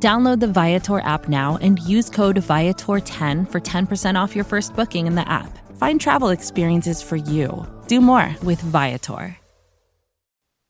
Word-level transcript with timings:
Download 0.00 0.38
the 0.38 0.46
Viator 0.46 1.00
app 1.00 1.28
now 1.28 1.58
and 1.60 1.80
use 1.80 2.08
code 2.08 2.36
Viator10 2.36 3.50
for 3.50 3.60
10% 3.60 4.14
off 4.14 4.36
your 4.36 4.44
first 4.44 4.76
booking 4.76 5.08
in 5.08 5.16
the 5.16 5.28
app. 5.28 5.58
Find 5.76 6.00
travel 6.00 6.28
experiences 6.28 7.02
for 7.02 7.16
you. 7.16 7.66
Do 7.88 8.00
more 8.00 8.36
with 8.44 8.60
Viator. 8.60 9.36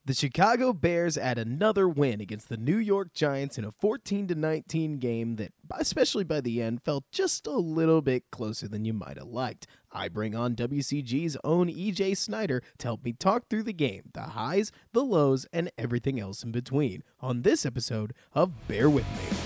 The 0.07 0.15
Chicago 0.15 0.73
Bears 0.73 1.19
add 1.19 1.37
another 1.37 1.87
win 1.87 2.23
against 2.23 2.49
the 2.49 2.57
New 2.57 2.79
York 2.79 3.13
Giants 3.13 3.59
in 3.59 3.67
a 3.67 3.71
14 3.71 4.29
to 4.29 4.35
19 4.35 4.97
game 4.97 5.37
that, 5.37 5.53
especially 5.77 6.25
by 6.25 6.41
the 6.41 6.63
end, 6.63 6.81
felt 6.83 7.05
just 7.13 7.47
a 7.47 7.51
little 7.51 8.01
bit 8.01 8.25
closer 8.33 8.67
than 8.67 8.87
you 8.87 8.95
might 8.95 9.19
have 9.19 9.29
liked. 9.29 9.67
I 9.91 10.09
bring 10.09 10.35
on 10.35 10.55
WCG's 10.55 11.37
own 11.43 11.69
EJ 11.69 12.17
Snyder 12.17 12.63
to 12.79 12.87
help 12.87 13.05
me 13.05 13.13
talk 13.13 13.49
through 13.49 13.63
the 13.63 13.73
game, 13.73 14.11
the 14.13 14.23
highs, 14.23 14.71
the 14.93 15.03
lows, 15.03 15.47
and 15.53 15.71
everything 15.79 16.21
else 16.21 16.43
in 16.43 16.53
between 16.53 17.03
on 17.21 17.43
this 17.43 17.65
episode 17.65 18.13
of 18.35 18.69
Bear 18.69 18.91
With 18.91 19.07
Me. 19.13 19.39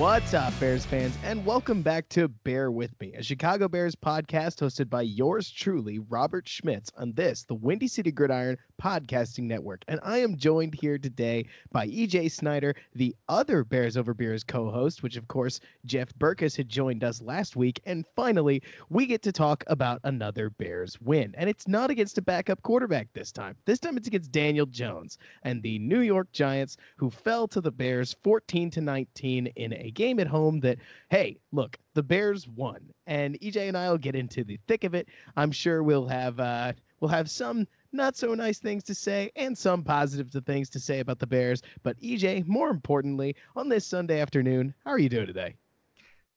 What's 0.00 0.32
up, 0.32 0.58
Bears 0.58 0.86
fans, 0.86 1.14
and 1.22 1.44
welcome 1.44 1.82
back 1.82 2.08
to 2.10 2.28
Bear 2.28 2.70
With 2.70 2.98
Me, 3.02 3.12
a 3.12 3.22
Chicago 3.22 3.68
Bears 3.68 3.94
podcast 3.94 4.56
hosted 4.60 4.88
by 4.88 5.02
yours 5.02 5.50
truly, 5.50 5.98
Robert 5.98 6.48
Schmitz, 6.48 6.90
on 6.96 7.12
this, 7.12 7.44
the 7.44 7.54
Windy 7.54 7.86
City 7.86 8.10
Gridiron 8.10 8.56
Podcasting 8.80 9.44
Network. 9.44 9.84
And 9.88 10.00
I 10.02 10.18
am 10.18 10.36
joined 10.36 10.74
here 10.74 10.96
today 10.96 11.46
by 11.70 11.86
EJ 11.86 12.30
Snyder, 12.32 12.74
the 12.94 13.14
other 13.28 13.62
Bears 13.62 13.96
Over 13.96 14.14
Beers 14.14 14.42
co 14.42 14.70
host, 14.70 15.02
which, 15.02 15.16
of 15.16 15.28
course, 15.28 15.60
Jeff 15.84 16.08
Berckes 16.18 16.56
had 16.56 16.68
joined 16.68 17.04
us 17.04 17.20
last 17.20 17.56
week. 17.56 17.80
And 17.84 18.06
finally, 18.16 18.62
we 18.88 19.04
get 19.06 19.22
to 19.22 19.32
talk 19.32 19.64
about 19.66 20.00
another 20.04 20.48
Bears 20.48 20.98
win. 21.00 21.34
And 21.36 21.50
it's 21.50 21.68
not 21.68 21.90
against 21.90 22.16
a 22.16 22.22
backup 22.22 22.62
quarterback 22.62 23.08
this 23.12 23.30
time. 23.30 23.54
This 23.66 23.78
time 23.78 23.98
it's 23.98 24.08
against 24.08 24.32
Daniel 24.32 24.66
Jones 24.66 25.18
and 25.42 25.62
the 25.62 25.78
New 25.78 26.00
York 26.00 26.32
Giants, 26.32 26.78
who 26.96 27.10
fell 27.10 27.46
to 27.48 27.60
the 27.60 27.70
Bears 27.70 28.16
14 28.22 28.70
to 28.70 28.80
19 28.80 29.46
in 29.48 29.72
a 29.74 29.90
game 29.90 30.18
at 30.18 30.26
home 30.26 30.60
that, 30.60 30.78
hey, 31.10 31.38
look, 31.52 31.78
the 31.94 32.02
Bears 32.02 32.48
won, 32.48 32.80
and 33.06 33.38
EJ 33.40 33.68
and 33.68 33.76
I 33.76 33.90
will 33.90 33.98
get 33.98 34.14
into 34.14 34.44
the 34.44 34.58
thick 34.68 34.84
of 34.84 34.94
it. 34.94 35.08
I'm 35.36 35.50
sure 35.50 35.82
we'll 35.82 36.06
have 36.06 36.38
uh, 36.38 36.72
we'll 37.00 37.08
have 37.08 37.28
some 37.28 37.66
not 37.92 38.16
so 38.16 38.34
nice 38.34 38.58
things 38.58 38.84
to 38.84 38.94
say 38.94 39.30
and 39.36 39.56
some 39.56 39.82
positive 39.82 40.30
things 40.44 40.70
to 40.70 40.80
say 40.80 41.00
about 41.00 41.18
the 41.18 41.26
Bears. 41.26 41.62
But 41.82 42.00
EJ, 42.00 42.46
more 42.46 42.70
importantly, 42.70 43.36
on 43.56 43.68
this 43.68 43.86
Sunday 43.86 44.20
afternoon, 44.20 44.74
how 44.84 44.92
are 44.92 44.98
you 44.98 45.08
doing 45.08 45.26
today? 45.26 45.56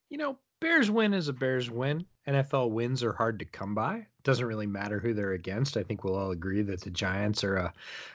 You 0.10 0.18
know, 0.18 0.38
Bears 0.60 0.90
win 0.90 1.14
is 1.14 1.28
a 1.28 1.34
Bears 1.34 1.70
win. 1.70 2.06
NFL 2.28 2.72
wins 2.72 3.04
are 3.04 3.12
hard 3.12 3.38
to 3.40 3.46
come 3.46 3.76
by. 3.76 4.08
Doesn't 4.24 4.46
really 4.46 4.66
matter 4.66 4.98
who 4.98 5.14
they're 5.14 5.34
against. 5.34 5.76
I 5.76 5.84
think 5.84 6.04
we'll 6.04 6.16
all 6.16 6.32
agree 6.32 6.62
that 6.62 6.80
the 6.80 6.90
Giants 6.90 7.44
are 7.44 7.58
a, 7.58 7.74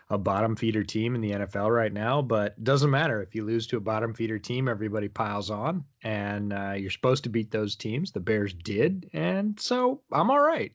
a 0.08 0.16
bottom 0.16 0.56
feeder 0.56 0.82
team 0.82 1.14
in 1.14 1.20
the 1.20 1.32
NFL 1.32 1.74
right 1.74 1.92
now, 1.92 2.22
but 2.22 2.62
doesn't 2.64 2.90
matter. 2.90 3.20
If 3.20 3.34
you 3.34 3.44
lose 3.44 3.66
to 3.66 3.76
a 3.76 3.80
bottom 3.80 4.14
feeder 4.14 4.38
team, 4.38 4.66
everybody 4.66 5.08
piles 5.08 5.50
on, 5.50 5.84
and 6.02 6.54
uh, 6.54 6.72
you're 6.72 6.90
supposed 6.90 7.24
to 7.24 7.28
beat 7.28 7.50
those 7.50 7.76
teams. 7.76 8.12
The 8.12 8.20
Bears 8.20 8.54
did, 8.54 9.10
and 9.12 9.60
so 9.60 10.00
I'm 10.10 10.30
all 10.30 10.40
right. 10.40 10.72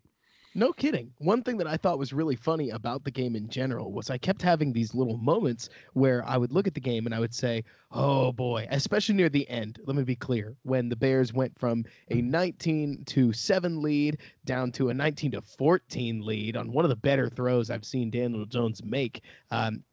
No 0.56 0.72
kidding. 0.72 1.12
One 1.18 1.42
thing 1.42 1.58
that 1.58 1.68
I 1.68 1.78
thought 1.78 1.98
was 1.98 2.14
really 2.14 2.36
funny 2.36 2.70
about 2.70 3.04
the 3.04 3.12
game 3.12 3.36
in 3.36 3.50
general 3.50 3.92
was 3.92 4.12
I 4.12 4.20
kept 4.20 4.42
having 4.42 4.72
these 4.72 4.94
little 4.94 5.18
moments 5.18 5.70
where 5.94 6.24
I 6.28 6.38
would 6.38 6.52
look 6.52 6.68
at 6.68 6.76
the 6.76 6.80
game 6.80 7.08
and 7.08 7.16
I 7.16 7.20
would 7.20 7.34
say, 7.34 7.64
oh 7.92 8.32
boy, 8.32 8.68
especially 8.70 9.16
near 9.16 9.30
the 9.30 9.50
end. 9.50 9.80
Let 9.86 9.96
me 9.96 10.04
be 10.04 10.16
clear. 10.16 10.56
When 10.62 10.90
the 10.90 10.96
Bears 10.96 11.34
went 11.34 11.58
from 11.58 11.86
a 12.12 12.22
19 12.22 13.04
to 13.06 13.34
7 13.34 13.82
lead 13.82 14.20
down 14.46 14.72
to 14.74 14.90
a 14.90 14.94
19 14.94 15.32
to 15.32 15.42
14 15.42 16.22
lead 16.24 16.56
on 16.56 16.72
one 16.72 16.86
of 16.86 16.90
the 16.90 16.96
better 16.96 17.30
throws 17.30 17.72
I've 17.72 17.86
seen 17.86 18.12
Daniel 18.12 18.46
Jones 18.46 18.84
make. 18.84 19.22
Um, 19.50 19.84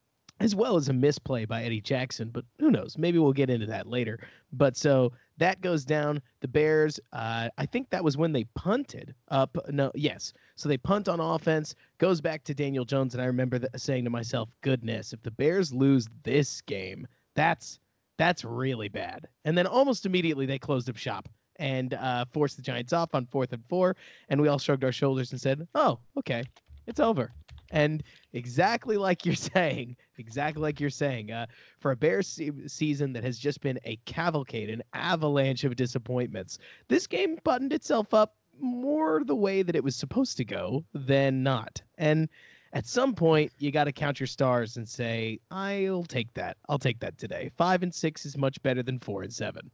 as 0.41 0.55
well 0.55 0.77
as 0.77 0.89
a 0.89 0.93
misplay 0.93 1.45
by 1.45 1.65
Eddie 1.65 1.83
Jackson, 1.83 2.31
but 2.31 2.45
who 2.59 2.71
knows? 2.71 2.97
Maybe 2.97 3.19
we'll 3.19 3.35
get 3.35 3.51
into 3.51 3.67
that 3.67 3.87
later. 3.87 4.19
But 4.53 4.75
so 4.75 5.13
that 5.41 5.63
goes 5.63 5.85
down. 5.85 6.21
The 6.41 6.49
Bears, 6.49 7.01
uh, 7.13 7.49
I 7.57 7.67
think 7.67 7.91
that 7.91 8.05
was 8.05 8.17
when 8.17 8.33
they 8.33 8.45
punted 8.55 9.15
up. 9.29 9.57
No, 9.71 9.91
yes. 9.95 10.33
So 10.55 10.69
they 10.69 10.77
punt 10.77 11.09
on 11.09 11.19
offense, 11.19 11.75
goes 11.99 12.21
back 12.21 12.45
to 12.45 12.55
Daniel 12.55 12.85
Jones, 12.85 13.15
and 13.15 13.23
I 13.23 13.27
remember 13.27 13.59
th- 13.59 13.71
saying 13.77 14.05
to 14.05 14.11
myself, 14.11 14.51
"Goodness, 14.61 15.13
if 15.13 15.23
the 15.23 15.31
Bears 15.31 15.73
lose 15.73 16.09
this 16.23 16.61
game, 16.61 17.07
that's 17.35 17.81
that's 18.19 18.45
really 18.45 18.89
bad." 18.89 19.27
And 19.47 19.57
then 19.57 19.67
almost 19.67 20.05
immediately 20.07 20.45
they 20.45 20.59
closed 20.59 20.91
up 20.91 20.97
shop 20.97 21.29
and 21.57 21.95
uh, 21.95 22.27
forced 22.33 22.57
the 22.57 22.63
Giants 22.63 22.93
off 22.93 23.15
on 23.15 23.27
fourth 23.27 23.53
and 23.55 23.65
four, 23.67 23.97
and 24.29 24.41
we 24.41 24.49
all 24.49 24.59
shrugged 24.59 24.85
our 24.85 24.93
shoulders 24.93 25.33
and 25.33 25.41
said, 25.41 25.67
"Oh, 25.75 25.99
okay, 26.19 26.45
it's 26.87 27.01
over." 27.01 27.33
And 27.71 28.03
exactly 28.33 28.97
like 28.97 29.25
you're 29.25 29.35
saying, 29.55 29.97
exactly 30.19 30.63
like 30.63 30.81
you're 30.81 30.91
saying, 30.91 31.31
uh, 31.31 31.47
for 31.79 31.93
a 31.93 31.97
Bears 31.97 32.27
se- 32.27 32.67
season 32.67 33.13
that 33.13 33.25
has 33.25 33.39
just 33.39 33.61
been 33.61 33.79
a 33.85 33.97
cavalcade, 34.05 34.71
an 34.71 34.83
avalanche 34.93 35.65
of 35.65 35.77
disappointments, 35.77 36.59
this 36.89 37.07
game 37.07 37.39
buttoned 37.45 37.73
itself 37.73 38.13
up 38.15 38.35
more 38.61 39.23
the 39.25 39.35
way 39.35 39.63
that 39.63 39.77
it 39.77 39.83
was 39.83 39.97
supposed 39.97 40.37
to 40.37 40.45
go 40.45 40.85
than 40.93 41.43
not. 41.43 41.81
And 41.99 42.29
at 42.73 42.87
some 42.87 43.15
point, 43.15 43.53
you 43.59 43.73
got 43.73 43.85
to 43.85 43.93
count 43.93 44.21
your 44.21 44.27
stars 44.27 44.77
and 44.77 44.89
say, 44.89 45.41
I'll 45.51 46.05
take 46.05 46.33
that. 46.35 46.57
I'll 46.69 46.79
take 46.79 47.01
that 47.01 47.19
today. 47.19 47.51
Five 47.57 47.83
and 47.83 47.93
six 47.93 48.25
is 48.25 48.37
much 48.37 48.63
better 48.63 48.83
than 48.83 49.01
four 49.01 49.23
and 49.23 49.33
seven. 49.33 49.71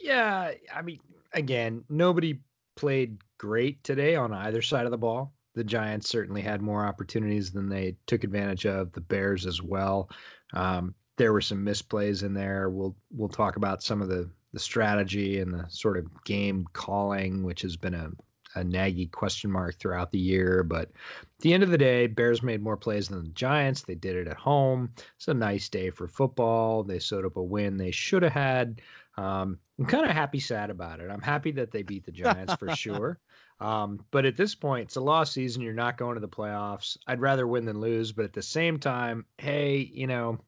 Yeah. 0.00 0.52
I 0.74 0.82
mean, 0.82 1.00
again, 1.32 1.84
nobody 1.88 2.38
played 2.76 3.18
great 3.38 3.82
today 3.84 4.16
on 4.16 4.32
either 4.32 4.62
side 4.62 4.84
of 4.86 4.90
the 4.90 4.98
ball 4.98 5.32
the 5.54 5.64
Giants 5.64 6.08
certainly 6.08 6.42
had 6.42 6.62
more 6.62 6.84
opportunities 6.84 7.52
than 7.52 7.68
they 7.68 7.96
took 8.06 8.24
advantage 8.24 8.66
of. 8.66 8.92
The 8.92 9.00
Bears 9.00 9.46
as 9.46 9.62
well. 9.62 10.10
Um, 10.52 10.94
there 11.16 11.32
were 11.32 11.40
some 11.40 11.64
misplays 11.64 12.22
in 12.22 12.34
there. 12.34 12.70
We'll 12.70 12.96
we'll 13.10 13.28
talk 13.28 13.56
about 13.56 13.82
some 13.82 14.02
of 14.02 14.08
the 14.08 14.28
the 14.52 14.60
strategy 14.60 15.40
and 15.40 15.52
the 15.52 15.66
sort 15.68 15.96
of 15.96 16.06
game 16.24 16.66
calling, 16.72 17.42
which 17.42 17.62
has 17.62 17.76
been 17.76 17.94
a 17.94 18.10
a 18.56 18.62
naggy 18.62 19.10
question 19.10 19.50
mark 19.50 19.76
throughout 19.76 20.12
the 20.12 20.18
year. 20.18 20.62
But 20.62 20.90
at 20.90 21.40
the 21.40 21.52
end 21.52 21.62
of 21.62 21.70
the 21.70 21.78
day, 21.78 22.06
Bears 22.06 22.42
made 22.42 22.62
more 22.62 22.76
plays 22.76 23.08
than 23.08 23.24
the 23.24 23.30
Giants. 23.30 23.82
They 23.82 23.94
did 23.94 24.16
it 24.16 24.28
at 24.28 24.36
home. 24.36 24.90
It's 25.16 25.28
a 25.28 25.34
nice 25.34 25.68
day 25.68 25.90
for 25.90 26.06
football. 26.06 26.82
They 26.82 26.98
sewed 26.98 27.24
up 27.24 27.36
a 27.36 27.42
win 27.42 27.76
they 27.76 27.90
should 27.90 28.22
have 28.22 28.32
had. 28.32 28.80
Um, 29.16 29.58
I'm 29.78 29.86
kind 29.86 30.04
of 30.04 30.12
happy, 30.12 30.40
sad 30.40 30.70
about 30.70 31.00
it. 31.00 31.10
I'm 31.10 31.20
happy 31.20 31.50
that 31.52 31.72
they 31.72 31.82
beat 31.82 32.04
the 32.04 32.12
Giants 32.12 32.54
for 32.54 32.70
sure. 32.74 33.18
Um, 33.64 34.04
but 34.10 34.24
at 34.24 34.36
this 34.36 34.54
point, 34.54 34.84
it's 34.84 34.96
a 34.96 35.00
lost 35.00 35.32
season. 35.32 35.62
You're 35.62 35.72
not 35.72 35.96
going 35.96 36.14
to 36.14 36.20
the 36.20 36.28
playoffs. 36.28 36.98
I'd 37.06 37.20
rather 37.20 37.46
win 37.46 37.64
than 37.64 37.80
lose. 37.80 38.12
But 38.12 38.26
at 38.26 38.32
the 38.32 38.42
same 38.42 38.78
time, 38.78 39.24
hey, 39.38 39.90
you 39.92 40.06
know, 40.06 40.38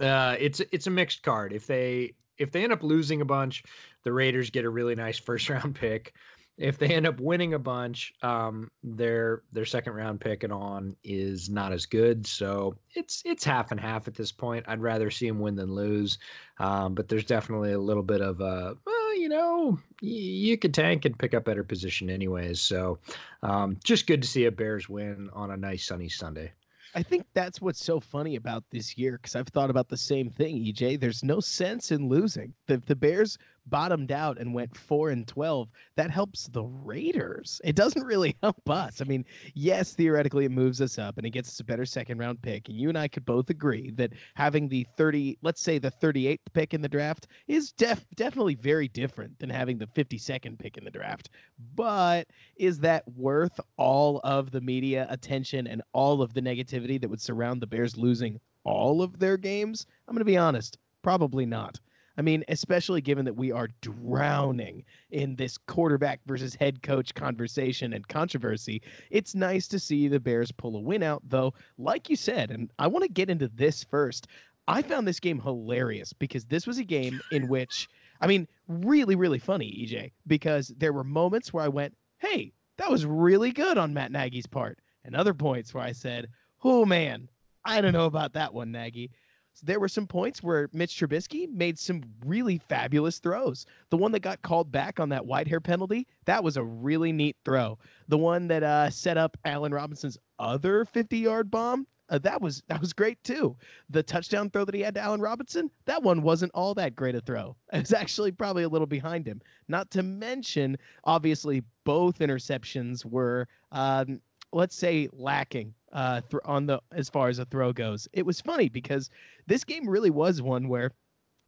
uh, 0.00 0.36
it's 0.38 0.60
it's 0.72 0.88
a 0.88 0.90
mixed 0.90 1.22
card. 1.22 1.52
If 1.52 1.66
they 1.66 2.14
if 2.38 2.50
they 2.50 2.64
end 2.64 2.72
up 2.72 2.82
losing 2.82 3.20
a 3.20 3.24
bunch, 3.24 3.62
the 4.02 4.12
Raiders 4.12 4.50
get 4.50 4.64
a 4.64 4.70
really 4.70 4.94
nice 4.94 5.18
first 5.28 5.48
round 5.48 5.74
pick 5.74 6.12
if 6.60 6.76
they 6.76 6.88
end 6.88 7.06
up 7.06 7.18
winning 7.20 7.54
a 7.54 7.58
bunch, 7.58 8.12
um, 8.22 8.70
their 8.82 9.42
their 9.50 9.64
second 9.64 9.94
round 9.94 10.20
pick 10.20 10.44
and 10.44 10.52
on 10.52 10.94
is 11.02 11.48
not 11.48 11.72
as 11.72 11.86
good. 11.86 12.26
So 12.26 12.76
it's 12.94 13.22
it's 13.24 13.44
half 13.44 13.70
and 13.70 13.80
half 13.80 14.06
at 14.06 14.14
this 14.14 14.30
point. 14.30 14.66
I'd 14.68 14.82
rather 14.82 15.10
see 15.10 15.26
them 15.26 15.40
win 15.40 15.56
than 15.56 15.74
lose, 15.74 16.18
um, 16.58 16.94
but 16.94 17.08
there's 17.08 17.24
definitely 17.24 17.72
a 17.72 17.78
little 17.78 18.02
bit 18.02 18.20
of 18.20 18.40
a 18.40 18.76
you 19.12 19.28
know, 19.28 19.78
you 20.00 20.56
could 20.58 20.74
tank 20.74 21.04
and 21.04 21.18
pick 21.18 21.34
up 21.34 21.44
better 21.44 21.64
position 21.64 22.10
anyways. 22.10 22.60
So 22.60 22.98
um, 23.42 23.76
just 23.84 24.06
good 24.06 24.22
to 24.22 24.28
see 24.28 24.46
a 24.46 24.52
Bears 24.52 24.88
win 24.88 25.30
on 25.32 25.50
a 25.50 25.56
nice 25.56 25.86
sunny 25.86 26.08
Sunday. 26.08 26.52
I 26.94 27.02
think 27.02 27.26
that's 27.34 27.60
what's 27.60 27.84
so 27.84 28.00
funny 28.00 28.36
about 28.36 28.64
this 28.70 28.98
year 28.98 29.12
because 29.12 29.36
I've 29.36 29.48
thought 29.48 29.70
about 29.70 29.88
the 29.88 29.96
same 29.96 30.28
thing, 30.28 30.56
EJ. 30.56 30.98
There's 30.98 31.22
no 31.22 31.38
sense 31.38 31.92
in 31.92 32.08
losing. 32.08 32.52
The 32.66 32.78
the 32.78 32.96
Bears 32.96 33.38
bottomed 33.70 34.12
out 34.12 34.38
and 34.38 34.52
went 34.52 34.76
4 34.76 35.10
and 35.10 35.26
12 35.26 35.68
that 35.96 36.10
helps 36.10 36.48
the 36.48 36.64
raiders 36.64 37.60
it 37.64 37.76
doesn't 37.76 38.04
really 38.04 38.36
help 38.42 38.68
us 38.68 39.00
i 39.00 39.04
mean 39.04 39.24
yes 39.54 39.94
theoretically 39.94 40.44
it 40.44 40.50
moves 40.50 40.80
us 40.80 40.98
up 40.98 41.16
and 41.16 41.26
it 41.26 41.30
gets 41.30 41.48
us 41.48 41.60
a 41.60 41.64
better 41.64 41.86
second 41.86 42.18
round 42.18 42.40
pick 42.42 42.68
and 42.68 42.76
you 42.76 42.88
and 42.88 42.98
i 42.98 43.08
could 43.08 43.24
both 43.24 43.50
agree 43.50 43.90
that 43.92 44.12
having 44.34 44.68
the 44.68 44.86
30 44.96 45.38
let's 45.42 45.62
say 45.62 45.78
the 45.78 45.90
38th 45.90 46.38
pick 46.52 46.74
in 46.74 46.82
the 46.82 46.88
draft 46.88 47.28
is 47.48 47.72
def- 47.72 48.06
definitely 48.16 48.54
very 48.54 48.88
different 48.88 49.38
than 49.38 49.50
having 49.50 49.78
the 49.78 49.86
52nd 49.86 50.58
pick 50.58 50.76
in 50.76 50.84
the 50.84 50.90
draft 50.90 51.30
but 51.74 52.26
is 52.56 52.78
that 52.80 53.04
worth 53.16 53.58
all 53.76 54.20
of 54.24 54.50
the 54.50 54.60
media 54.60 55.06
attention 55.10 55.66
and 55.66 55.82
all 55.92 56.22
of 56.22 56.34
the 56.34 56.42
negativity 56.42 57.00
that 57.00 57.08
would 57.08 57.20
surround 57.20 57.60
the 57.60 57.66
bears 57.66 57.96
losing 57.96 58.40
all 58.64 59.02
of 59.02 59.18
their 59.18 59.36
games? 59.36 59.86
I'm 60.06 60.14
going 60.14 60.20
to 60.20 60.24
be 60.24 60.36
honest, 60.36 60.78
probably 61.02 61.46
not. 61.46 61.78
I 62.20 62.22
mean, 62.22 62.44
especially 62.48 63.00
given 63.00 63.24
that 63.24 63.36
we 63.36 63.50
are 63.50 63.70
drowning 63.80 64.84
in 65.10 65.36
this 65.36 65.56
quarterback 65.56 66.20
versus 66.26 66.54
head 66.54 66.82
coach 66.82 67.14
conversation 67.14 67.94
and 67.94 68.06
controversy, 68.08 68.82
it's 69.08 69.34
nice 69.34 69.66
to 69.68 69.78
see 69.78 70.06
the 70.06 70.20
Bears 70.20 70.52
pull 70.52 70.76
a 70.76 70.80
win 70.80 71.02
out, 71.02 71.22
though, 71.26 71.54
like 71.78 72.10
you 72.10 72.16
said, 72.16 72.50
and 72.50 72.70
I 72.78 72.88
want 72.88 73.04
to 73.04 73.08
get 73.08 73.30
into 73.30 73.48
this 73.48 73.82
first. 73.82 74.26
I 74.68 74.82
found 74.82 75.08
this 75.08 75.18
game 75.18 75.40
hilarious 75.40 76.12
because 76.12 76.44
this 76.44 76.66
was 76.66 76.76
a 76.76 76.84
game 76.84 77.22
in 77.32 77.48
which, 77.48 77.88
I 78.20 78.26
mean, 78.26 78.46
really, 78.68 79.16
really 79.16 79.38
funny, 79.38 79.70
EJ, 79.82 80.12
because 80.26 80.74
there 80.76 80.92
were 80.92 81.04
moments 81.04 81.54
where 81.54 81.64
I 81.64 81.68
went, 81.68 81.96
hey, 82.18 82.52
that 82.76 82.90
was 82.90 83.06
really 83.06 83.50
good 83.50 83.78
on 83.78 83.94
Matt 83.94 84.12
Nagy's 84.12 84.46
part, 84.46 84.78
and 85.06 85.16
other 85.16 85.32
points 85.32 85.72
where 85.72 85.84
I 85.84 85.92
said, 85.92 86.28
oh 86.64 86.84
man, 86.84 87.30
I 87.64 87.80
don't 87.80 87.94
know 87.94 88.04
about 88.04 88.34
that 88.34 88.52
one, 88.52 88.72
Nagy 88.72 89.10
there 89.60 89.80
were 89.80 89.88
some 89.88 90.06
points 90.06 90.42
where 90.42 90.68
Mitch 90.72 90.96
Trubisky 90.98 91.50
made 91.52 91.78
some 91.78 92.02
really 92.24 92.58
fabulous 92.58 93.18
throws. 93.18 93.66
The 93.90 93.96
one 93.96 94.12
that 94.12 94.20
got 94.20 94.42
called 94.42 94.70
back 94.72 95.00
on 95.00 95.08
that 95.10 95.24
white 95.26 95.48
hair 95.48 95.60
penalty, 95.60 96.06
that 96.24 96.42
was 96.42 96.56
a 96.56 96.64
really 96.64 97.12
neat 97.12 97.36
throw. 97.44 97.78
The 98.08 98.18
one 98.18 98.48
that 98.48 98.62
uh, 98.62 98.90
set 98.90 99.16
up 99.16 99.36
Allen 99.44 99.72
Robinson's 99.72 100.18
other 100.38 100.84
50-yard 100.84 101.50
bomb, 101.50 101.86
uh, 102.08 102.18
that 102.18 102.40
was 102.42 102.62
that 102.66 102.80
was 102.80 102.92
great 102.92 103.22
too. 103.22 103.56
The 103.88 104.02
touchdown 104.02 104.50
throw 104.50 104.64
that 104.64 104.74
he 104.74 104.80
had 104.80 104.94
to 104.94 105.00
Allen 105.00 105.20
Robinson, 105.20 105.70
that 105.84 106.02
one 106.02 106.22
wasn't 106.22 106.50
all 106.54 106.74
that 106.74 106.96
great 106.96 107.14
a 107.14 107.20
throw. 107.20 107.56
It 107.72 107.80
was 107.80 107.92
actually 107.92 108.32
probably 108.32 108.64
a 108.64 108.68
little 108.68 108.86
behind 108.86 109.26
him. 109.28 109.40
Not 109.68 109.92
to 109.92 110.02
mention, 110.02 110.76
obviously, 111.04 111.62
both 111.84 112.18
interceptions 112.18 113.04
were 113.04 113.46
um, 113.70 114.20
let's 114.52 114.74
say 114.76 115.08
lacking 115.12 115.74
uh, 115.92 116.20
th- 116.30 116.42
on 116.44 116.66
the 116.66 116.80
as 116.92 117.08
far 117.08 117.28
as 117.28 117.38
a 117.38 117.44
throw 117.46 117.72
goes. 117.72 118.08
It 118.12 118.24
was 118.24 118.40
funny 118.40 118.68
because 118.68 119.10
this 119.46 119.64
game 119.64 119.88
really 119.88 120.10
was 120.10 120.42
one 120.42 120.68
where 120.68 120.92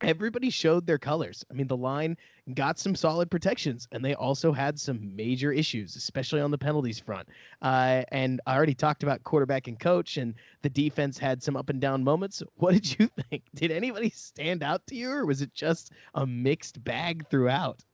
everybody 0.03 0.50
showed 0.50 0.87
their 0.87 0.99
colors. 0.99 1.44
I 1.50 1.55
mean, 1.55 1.67
the 1.67 1.77
line 1.77 2.17
got 2.55 2.79
some 2.79 2.94
solid 2.94 3.31
protections, 3.31 3.87
and 3.93 4.05
they 4.05 4.15
also 4.15 4.53
had 4.53 4.79
some 4.79 5.15
major 5.15 5.53
issues, 5.53 5.97
especially 5.97 6.41
on 6.41 6.50
the 6.50 6.59
penalties 6.59 6.99
front. 6.99 7.29
Uh, 7.62 8.03
and 8.09 8.41
I 8.47 8.56
already 8.56 8.75
talked 8.75 9.03
about 9.03 9.23
quarterback 9.23 9.69
and 9.69 9.79
coach, 9.79 10.17
and 10.17 10.35
the 10.62 10.71
defense 10.71 11.19
had 11.19 11.43
some 11.43 11.56
up 11.56 11.71
and 11.71 11.81
down 11.81 12.05
moments. 12.05 12.43
What 12.56 12.75
did 12.75 12.99
you 12.99 13.09
think? 13.31 13.44
Did 13.55 13.71
anybody 13.71 14.11
stand 14.11 14.62
out 14.62 14.87
to 14.89 14.94
you, 14.94 15.11
or 15.11 15.27
was 15.27 15.43
it 15.43 15.53
just 15.55 15.93
a 16.15 16.27
mixed 16.27 16.83
bag 16.85 17.29
throughout? 17.29 17.85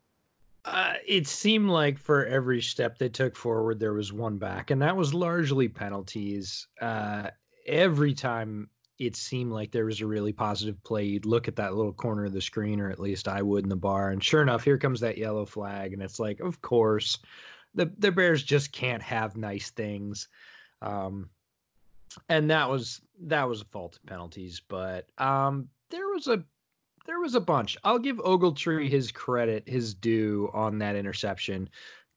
Uh, 0.71 0.95
it 1.07 1.27
seemed 1.27 1.71
like 1.71 1.99
for 1.99 2.27
every 2.27 2.61
step 2.61 2.99
they 2.99 3.09
took 3.09 3.35
forward, 3.35 3.81
there 3.81 3.95
was 3.95 4.13
one 4.13 4.37
back, 4.37 4.71
and 4.71 4.83
that 4.83 4.95
was 4.97 5.15
largely 5.15 5.67
penalties. 5.67 6.69
Uh, 6.81 7.31
every 7.67 8.13
time 8.13 8.69
it 8.99 9.17
seemed 9.17 9.51
like 9.51 9.71
there 9.71 9.87
was 9.87 10.03
a 10.03 10.07
really 10.07 10.33
positive 10.33 10.83
play, 10.85 11.05
you'd 11.05 11.25
look 11.25 11.49
at 11.49 11.57
that 11.57 11.75
little 11.75 11.93
corner 11.93 12.27
of 12.27 12.35
the 12.35 12.41
screen, 12.41 12.81
or 12.81 12.91
at 12.91 13.01
least 13.01 13.29
I 13.29 13.41
would 13.41 13.65
in 13.65 13.71
the 13.71 13.77
bar, 13.77 14.11
and 14.11 14.23
sure 14.23 14.43
enough, 14.43 14.63
here 14.63 14.77
comes 14.77 15.01
that 15.01 15.17
yellow 15.17 15.47
flag, 15.47 15.95
and 15.95 16.03
it's 16.03 16.21
like, 16.21 16.39
of 16.41 16.61
course, 16.61 17.19
the 17.75 17.91
the 17.99 18.13
Bears 18.13 18.43
just 18.43 18.71
can't 18.71 19.03
have 19.03 19.39
nice 19.39 19.71
things. 19.71 20.29
Um, 20.83 21.31
and 22.29 22.51
that 22.51 22.69
was 22.69 23.01
that 23.23 23.49
was 23.49 23.63
a 23.63 23.67
fault 23.67 23.97
of 23.97 24.05
penalties, 24.05 24.61
but 24.69 25.07
um, 25.17 25.69
there 25.91 26.09
was 26.09 26.27
a 26.27 26.45
there 27.09 27.19
was 27.19 27.35
a 27.35 27.41
bunch. 27.41 27.77
I'll 27.83 27.99
give 27.99 28.19
Ogletree 28.19 28.91
his 28.91 29.11
credit, 29.11 29.67
his 29.67 29.95
due 29.95 30.51
on 30.53 30.79
that 30.79 30.95
interception. 30.95 31.71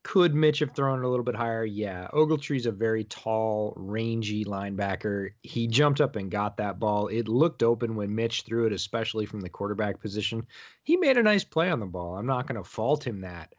Could 0.03 0.35
Mitch 0.35 0.59
have 0.59 0.75
thrown 0.75 0.99
it 0.99 1.05
a 1.05 1.07
little 1.07 1.23
bit 1.23 1.35
higher? 1.35 1.63
Yeah. 1.63 2.09
Ogletree's 2.13 2.65
a 2.65 2.71
very 2.71 3.05
tall, 3.05 3.73
rangy 3.77 4.43
linebacker. 4.43 5.29
He 5.43 5.67
jumped 5.67 6.01
up 6.01 6.17
and 6.17 6.29
got 6.29 6.57
that 6.57 6.77
ball. 6.77 7.07
It 7.07 7.29
looked 7.29 7.63
open 7.63 7.95
when 7.95 8.13
Mitch 8.13 8.41
threw 8.41 8.65
it, 8.65 8.73
especially 8.73 9.25
from 9.25 9.39
the 9.39 9.49
quarterback 9.49 10.01
position. 10.01 10.45
He 10.83 10.97
made 10.97 11.17
a 11.17 11.23
nice 11.23 11.45
play 11.45 11.69
on 11.69 11.79
the 11.79 11.85
ball. 11.85 12.17
I'm 12.17 12.25
not 12.25 12.45
going 12.45 12.61
to 12.61 12.69
fault 12.69 13.07
him 13.07 13.21
that. 13.21 13.53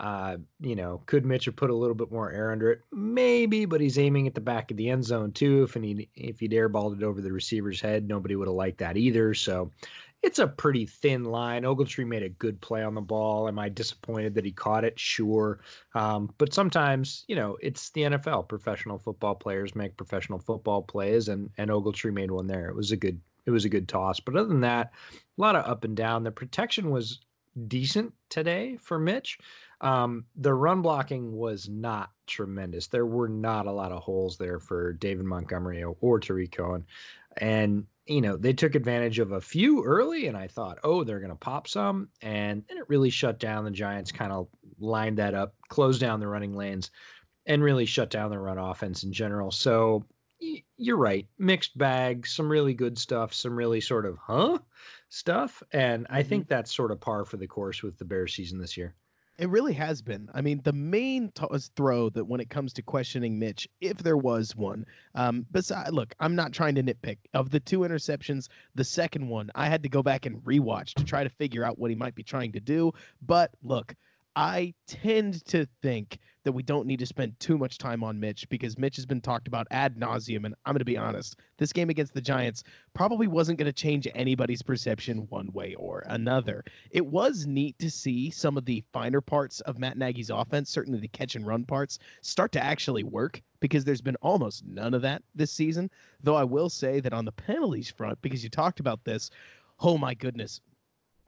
Uh, 0.00 0.36
you 0.60 0.76
know, 0.76 1.02
could 1.06 1.26
Mitch 1.26 1.46
have 1.46 1.56
put 1.56 1.70
a 1.70 1.74
little 1.74 1.96
bit 1.96 2.12
more 2.12 2.30
air 2.30 2.52
under 2.52 2.70
it? 2.70 2.82
Maybe, 2.92 3.64
but 3.64 3.80
he's 3.80 3.98
aiming 3.98 4.28
at 4.28 4.34
the 4.34 4.40
back 4.40 4.70
of 4.70 4.76
the 4.76 4.88
end 4.88 5.04
zone 5.04 5.32
too. 5.32 5.64
If 5.64 5.74
he 5.74 6.08
if 6.14 6.38
he'd 6.38 6.52
airballed 6.52 6.96
it 6.96 7.02
over 7.02 7.20
the 7.20 7.32
receiver's 7.32 7.80
head, 7.80 8.06
nobody 8.06 8.36
would 8.36 8.46
have 8.46 8.54
liked 8.54 8.78
that 8.78 8.96
either. 8.96 9.34
So 9.34 9.72
it's 10.22 10.38
a 10.38 10.48
pretty 10.48 10.84
thin 10.84 11.24
line. 11.24 11.62
Ogletree 11.62 12.06
made 12.06 12.22
a 12.22 12.28
good 12.28 12.60
play 12.60 12.82
on 12.82 12.94
the 12.94 13.00
ball. 13.00 13.46
Am 13.48 13.58
I 13.58 13.68
disappointed 13.68 14.34
that 14.34 14.44
he 14.44 14.50
caught 14.50 14.84
it? 14.84 14.98
Sure. 14.98 15.60
Um, 15.94 16.32
but 16.38 16.52
sometimes, 16.52 17.24
you 17.28 17.36
know, 17.36 17.56
it's 17.62 17.90
the 17.90 18.02
NFL. 18.02 18.48
Professional 18.48 18.98
football 18.98 19.34
players 19.34 19.76
make 19.76 19.96
professional 19.96 20.38
football 20.38 20.82
plays, 20.82 21.28
and 21.28 21.50
and 21.58 21.70
Ogletree 21.70 22.12
made 22.12 22.30
one 22.30 22.46
there. 22.46 22.68
It 22.68 22.76
was 22.76 22.90
a 22.90 22.96
good 22.96 23.20
it 23.46 23.50
was 23.50 23.64
a 23.64 23.70
good 23.70 23.88
toss. 23.88 24.20
But 24.20 24.36
other 24.36 24.48
than 24.48 24.60
that, 24.60 24.92
a 25.12 25.40
lot 25.40 25.56
of 25.56 25.64
up 25.66 25.84
and 25.84 25.96
down. 25.96 26.24
The 26.24 26.30
protection 26.30 26.90
was 26.90 27.20
decent 27.66 28.12
today 28.28 28.76
for 28.80 28.98
Mitch. 28.98 29.38
Um, 29.80 30.24
the 30.36 30.52
run 30.52 30.82
blocking 30.82 31.32
was 31.32 31.68
not 31.68 32.10
tremendous. 32.26 32.88
There 32.88 33.06
were 33.06 33.28
not 33.28 33.66
a 33.66 33.72
lot 33.72 33.92
of 33.92 34.02
holes 34.02 34.36
there 34.36 34.58
for 34.58 34.92
David 34.92 35.24
Montgomery 35.24 35.82
or, 35.82 35.96
or 36.00 36.18
Tarik 36.18 36.52
Cohen. 36.52 36.84
And 37.38 37.86
you 38.08 38.20
know, 38.22 38.36
they 38.36 38.52
took 38.54 38.74
advantage 38.74 39.18
of 39.18 39.32
a 39.32 39.40
few 39.40 39.84
early, 39.84 40.26
and 40.26 40.36
I 40.36 40.48
thought, 40.48 40.78
oh, 40.82 41.04
they're 41.04 41.20
going 41.20 41.30
to 41.30 41.36
pop 41.36 41.68
some. 41.68 42.08
And 42.22 42.64
then 42.68 42.78
it 42.78 42.88
really 42.88 43.10
shut 43.10 43.38
down. 43.38 43.64
The 43.64 43.70
Giants 43.70 44.10
kind 44.10 44.32
of 44.32 44.48
lined 44.80 45.18
that 45.18 45.34
up, 45.34 45.54
closed 45.68 46.00
down 46.00 46.18
the 46.18 46.28
running 46.28 46.56
lanes, 46.56 46.90
and 47.46 47.62
really 47.62 47.84
shut 47.84 48.10
down 48.10 48.30
the 48.30 48.38
run 48.38 48.58
offense 48.58 49.02
in 49.04 49.12
general. 49.12 49.50
So 49.50 50.04
you're 50.76 50.96
right. 50.96 51.26
Mixed 51.38 51.76
bag, 51.76 52.26
some 52.26 52.48
really 52.48 52.74
good 52.74 52.98
stuff, 52.98 53.34
some 53.34 53.54
really 53.54 53.80
sort 53.80 54.06
of, 54.06 54.16
huh, 54.18 54.58
stuff. 55.10 55.62
And 55.72 56.06
I 56.08 56.20
mm-hmm. 56.20 56.28
think 56.28 56.48
that's 56.48 56.74
sort 56.74 56.92
of 56.92 57.00
par 57.00 57.24
for 57.24 57.36
the 57.36 57.46
course 57.46 57.82
with 57.82 57.98
the 57.98 58.04
Bears 58.04 58.34
season 58.34 58.58
this 58.58 58.76
year. 58.76 58.94
It 59.38 59.48
really 59.50 59.72
has 59.74 60.02
been. 60.02 60.28
I 60.34 60.40
mean, 60.40 60.60
the 60.64 60.72
main 60.72 61.30
t- 61.30 61.46
throw 61.76 62.10
that 62.10 62.24
when 62.24 62.40
it 62.40 62.50
comes 62.50 62.72
to 62.72 62.82
questioning 62.82 63.38
Mitch, 63.38 63.68
if 63.80 63.98
there 63.98 64.16
was 64.16 64.56
one, 64.56 64.84
um, 65.14 65.46
besides, 65.52 65.92
look, 65.92 66.12
I'm 66.18 66.34
not 66.34 66.52
trying 66.52 66.74
to 66.74 66.82
nitpick. 66.82 67.18
Of 67.34 67.50
the 67.50 67.60
two 67.60 67.80
interceptions, 67.80 68.48
the 68.74 68.82
second 68.82 69.28
one, 69.28 69.50
I 69.54 69.68
had 69.68 69.84
to 69.84 69.88
go 69.88 70.02
back 70.02 70.26
and 70.26 70.38
rewatch 70.38 70.94
to 70.94 71.04
try 71.04 71.22
to 71.22 71.30
figure 71.30 71.64
out 71.64 71.78
what 71.78 71.90
he 71.90 71.94
might 71.94 72.16
be 72.16 72.24
trying 72.24 72.50
to 72.50 72.60
do. 72.60 72.92
But 73.22 73.52
look, 73.62 73.94
I 74.38 74.72
tend 74.86 75.44
to 75.46 75.66
think 75.82 76.20
that 76.44 76.52
we 76.52 76.62
don't 76.62 76.86
need 76.86 77.00
to 77.00 77.06
spend 77.06 77.40
too 77.40 77.58
much 77.58 77.76
time 77.76 78.04
on 78.04 78.20
Mitch 78.20 78.48
because 78.48 78.78
Mitch 78.78 78.94
has 78.94 79.04
been 79.04 79.20
talked 79.20 79.48
about 79.48 79.66
ad 79.72 79.96
nauseum. 79.96 80.44
And 80.44 80.54
I'm 80.64 80.74
going 80.74 80.78
to 80.78 80.84
be 80.84 80.96
honest, 80.96 81.40
this 81.56 81.72
game 81.72 81.90
against 81.90 82.14
the 82.14 82.20
Giants 82.20 82.62
probably 82.94 83.26
wasn't 83.26 83.58
going 83.58 83.66
to 83.66 83.72
change 83.72 84.06
anybody's 84.14 84.62
perception 84.62 85.26
one 85.30 85.50
way 85.52 85.74
or 85.74 86.04
another. 86.06 86.64
It 86.92 87.04
was 87.04 87.48
neat 87.48 87.80
to 87.80 87.90
see 87.90 88.30
some 88.30 88.56
of 88.56 88.64
the 88.64 88.84
finer 88.92 89.20
parts 89.20 89.58
of 89.62 89.80
Matt 89.80 89.98
Nagy's 89.98 90.30
offense, 90.30 90.70
certainly 90.70 91.00
the 91.00 91.08
catch 91.08 91.34
and 91.34 91.44
run 91.44 91.64
parts, 91.64 91.98
start 92.20 92.52
to 92.52 92.64
actually 92.64 93.02
work 93.02 93.42
because 93.58 93.84
there's 93.84 94.00
been 94.00 94.16
almost 94.22 94.64
none 94.64 94.94
of 94.94 95.02
that 95.02 95.24
this 95.34 95.50
season. 95.50 95.90
Though 96.22 96.36
I 96.36 96.44
will 96.44 96.70
say 96.70 97.00
that 97.00 97.12
on 97.12 97.24
the 97.24 97.32
penalties 97.32 97.90
front, 97.90 98.22
because 98.22 98.44
you 98.44 98.50
talked 98.50 98.78
about 98.78 99.02
this, 99.02 99.32
oh 99.80 99.98
my 99.98 100.14
goodness, 100.14 100.60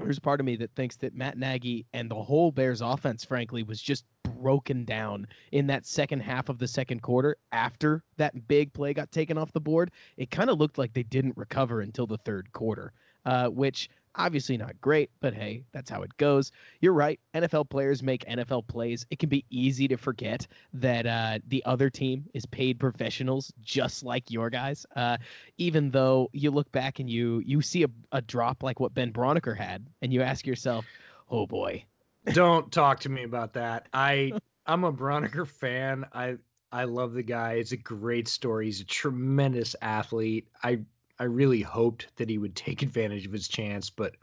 there's 0.03 0.19
part 0.19 0.41
of 0.41 0.47
me 0.47 0.57
that 0.57 0.75
thinks 0.75 0.97
that 0.97 1.15
Matt 1.15 1.39
Nagy 1.39 1.87
and 1.93 2.11
the 2.11 2.15
whole 2.15 2.51
Bears 2.51 2.81
offense, 2.81 3.25
frankly, 3.25 3.63
was 3.63 3.81
just 3.81 4.05
broken 4.41 4.85
down 4.85 5.27
in 5.53 5.67
that 5.67 5.87
second 5.87 6.21
half 6.21 6.49
of 6.49 6.59
the 6.59 6.69
second 6.69 7.03
quarter 7.03 7.37
after 7.53 8.03
that 8.17 8.49
big 8.49 8.73
play 8.73 8.95
got 8.95 9.13
taken 9.13 9.37
off 9.37 9.53
the 9.53 9.61
board. 9.61 9.91
It 10.17 10.31
kind 10.31 10.51
of 10.51 10.59
looked 10.59 10.79
like 10.79 10.93
they 10.93 11.03
didn't 11.03 11.37
recover 11.37 11.81
until 11.81 12.07
the 12.07 12.19
third 12.19 12.53
quarter, 12.53 12.93
uh, 13.25 13.49
which 13.49 13.89
Obviously 14.17 14.57
not 14.57 14.81
great, 14.81 15.11
but 15.21 15.35
hey, 15.35 15.65
that's 15.73 15.89
how 15.89 16.03
it 16.03 16.17
goes. 16.17 16.51
You're 16.81 16.93
right. 16.93 17.21
NFL 17.35 17.71
players 17.71 18.03
make 18.03 18.25
NFL 18.25 18.67
plays. 18.67 19.07
It 19.11 19.19
can 19.19 19.29
be 19.29 19.45
easy 19.51 19.87
to 19.89 19.97
forget 19.97 20.47
that 20.73 21.07
uh, 21.07 21.39
the 21.47 21.65
other 21.65 21.89
team 21.91 22.25
is 22.35 22.45
paid 22.47 22.81
professionals, 22.81 23.53
just 23.61 24.03
like 24.03 24.31
your 24.31 24.51
guys. 24.51 24.85
Uh, 24.97 25.17
even 25.59 25.91
though 25.91 26.29
you 26.33 26.51
look 26.51 26.71
back 26.73 26.99
and 26.99 27.09
you 27.09 27.41
you 27.47 27.63
see 27.63 27.85
a, 27.85 27.89
a 28.11 28.21
drop 28.21 28.63
like 28.63 28.81
what 28.81 28.95
Ben 28.95 29.13
Braunecker 29.13 29.57
had, 29.57 29.87
and 30.03 30.13
you 30.13 30.23
ask 30.23 30.47
yourself, 30.47 30.85
"Oh 31.31 31.47
boy." 31.47 31.85
Don't 32.33 32.71
talk 32.71 33.01
to 33.01 33.09
me 33.09 33.23
about 33.23 33.55
that. 33.55 33.89
I 33.93 34.33
I'm 34.67 34.85
a 34.85 34.93
Braunecker 34.93 35.47
fan. 35.47 36.05
I 36.13 36.37
I 36.73 36.85
love 36.85 37.13
the 37.15 37.23
guy. 37.23 37.55
It's 37.55 37.73
a 37.73 37.77
great 37.77 38.29
story. 38.29 38.67
He's 38.67 38.81
a 38.81 38.85
tremendous 38.85 39.75
athlete. 39.83 40.49
I 40.63 40.81
I 41.21 41.25
really 41.25 41.61
hoped 41.61 42.17
that 42.17 42.31
he 42.31 42.39
would 42.39 42.57
take 42.57 42.83
advantage 42.83 43.27
of 43.27 43.33
his 43.33 43.47
chance, 43.47 43.91
but 43.91 44.17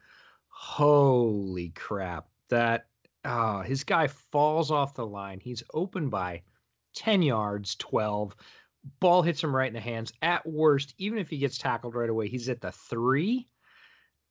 holy 0.49 1.69
crap, 1.69 2.27
that 2.49 2.87
uh, 3.23 3.61
his 3.61 3.83
guy 3.83 4.07
falls 4.07 4.71
off 4.71 4.95
the 4.95 5.05
line. 5.05 5.39
He's 5.39 5.63
open 5.73 6.09
by 6.09 6.41
10 6.95 7.21
yards, 7.21 7.75
12. 7.75 8.35
Ball 8.99 9.21
hits 9.21 9.43
him 9.43 9.55
right 9.55 9.67
in 9.67 9.73
the 9.73 9.79
hands. 9.79 10.11
At 10.21 10.45
worst, 10.45 10.95
even 10.97 11.19
if 11.19 11.29
he 11.29 11.37
gets 11.37 11.57
tackled 11.57 11.93
right 11.93 12.09
away, 12.09 12.27
he's 12.27 12.49
at 12.49 12.61
the 12.61 12.71
three. 12.71 13.47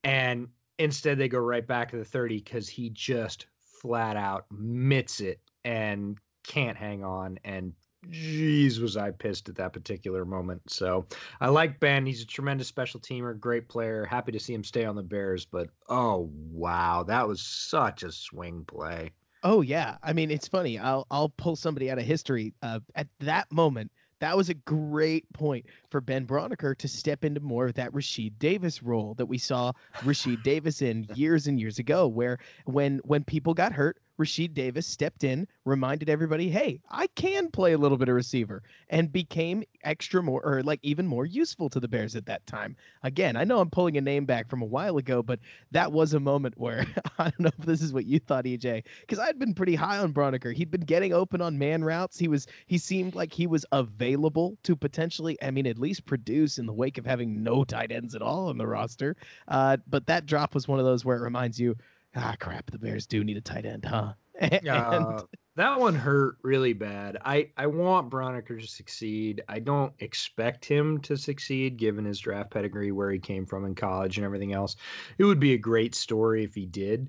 And 0.02 0.48
instead, 0.78 1.18
they 1.18 1.28
go 1.28 1.38
right 1.38 1.66
back 1.66 1.90
to 1.90 1.96
the 1.96 2.04
30 2.04 2.38
because 2.38 2.68
he 2.68 2.90
just 2.90 3.46
flat 3.58 4.16
out 4.16 4.46
mitts 4.50 5.20
it 5.20 5.40
and 5.64 6.18
can't 6.44 6.76
hang 6.76 7.04
on 7.04 7.38
and 7.44 7.72
geez, 8.10 8.80
was 8.80 8.96
I 8.96 9.10
pissed 9.10 9.48
at 9.48 9.56
that 9.56 9.72
particular 9.72 10.24
moment. 10.24 10.62
So 10.68 11.06
I 11.40 11.48
like 11.48 11.80
Ben. 11.80 12.06
He's 12.06 12.22
a 12.22 12.26
tremendous 12.26 12.68
special 12.68 13.00
teamer, 13.00 13.38
great 13.38 13.68
player. 13.68 14.04
Happy 14.04 14.32
to 14.32 14.40
see 14.40 14.54
him 14.54 14.64
stay 14.64 14.84
on 14.84 14.96
the 14.96 15.02
Bears. 15.02 15.44
But 15.46 15.68
oh 15.88 16.30
wow, 16.32 17.04
that 17.04 17.26
was 17.26 17.42
such 17.42 18.02
a 18.02 18.12
swing 18.12 18.64
play. 18.66 19.12
Oh 19.42 19.60
yeah, 19.60 19.96
I 20.02 20.12
mean 20.12 20.30
it's 20.30 20.48
funny. 20.48 20.78
I'll 20.78 21.06
I'll 21.10 21.28
pull 21.30 21.56
somebody 21.56 21.90
out 21.90 21.98
of 21.98 22.04
history. 22.04 22.54
Uh, 22.62 22.80
at 22.94 23.08
that 23.20 23.50
moment, 23.52 23.92
that 24.20 24.36
was 24.36 24.48
a 24.48 24.54
great 24.54 25.30
point 25.32 25.66
for 25.90 26.00
Ben 26.00 26.26
Braunecker 26.26 26.76
to 26.78 26.88
step 26.88 27.24
into 27.24 27.40
more 27.40 27.66
of 27.66 27.74
that 27.74 27.92
Rashied 27.92 28.38
Davis 28.38 28.82
role 28.82 29.14
that 29.14 29.26
we 29.26 29.38
saw 29.38 29.72
Rashied 29.96 30.42
Davis 30.42 30.80
in 30.82 31.06
years 31.14 31.46
and 31.46 31.60
years 31.60 31.78
ago, 31.78 32.08
where 32.08 32.38
when 32.64 32.98
when 33.04 33.24
people 33.24 33.54
got 33.54 33.72
hurt, 33.72 33.98
Rashied 34.18 34.54
Davis 34.54 34.86
stepped 34.86 35.24
in, 35.24 35.46
reminded 35.64 36.08
everybody, 36.08 36.48
hey, 36.48 36.80
I 36.90 37.06
can 37.08 37.50
play 37.50 37.72
a 37.72 37.78
little 37.78 37.98
bit 37.98 38.08
of 38.08 38.14
receiver, 38.14 38.62
and 38.88 39.12
became 39.12 39.62
extra 39.84 40.22
more 40.22 40.42
or 40.44 40.62
like 40.62 40.80
even 40.82 41.06
more 41.06 41.26
useful 41.26 41.68
to 41.70 41.80
the 41.80 41.88
Bears 41.88 42.16
at 42.16 42.26
that 42.26 42.46
time. 42.46 42.76
Again, 43.02 43.36
I 43.36 43.44
know 43.44 43.60
I'm 43.60 43.70
pulling 43.70 43.96
a 43.96 44.00
name 44.00 44.24
back 44.24 44.48
from 44.48 44.62
a 44.62 44.66
while 44.66 44.96
ago, 44.96 45.22
but 45.22 45.40
that 45.70 45.92
was 45.92 46.14
a 46.14 46.20
moment 46.20 46.54
where 46.56 46.86
I 47.18 47.24
don't 47.24 47.40
know 47.40 47.50
if 47.58 47.66
this 47.66 47.82
is 47.82 47.92
what 47.92 48.06
you 48.06 48.18
thought, 48.18 48.44
EJ, 48.44 48.84
because 49.00 49.18
I'd 49.18 49.38
been 49.38 49.54
pretty 49.54 49.74
high 49.74 49.98
on 49.98 50.12
Braunecker. 50.12 50.54
He'd 50.54 50.70
been 50.70 50.80
getting 50.80 51.12
open 51.12 51.40
on 51.40 51.58
man 51.58 51.84
routes. 51.84 52.18
He 52.18 52.28
was 52.28 52.46
he 52.66 52.78
seemed 52.78 53.14
like 53.14 53.32
he 53.32 53.46
was 53.46 53.64
available 53.72 54.56
to 54.62 54.74
potentially, 54.74 55.36
I 55.42 55.50
mean, 55.50 55.66
at 55.66 55.78
least 55.78 56.06
produce 56.06 56.58
in 56.58 56.66
the 56.66 56.72
wake 56.72 56.98
of 56.98 57.06
having 57.06 57.42
no 57.42 57.64
tight 57.64 57.92
ends 57.92 58.14
at 58.14 58.22
all 58.22 58.48
on 58.48 58.58
the 58.58 58.66
roster. 58.66 59.16
Uh, 59.48 59.76
but 59.86 60.06
that 60.06 60.26
drop 60.26 60.54
was 60.54 60.68
one 60.68 60.78
of 60.78 60.84
those 60.84 61.04
where 61.04 61.16
it 61.16 61.22
reminds 61.22 61.60
you 61.60 61.76
ah, 62.16 62.34
crap, 62.38 62.70
the 62.70 62.78
Bears 62.78 63.06
do 63.06 63.22
need 63.24 63.36
a 63.36 63.40
tight 63.40 63.66
end, 63.66 63.84
huh? 63.84 64.12
and... 64.38 64.68
uh, 64.68 65.22
that 65.56 65.80
one 65.80 65.94
hurt 65.94 66.36
really 66.42 66.74
bad. 66.74 67.16
I, 67.24 67.50
I 67.56 67.66
want 67.66 68.10
Braunecker 68.10 68.60
to 68.60 68.66
succeed. 68.66 69.42
I 69.48 69.58
don't 69.58 69.92
expect 70.00 70.64
him 70.64 71.00
to 71.00 71.16
succeed 71.16 71.78
given 71.78 72.04
his 72.04 72.18
draft 72.18 72.50
pedigree, 72.50 72.92
where 72.92 73.10
he 73.10 73.18
came 73.18 73.46
from 73.46 73.64
in 73.64 73.74
college 73.74 74.18
and 74.18 74.24
everything 74.24 74.52
else. 74.52 74.76
It 75.18 75.24
would 75.24 75.40
be 75.40 75.54
a 75.54 75.58
great 75.58 75.94
story 75.94 76.44
if 76.44 76.54
he 76.54 76.66
did. 76.66 77.08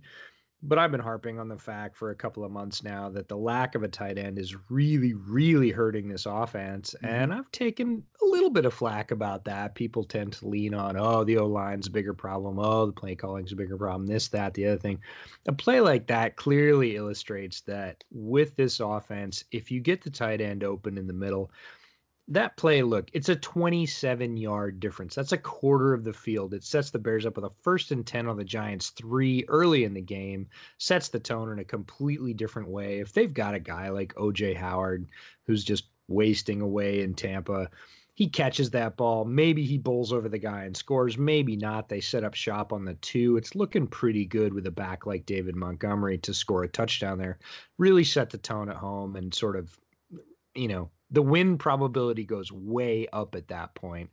But 0.63 0.79
I've 0.79 0.91
been 0.91 0.99
harping 0.99 1.39
on 1.39 1.49
the 1.49 1.57
fact 1.57 1.95
for 1.95 2.09
a 2.09 2.15
couple 2.15 2.43
of 2.43 2.51
months 2.51 2.83
now 2.83 3.09
that 3.09 3.27
the 3.27 3.37
lack 3.37 3.75
of 3.75 3.83
a 3.83 3.87
tight 3.87 4.17
end 4.17 4.39
is 4.39 4.55
really, 4.69 5.13
really 5.13 5.69
hurting 5.69 6.07
this 6.07 6.25
offense. 6.25 6.95
Mm-hmm. 6.97 7.05
And 7.05 7.33
I've 7.33 7.51
taken 7.51 8.03
a 8.23 8.25
little 8.25 8.49
bit 8.49 8.65
of 8.65 8.73
flack 8.73 9.11
about 9.11 9.45
that. 9.45 9.75
People 9.75 10.03
tend 10.03 10.33
to 10.33 10.47
lean 10.47 10.73
on, 10.73 10.97
oh, 10.97 11.23
the 11.23 11.37
O 11.37 11.45
line's 11.45 11.87
a 11.87 11.91
bigger 11.91 12.13
problem. 12.13 12.57
Oh, 12.57 12.87
the 12.87 12.91
play 12.91 13.13
calling's 13.13 13.51
a 13.51 13.55
bigger 13.55 13.77
problem. 13.77 14.07
This, 14.07 14.29
that, 14.29 14.55
the 14.55 14.65
other 14.65 14.79
thing. 14.79 14.99
A 15.45 15.53
play 15.53 15.79
like 15.79 16.07
that 16.07 16.37
clearly 16.37 16.95
illustrates 16.95 17.61
that 17.61 18.03
with 18.11 18.55
this 18.55 18.79
offense, 18.79 19.43
if 19.51 19.69
you 19.69 19.79
get 19.79 20.01
the 20.01 20.09
tight 20.09 20.41
end 20.41 20.63
open 20.63 20.97
in 20.97 21.05
the 21.05 21.13
middle, 21.13 21.51
that 22.29 22.57
play, 22.57 22.81
look, 22.81 23.09
it's 23.13 23.29
a 23.29 23.35
27 23.35 24.35
yard 24.35 24.79
difference. 24.79 25.15
That's 25.15 25.31
a 25.31 25.37
quarter 25.37 25.93
of 25.93 26.03
the 26.03 26.13
field. 26.13 26.53
It 26.53 26.63
sets 26.63 26.91
the 26.91 26.99
Bears 26.99 27.25
up 27.25 27.37
with 27.37 27.45
a 27.45 27.51
first 27.61 27.91
and 27.91 28.05
10 28.05 28.27
on 28.27 28.37
the 28.37 28.43
Giants 28.43 28.89
three 28.89 29.45
early 29.47 29.85
in 29.85 29.93
the 29.93 30.01
game, 30.01 30.47
sets 30.77 31.07
the 31.07 31.19
tone 31.19 31.51
in 31.51 31.59
a 31.59 31.63
completely 31.63 32.33
different 32.33 32.67
way. 32.67 32.99
If 32.99 33.13
they've 33.13 33.33
got 33.33 33.55
a 33.55 33.59
guy 33.59 33.89
like 33.89 34.13
OJ 34.15 34.57
Howard 34.57 35.07
who's 35.45 35.63
just 35.63 35.85
wasting 36.09 36.59
away 36.59 37.01
in 37.01 37.13
Tampa, 37.13 37.69
he 38.13 38.27
catches 38.27 38.71
that 38.71 38.97
ball. 38.97 39.23
Maybe 39.23 39.63
he 39.63 39.77
bowls 39.77 40.11
over 40.11 40.27
the 40.27 40.39
guy 40.39 40.63
and 40.63 40.75
scores. 40.75 41.17
Maybe 41.17 41.55
not. 41.55 41.87
They 41.87 42.01
set 42.01 42.23
up 42.25 42.33
shop 42.33 42.73
on 42.73 42.83
the 42.83 42.95
two. 42.95 43.37
It's 43.37 43.55
looking 43.55 43.87
pretty 43.87 44.25
good 44.25 44.53
with 44.53 44.65
a 44.67 44.71
back 44.71 45.05
like 45.05 45.25
David 45.25 45.55
Montgomery 45.55 46.17
to 46.19 46.33
score 46.33 46.63
a 46.63 46.67
touchdown 46.67 47.19
there. 47.19 47.37
Really 47.77 48.03
set 48.03 48.31
the 48.31 48.39
tone 48.39 48.69
at 48.69 48.75
home 48.75 49.15
and 49.15 49.33
sort 49.33 49.55
of, 49.55 49.79
you 50.55 50.67
know, 50.67 50.89
the 51.11 51.21
win 51.21 51.57
probability 51.57 52.25
goes 52.25 52.51
way 52.51 53.07
up 53.13 53.35
at 53.35 53.47
that 53.47 53.75
point. 53.75 54.09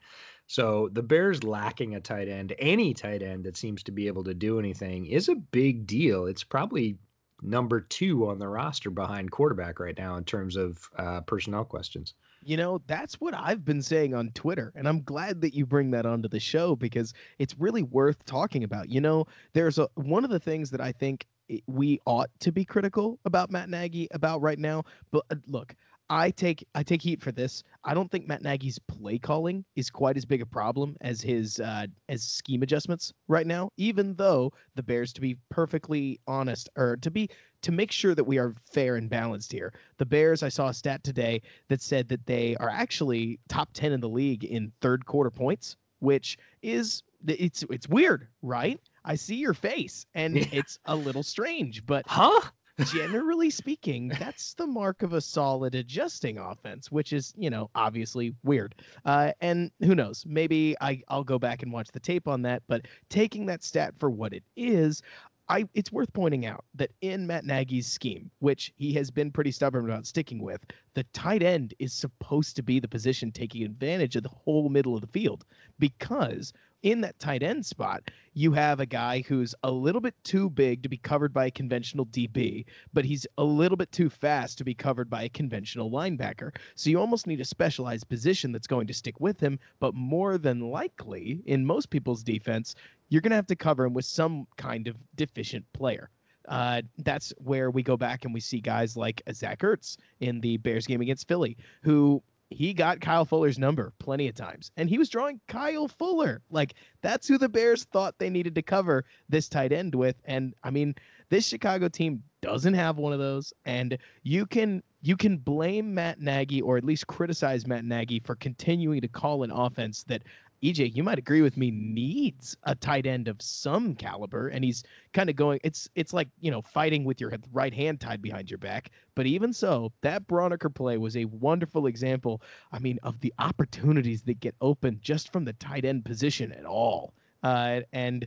So 0.47 0.91
the 0.93 1.03
Bears 1.03 1.43
lacking 1.43 1.95
a 1.95 2.01
tight 2.01 2.29
end, 2.29 2.55
any 2.59 2.95
tight 2.95 3.23
end 3.23 3.45
that 3.45 3.57
seems 3.57 3.83
to 3.85 3.93
be 3.93 4.07
able 4.07 4.25
to 4.25 4.35
do 4.35 4.59
anything, 4.59 5.07
is 5.07 5.29
a 5.29 5.35
big 5.35 5.87
deal. 5.87 6.27
It's 6.27 6.45
probably 6.45 6.99
number 7.43 7.81
two 7.81 8.29
on 8.29 8.39
the 8.39 8.49
roster 8.49 8.91
behind 8.91 9.31
quarterback 9.31 9.81
right 9.81 9.97
now 9.97 10.17
in 10.17 10.25
terms 10.25 10.57
of 10.57 10.89
uh, 10.99 11.21
personnel 11.23 11.65
questions. 11.65 12.15
You 12.43 12.59
know, 12.59 12.81
that's 12.87 13.15
what 13.21 13.35
I've 13.35 13.65
been 13.65 13.81
saying 13.81 14.15
on 14.15 14.31
Twitter. 14.35 14.73
And 14.75 14.87
I'm 14.87 15.03
glad 15.03 15.41
that 15.41 15.55
you 15.55 15.65
bring 15.65 15.91
that 15.93 16.05
onto 16.05 16.29
the 16.29 16.41
show 16.41 16.77
because 16.77 17.15
it's 17.39 17.59
really 17.59 17.83
worth 17.83 18.25
talking 18.27 18.65
about. 18.65 18.91
You 18.91 19.01
know, 19.01 19.27
there's 19.55 19.79
a 19.79 19.89
one 19.95 20.25
of 20.25 20.31
the 20.31 20.41
things 20.41 20.71
that 20.71 20.81
I 20.81 20.93
think 20.93 21.27
we 21.67 22.01
ought 22.07 22.31
to 22.41 22.53
be 22.53 22.65
critical 22.65 23.19
about 23.25 23.51
Matt 23.51 23.69
Nagy 23.69 24.09
about 24.13 24.43
right 24.43 24.59
now. 24.59 24.85
But 25.11 25.25
uh, 25.31 25.37
look, 25.47 25.75
I 26.11 26.30
take 26.30 26.66
I 26.75 26.82
take 26.82 27.00
heat 27.00 27.23
for 27.23 27.32
this. 27.32 27.62
I 27.84 27.94
don't 27.94 28.11
think 28.11 28.28
Matt 28.28 28.42
Nagy's 28.42 28.78
play 28.78 29.18
calling 29.18 29.64
is 29.75 29.90
quite 29.90 30.16
as 30.16 30.25
big 30.25 30.42
a 30.42 30.46
problem 30.46 30.96
as 31.00 31.23
his 31.23 31.61
uh, 31.61 31.87
as 32.08 32.23
scheme 32.23 32.62
adjustments 32.62 33.12
right 33.28 33.46
now. 33.46 33.70
Even 33.76 34.14
though 34.14 34.52
the 34.75 34.82
Bears, 34.82 35.12
to 35.14 35.20
be 35.20 35.37
perfectly 35.50 36.20
honest, 36.26 36.68
or 36.76 36.96
to 36.99 37.11
be 37.11 37.30
to 37.62 37.73
make 37.73 37.90
sure 37.90 38.14
that 38.14 38.25
we 38.25 38.38
are 38.38 38.54
fair 38.70 38.96
and 38.96 39.08
balanced 39.08 39.50
here, 39.50 39.73
the 39.96 40.04
Bears. 40.04 40.42
I 40.42 40.50
saw 40.50 40.68
a 40.68 40.75
stat 40.75 41.02
today 41.04 41.40
that 41.68 41.80
said 41.80 42.08
that 42.08 42.26
they 42.26 42.54
are 42.56 42.70
actually 42.70 43.38
top 43.49 43.70
ten 43.73 43.92
in 43.92 44.00
the 44.00 44.08
league 44.08 44.44
in 44.44 44.73
third 44.82 45.06
quarter 45.06 45.30
points, 45.30 45.76
which 46.00 46.37
is 46.62 47.02
it's 47.26 47.64
it's 47.70 47.88
weird, 47.88 48.28
right? 48.42 48.78
I 49.06 49.14
see 49.14 49.37
your 49.37 49.54
face, 49.54 50.04
and 50.14 50.37
yeah. 50.38 50.46
it's 50.52 50.78
a 50.84 50.94
little 50.94 51.23
strange, 51.23 51.87
but 51.87 52.04
huh? 52.06 52.42
Generally 52.87 53.50
speaking, 53.50 54.09
that's 54.09 54.54
the 54.54 54.66
mark 54.66 55.02
of 55.02 55.12
a 55.12 55.21
solid 55.21 55.75
adjusting 55.75 56.38
offense, 56.38 56.90
which 56.90 57.12
is, 57.12 57.33
you 57.37 57.50
know, 57.50 57.71
obviously 57.75 58.35
weird. 58.43 58.75
Uh, 59.04 59.33
and 59.40 59.71
who 59.81 59.95
knows? 59.95 60.25
Maybe 60.26 60.76
I, 60.81 61.02
I'll 61.09 61.25
go 61.25 61.38
back 61.38 61.62
and 61.62 61.73
watch 61.73 61.88
the 61.93 62.00
tape 62.00 62.26
on 62.28 62.43
that. 62.43 62.62
But 62.66 62.87
taking 63.09 63.47
that 63.47 63.62
stat 63.62 63.95
for 63.99 64.11
what 64.11 64.33
it 64.33 64.45
is, 64.57 65.02
I 65.49 65.69
it's 65.75 65.93
worth 65.93 66.12
pointing 66.14 66.47
out 66.47 66.64
that 66.75 66.90
in 67.02 67.26
Matt 67.26 67.45
Nagy's 67.45 67.87
scheme, 67.87 68.31
which 68.38 68.73
he 68.76 68.95
has 68.95 69.11
been 69.11 69.31
pretty 69.31 69.50
stubborn 69.50 69.85
about 69.85 70.07
sticking 70.07 70.43
with, 70.43 70.64
the 70.95 71.04
tight 71.12 71.43
end 71.43 71.75
is 71.78 71.93
supposed 71.93 72.57
to 72.57 72.62
be 72.62 72.81
the 72.81 72.88
position 72.88 73.31
taking 73.31 73.62
advantage 73.62 74.16
of 74.16 74.23
the 74.23 74.31
whole 74.31 74.71
middle 74.71 74.95
of 74.95 75.02
the 75.02 75.07
field 75.09 75.45
because 75.78 76.52
in 76.85 77.00
that 77.00 77.19
tight 77.19 77.43
end 77.43 77.64
spot, 77.64 78.11
you 78.35 78.53
have 78.53 78.79
a 78.79 78.87
guy 78.87 79.25
who's 79.26 79.55
a 79.62 79.71
little 79.71 80.03
bit 80.03 80.14
too 80.23 80.50
big 80.50 80.83
to 80.83 80.88
be 80.88 80.99
covered 80.99 81.33
by 81.33 81.47
a 81.47 81.50
conventional 81.50 82.05
DB, 82.07 82.67
but 82.93 83.07
he's 83.07 83.26
a 83.38 83.43
little 83.43 83.76
bit 83.76 83.91
too 83.91 84.11
fast 84.11 84.59
to 84.59 84.64
be 84.64 84.75
covered 84.75 85.09
by 85.09 85.23
a 85.23 85.29
conventional 85.31 85.91
linebacker. 85.91 86.55
So 86.75 86.91
you 86.91 87.00
almost 87.00 87.26
need 87.26 87.41
a 87.41 87.45
specialized 87.45 88.09
position 88.11 88.53
that's 88.53 88.67
going 88.67 88.87
to 88.87 88.95
stick 88.95 89.19
with 89.19 89.41
him, 89.41 89.59
but 89.81 89.95
more 89.95 90.37
than 90.37 90.61
likely, 90.61 91.43
in 91.47 91.64
most 91.64 91.88
people's 91.88 92.23
defense, 92.23 92.75
you're 93.09 93.23
going 93.23 93.31
to 93.31 93.37
have 93.37 93.47
to 93.47 93.57
cover 93.57 93.87
him 93.87 93.95
with 93.95 94.05
some 94.05 94.47
kind 94.59 94.87
of 94.87 94.97
deficient 95.17 95.64
player. 95.73 96.11
Uh, 96.49 96.83
that's 96.99 97.33
where 97.38 97.71
we 97.71 97.83
go 97.83 97.97
back 97.97 98.26
and 98.26 98.35
we 98.35 98.41
see 98.41 98.61
guys 98.61 98.95
like 98.95 99.23
Zach 99.33 99.61
Ertz 99.61 99.97
in 100.21 100.38
the 100.43 100.59
Bears 100.59 100.87
game 100.87 101.00
against 101.00 101.26
Philly, 101.26 101.57
who 101.83 102.23
he 102.54 102.73
got 102.73 103.00
Kyle 103.00 103.25
Fuller's 103.25 103.58
number 103.58 103.92
plenty 103.99 104.28
of 104.28 104.34
times, 104.34 104.70
and 104.76 104.88
he 104.88 104.99
was 104.99 105.08
drawing 105.08 105.40
Kyle 105.49 105.88
Fuller. 105.88 106.40
Like 106.50 106.75
that's 107.02 107.26
who 107.26 107.37
the 107.38 107.49
Bears 107.49 107.84
thought 107.84 108.14
they 108.18 108.30
needed 108.30 108.54
to 108.54 108.62
cover 108.62 109.04
this 109.28 109.49
tight 109.49 109.73
end 109.73 109.94
with. 109.94 110.16
And 110.25 110.54
I 110.62 110.70
mean, 110.70 110.94
this 111.30 111.46
Chicago 111.46 111.88
team 111.88 112.23
doesn't 112.40 112.75
have 112.75 112.96
one 112.96 113.12
of 113.12 113.18
those, 113.18 113.52
and 113.64 113.99
you 114.23 114.46
can 114.46 114.82
you 115.02 115.16
can 115.16 115.37
blame 115.37 115.92
Matt 115.92 116.20
Nagy 116.20 116.62
or 116.62 116.76
at 116.76 116.84
least 116.84 117.06
criticize 117.06 117.66
Matt 117.66 117.84
Nagy 117.84 118.20
for 118.20 118.37
continuing 118.37 119.00
to 119.00 119.08
call 119.08 119.42
an 119.42 119.50
offense 119.50 120.04
that 120.04 120.23
EJ, 120.64 120.97
you 120.97 121.02
might 121.02 121.18
agree 121.18 121.42
with 121.42 121.59
me, 121.59 121.71
needs 121.71 122.56
a 122.62 122.75
tight 122.75 123.04
end 123.04 123.28
of 123.28 123.42
some 123.42 123.94
caliber, 123.94 124.49
and 124.49 124.64
he's 124.64 124.83
kind 125.12 125.28
of 125.28 125.37
going. 125.37 125.61
It's 125.62 125.90
it's 125.94 126.14
like 126.14 126.28
you 126.40 126.50
know 126.50 126.62
fighting 126.62 127.04
with 127.04 127.21
your 127.21 127.35
right 127.52 127.75
hand 127.75 128.00
tied 128.00 128.23
behind 128.23 128.50
your 128.50 128.56
back. 128.56 128.90
But 129.14 129.26
even 129.26 129.52
so, 129.52 129.92
that 130.00 130.26
Braunecker 130.26 130.75
play 130.75 130.97
was 130.97 131.18
a 131.18 131.26
wonderful 131.26 131.87
example. 131.87 132.40
I 132.73 132.78
mean, 132.78 132.99
of 133.02 133.21
the 133.21 133.35
opportunities 133.38 134.23
that 134.23 134.40
get 134.40 134.54
open 134.62 134.99
just 135.02 135.30
from 135.30 135.44
the 135.44 135.52
tight 135.52 135.85
end 135.85 136.06
position 136.06 136.50
at 136.52 136.64
all. 136.64 137.12
Uh, 137.42 137.83
and 137.92 138.26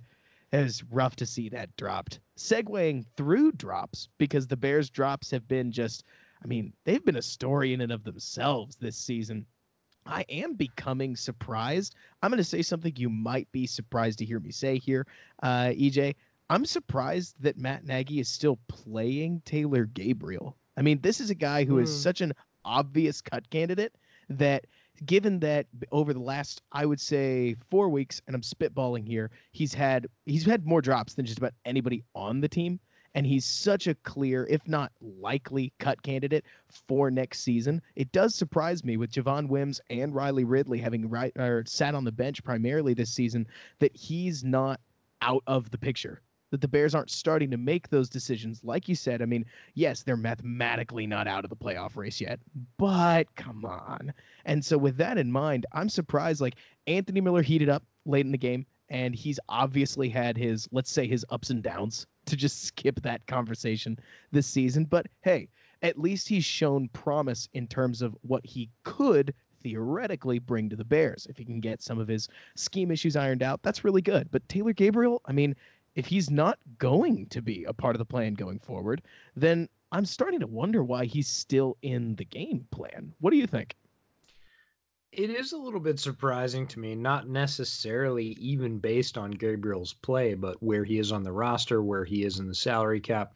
it 0.52 0.58
was 0.62 0.84
rough 0.92 1.16
to 1.16 1.26
see 1.26 1.50
that 1.50 1.76
dropped. 1.76 2.20
Segueing 2.38 3.04
through 3.16 3.54
drops 3.54 4.10
because 4.20 4.46
the 4.46 4.56
Bears 4.56 4.92
drops 4.92 5.32
have 5.32 5.48
been 5.48 5.72
just. 5.72 6.04
I 6.44 6.46
mean, 6.46 6.72
they've 6.84 7.04
been 7.04 7.16
a 7.16 7.22
story 7.22 7.74
in 7.74 7.82
and 7.82 7.92
of 7.92 8.04
themselves 8.04 8.76
this 8.76 8.96
season. 8.96 9.48
I 10.08 10.26
am 10.30 10.54
becoming 10.54 11.16
surprised. 11.16 11.96
I'm 12.22 12.32
going 12.32 12.38
to 12.38 12.44
say 12.44 12.62
something 12.62 12.94
you 12.96 13.10
might 13.10 13.52
be 13.52 13.68
surprised 13.68 14.20
to 14.20 14.26
hear 14.26 14.40
me 14.40 14.52
say 14.52 14.78
here, 14.78 15.06
uh, 15.44 15.68
EJ. 15.68 16.16
I'm 16.50 16.66
surprised 16.66 17.36
that 17.42 17.58
Matt 17.58 17.86
Nagy 17.86 18.20
is 18.20 18.30
still 18.30 18.58
playing 18.68 19.42
Taylor 19.46 19.86
Gabriel. 19.86 20.56
I 20.78 20.82
mean, 20.82 21.02
this 21.02 21.20
is 21.20 21.30
a 21.30 21.36
guy 21.36 21.66
who 21.66 21.76
mm. 21.76 21.84
is 21.84 21.90
hmm. 21.90 21.98
such 21.98 22.22
an 22.22 22.34
obvious 22.64 23.22
cut 23.22 23.50
candidate 23.50 23.96
that 24.30 24.66
given 25.06 25.40
that 25.40 25.68
over 25.92 26.14
the 26.14 26.20
last 26.20 26.62
I 26.72 26.86
would 26.86 27.00
say 27.00 27.56
4 27.70 27.90
weeks 27.90 28.22
and 28.28 28.36
I'm 28.36 28.42
spitballing 28.42 29.08
here, 29.08 29.30
he's 29.52 29.74
had 29.74 30.08
he's 30.26 30.46
had 30.46 30.66
more 30.66 30.82
drops 30.82 31.14
than 31.14 31.26
just 31.26 31.38
about 31.38 31.54
anybody 31.66 32.04
on 32.16 32.42
the 32.42 32.48
team 32.48 32.80
and 33.18 33.26
he's 33.26 33.46
such 33.46 33.88
a 33.88 33.96
clear, 33.96 34.46
if 34.48 34.68
not 34.68 34.92
likely, 35.02 35.74
cut 35.80 36.00
candidate 36.04 36.46
for 36.70 37.10
next 37.10 37.40
season. 37.40 37.82
It 37.96 38.12
does 38.12 38.36
surprise 38.36 38.84
me 38.84 38.96
with 38.96 39.12
Javon 39.12 39.50
Wims 39.50 39.82
and 39.90 40.14
Riley 40.14 40.44
Ridley 40.44 40.78
having 40.78 41.10
right 41.10 41.34
or 41.36 41.64
sat 41.66 41.96
on 41.96 42.04
the 42.04 42.12
bench 42.12 42.44
primarily 42.44 42.94
this 42.94 43.10
season 43.10 43.48
that 43.80 43.96
he's 43.98 44.44
not 44.44 44.80
out 45.24 45.42
of 45.48 45.72
the 45.72 45.80
picture 45.80 46.22
that 46.52 46.62
the 46.62 46.68
Bears 46.68 46.94
aren't 46.94 47.10
starting 47.10 47.50
to 47.50 47.58
make 47.58 47.90
those 47.90 48.08
decisions. 48.08 48.62
Like 48.64 48.88
you 48.88 48.94
said, 48.94 49.24
I 49.24 49.26
mean, 49.26 49.46
yes, 49.74 50.04
they're 50.04 50.16
mathematically 50.16 51.08
not 51.08 51.28
out 51.28 51.44
of 51.44 51.50
the 51.50 51.56
playoff 51.56 51.98
race 51.98 52.22
yet, 52.22 52.40
but 52.78 53.36
come 53.36 53.66
on. 53.66 54.14
And 54.46 54.64
so, 54.64 54.78
with 54.78 54.96
that 54.98 55.18
in 55.18 55.32
mind, 55.32 55.66
I'm 55.74 55.90
surprised. 55.90 56.40
Like, 56.40 56.58
Anthony 56.86 57.22
Miller 57.22 57.42
heated 57.42 57.68
up 57.68 57.84
late 58.06 58.28
in 58.28 58.32
the 58.32 58.38
game, 58.38 58.68
and 58.90 59.16
he's 59.16 59.40
obviously 59.50 60.08
had 60.08 60.38
his, 60.38 60.70
let's 60.72 60.92
say, 60.92 61.08
his 61.08 61.26
ups 61.32 61.50
and 61.50 61.64
downs 61.64 62.06
to 62.28 62.36
just 62.36 62.64
skip 62.64 63.02
that 63.02 63.26
conversation 63.28 63.98
this 64.32 64.48
season. 64.48 64.86
But 64.86 65.08
hey, 65.22 65.50
at 65.82 66.00
least 66.00 66.28
he's 66.28 66.46
shown 66.46 66.90
promise 66.90 67.50
in 67.54 67.68
terms 67.68 68.02
of 68.02 68.16
what 68.22 68.46
he 68.46 68.70
could 68.84 69.34
theoretically 69.62 70.40
bring 70.40 70.70
to 70.70 70.76
the 70.76 70.86
Bears. 70.86 71.28
If 71.30 71.38
he 71.38 71.46
can 71.46 71.60
get 71.60 71.82
some 71.82 72.00
of 72.00 72.08
his 72.08 72.30
scheme 72.56 72.92
issues 72.92 73.16
ironed 73.16 73.44
out, 73.44 73.62
that's 73.64 73.84
really 73.84 74.02
good. 74.02 74.30
But 74.32 74.48
Taylor 74.50 74.74
Gabriel, 74.74 75.22
I 75.26 75.32
mean, 75.32 75.56
if 75.96 76.06
he's 76.06 76.30
not 76.30 76.60
going 76.78 77.26
to 77.28 77.42
be 77.42 77.64
a 77.66 77.74
part 77.74 77.96
of 77.96 78.00
the 78.00 78.06
plan 78.06 78.36
going 78.36 78.60
forward, 78.60 79.02
then 79.36 79.68
I'm 79.92 80.06
starting 80.06 80.40
to 80.42 80.48
wonder 80.48 80.84
why 80.84 81.06
he's 81.06 81.28
still 81.28 81.78
in 81.82 82.16
the 82.16 82.26
game 82.26 82.68
plan. 82.72 83.14
What 83.20 83.32
do 83.32 83.38
you 83.38 83.48
think? 83.48 83.76
It 85.18 85.32
is 85.32 85.52
a 85.52 85.58
little 85.58 85.80
bit 85.80 86.00
surprising 86.00 86.68
to 86.68 86.80
me, 86.80 86.94
not 86.94 87.28
necessarily 87.28 88.34
even 88.34 88.78
based 88.78 89.18
on 89.18 89.32
Gabriel's 89.32 89.94
play, 89.94 90.36
but 90.36 90.62
where 90.62 90.84
he 90.84 91.00
is 91.00 91.12
on 91.12 91.24
the 91.24 91.32
roster, 91.32 91.82
where 91.82 92.06
he 92.06 92.24
is 92.24 92.38
in 92.38 92.48
the 92.48 92.54
salary 92.54 93.02
cap. 93.02 93.34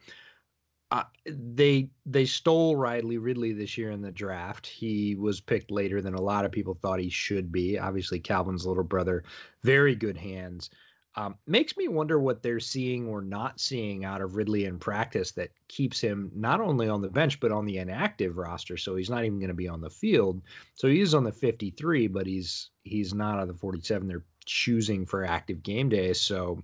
Uh, 0.92 1.02
they 1.26 1.90
they 2.06 2.24
stole 2.24 2.76
Riley 2.76 3.18
Ridley 3.18 3.52
this 3.52 3.76
year 3.76 3.90
in 3.90 4.00
the 4.00 4.12
draft. 4.12 4.64
He 4.64 5.16
was 5.16 5.40
picked 5.40 5.72
later 5.72 6.00
than 6.00 6.14
a 6.14 6.20
lot 6.20 6.44
of 6.44 6.52
people 6.52 6.74
thought 6.74 7.00
he 7.00 7.08
should 7.08 7.50
be. 7.50 7.78
Obviously, 7.78 8.20
Calvin's 8.20 8.64
little 8.64 8.84
brother, 8.84 9.24
very 9.64 9.96
good 9.96 10.16
hands. 10.16 10.70
Um, 11.14 11.36
makes 11.46 11.76
me 11.76 11.88
wonder 11.88 12.18
what 12.18 12.42
they're 12.42 12.60
seeing 12.60 13.06
or 13.06 13.20
not 13.20 13.60
seeing 13.60 14.04
out 14.04 14.22
of 14.22 14.34
Ridley 14.34 14.64
in 14.64 14.78
practice 14.78 15.32
that 15.32 15.50
keeps 15.68 16.00
him 16.00 16.30
not 16.34 16.60
only 16.60 16.88
on 16.88 17.02
the 17.02 17.10
bench 17.10 17.38
but 17.38 17.52
on 17.52 17.66
the 17.66 17.78
inactive 17.78 18.38
roster. 18.38 18.78
So 18.78 18.96
he's 18.96 19.10
not 19.10 19.24
even 19.24 19.38
going 19.38 19.48
to 19.48 19.54
be 19.54 19.68
on 19.68 19.82
the 19.82 19.90
field. 19.90 20.40
So 20.74 20.88
he 20.88 21.00
is 21.00 21.14
on 21.14 21.24
the 21.24 21.32
53, 21.32 22.06
but 22.06 22.26
he's 22.26 22.70
he's 22.84 23.12
not 23.12 23.38
on 23.38 23.48
the 23.48 23.54
47. 23.54 24.08
They're 24.08 24.24
choosing 24.46 25.04
for 25.04 25.24
active 25.24 25.62
game 25.62 25.88
days. 25.88 26.20
So 26.20 26.62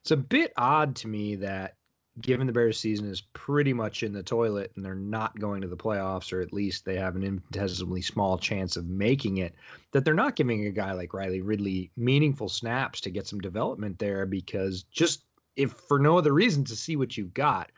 it's 0.00 0.10
a 0.10 0.16
bit 0.16 0.52
odd 0.56 0.96
to 0.96 1.08
me 1.08 1.36
that 1.36 1.76
given 2.20 2.46
the 2.46 2.52
Bears 2.52 2.78
season 2.78 3.10
is 3.10 3.22
pretty 3.32 3.72
much 3.72 4.02
in 4.02 4.12
the 4.12 4.22
toilet 4.22 4.72
and 4.76 4.84
they're 4.84 4.94
not 4.94 5.38
going 5.38 5.60
to 5.60 5.68
the 5.68 5.76
playoffs, 5.76 6.32
or 6.32 6.40
at 6.40 6.52
least 6.52 6.84
they 6.84 6.96
have 6.96 7.16
an 7.16 7.24
infinitesimally 7.24 8.02
small 8.02 8.38
chance 8.38 8.76
of 8.76 8.86
making 8.86 9.38
it, 9.38 9.54
that 9.92 10.04
they're 10.04 10.14
not 10.14 10.36
giving 10.36 10.66
a 10.66 10.70
guy 10.70 10.92
like 10.92 11.12
Riley 11.12 11.40
Ridley 11.40 11.90
meaningful 11.96 12.48
snaps 12.48 13.00
to 13.02 13.10
get 13.10 13.26
some 13.26 13.40
development 13.40 13.98
there 13.98 14.26
because 14.26 14.84
just 14.84 15.24
if 15.56 15.72
for 15.72 15.98
no 15.98 16.16
other 16.16 16.32
reason 16.32 16.64
to 16.64 16.76
see 16.76 16.96
what 16.96 17.16
you've 17.16 17.34
got. 17.34 17.70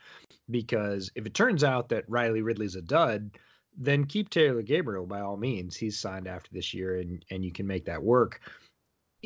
Because 0.51 1.11
if 1.15 1.27
it 1.27 1.35
turns 1.35 1.65
out 1.65 1.89
that 1.89 2.09
Riley 2.09 2.43
Ridley's 2.43 2.77
a 2.77 2.83
dud, 2.83 3.31
then 3.77 4.05
keep 4.05 4.31
Taylor 4.31 4.63
Gabriel 4.63 5.07
by 5.07 5.21
all 5.21 5.37
means. 5.37 5.77
He's 5.77 5.99
signed 5.99 6.29
after 6.29 6.51
this 6.53 6.73
year 6.73 7.01
and 7.01 7.25
and 7.31 7.45
you 7.45 7.53
can 7.53 7.67
make 7.67 7.85
that 7.87 8.03
work 8.03 8.41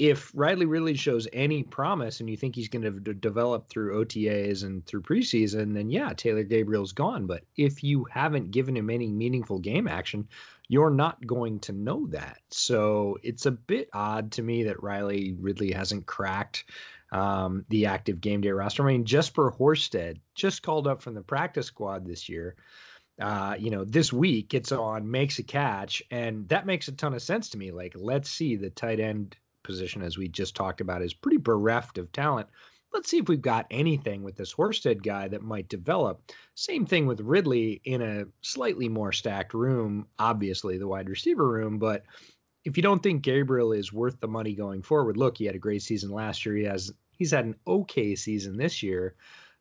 if 0.00 0.32
Riley 0.34 0.64
really 0.64 0.94
shows 0.94 1.28
any 1.30 1.62
promise 1.62 2.20
and 2.20 2.30
you 2.30 2.34
think 2.34 2.56
he's 2.56 2.70
going 2.70 2.84
to 2.84 2.90
d- 2.90 3.12
develop 3.12 3.68
through 3.68 4.02
OTAs 4.02 4.64
and 4.64 4.84
through 4.86 5.02
preseason, 5.02 5.74
then 5.74 5.90
yeah, 5.90 6.14
Taylor 6.14 6.42
Gabriel's 6.42 6.92
gone. 6.92 7.26
But 7.26 7.44
if 7.58 7.84
you 7.84 8.06
haven't 8.10 8.50
given 8.50 8.74
him 8.74 8.88
any 8.88 9.08
meaningful 9.08 9.58
game 9.58 9.86
action, 9.86 10.26
you're 10.68 10.88
not 10.88 11.26
going 11.26 11.60
to 11.60 11.72
know 11.72 12.06
that. 12.06 12.38
So 12.48 13.18
it's 13.22 13.44
a 13.44 13.50
bit 13.50 13.90
odd 13.92 14.32
to 14.32 14.42
me 14.42 14.62
that 14.62 14.82
Riley 14.82 15.36
Ridley 15.38 15.70
hasn't 15.70 16.06
cracked 16.06 16.64
um, 17.12 17.66
the 17.68 17.84
active 17.84 18.22
game 18.22 18.40
day 18.40 18.52
roster. 18.52 18.82
I 18.82 18.92
mean, 18.92 19.04
Jesper 19.04 19.52
Horsted 19.52 20.18
just 20.34 20.62
called 20.62 20.86
up 20.86 21.02
from 21.02 21.12
the 21.12 21.20
practice 21.20 21.66
squad 21.66 22.06
this 22.06 22.26
year. 22.26 22.56
Uh, 23.20 23.54
you 23.58 23.70
know, 23.70 23.84
this 23.84 24.14
week 24.14 24.48
gets 24.48 24.72
on, 24.72 25.10
makes 25.10 25.38
a 25.38 25.42
catch, 25.42 26.02
and 26.10 26.48
that 26.48 26.64
makes 26.64 26.88
a 26.88 26.92
ton 26.92 27.12
of 27.12 27.20
sense 27.20 27.50
to 27.50 27.58
me. 27.58 27.70
Like, 27.70 27.92
let's 27.94 28.30
see 28.30 28.56
the 28.56 28.70
tight 28.70 28.98
end 28.98 29.36
position, 29.62 30.02
as 30.02 30.18
we 30.18 30.28
just 30.28 30.54
talked 30.54 30.80
about, 30.80 31.02
is 31.02 31.14
pretty 31.14 31.38
bereft 31.38 31.98
of 31.98 32.10
talent. 32.12 32.48
Let's 32.92 33.08
see 33.08 33.18
if 33.18 33.28
we've 33.28 33.40
got 33.40 33.66
anything 33.70 34.22
with 34.22 34.36
this 34.36 34.52
Horsted 34.52 35.02
guy 35.02 35.28
that 35.28 35.42
might 35.42 35.68
develop. 35.68 36.22
Same 36.54 36.84
thing 36.84 37.06
with 37.06 37.20
Ridley 37.20 37.80
in 37.84 38.02
a 38.02 38.24
slightly 38.40 38.88
more 38.88 39.12
stacked 39.12 39.54
room, 39.54 40.06
obviously, 40.18 40.76
the 40.76 40.88
wide 40.88 41.08
receiver 41.08 41.46
room. 41.48 41.78
But 41.78 42.02
if 42.64 42.76
you 42.76 42.82
don't 42.82 43.02
think 43.02 43.22
Gabriel 43.22 43.72
is 43.72 43.92
worth 43.92 44.18
the 44.20 44.28
money 44.28 44.54
going 44.54 44.82
forward, 44.82 45.16
look, 45.16 45.38
he 45.38 45.44
had 45.46 45.54
a 45.54 45.60
great 45.60 45.82
season 45.82 46.10
last 46.10 46.44
year. 46.44 46.56
He 46.56 46.64
has 46.64 46.92
he's 47.12 47.30
had 47.30 47.44
an 47.44 47.56
okay 47.66 48.14
season 48.16 48.56
this 48.56 48.82
year. 48.82 49.14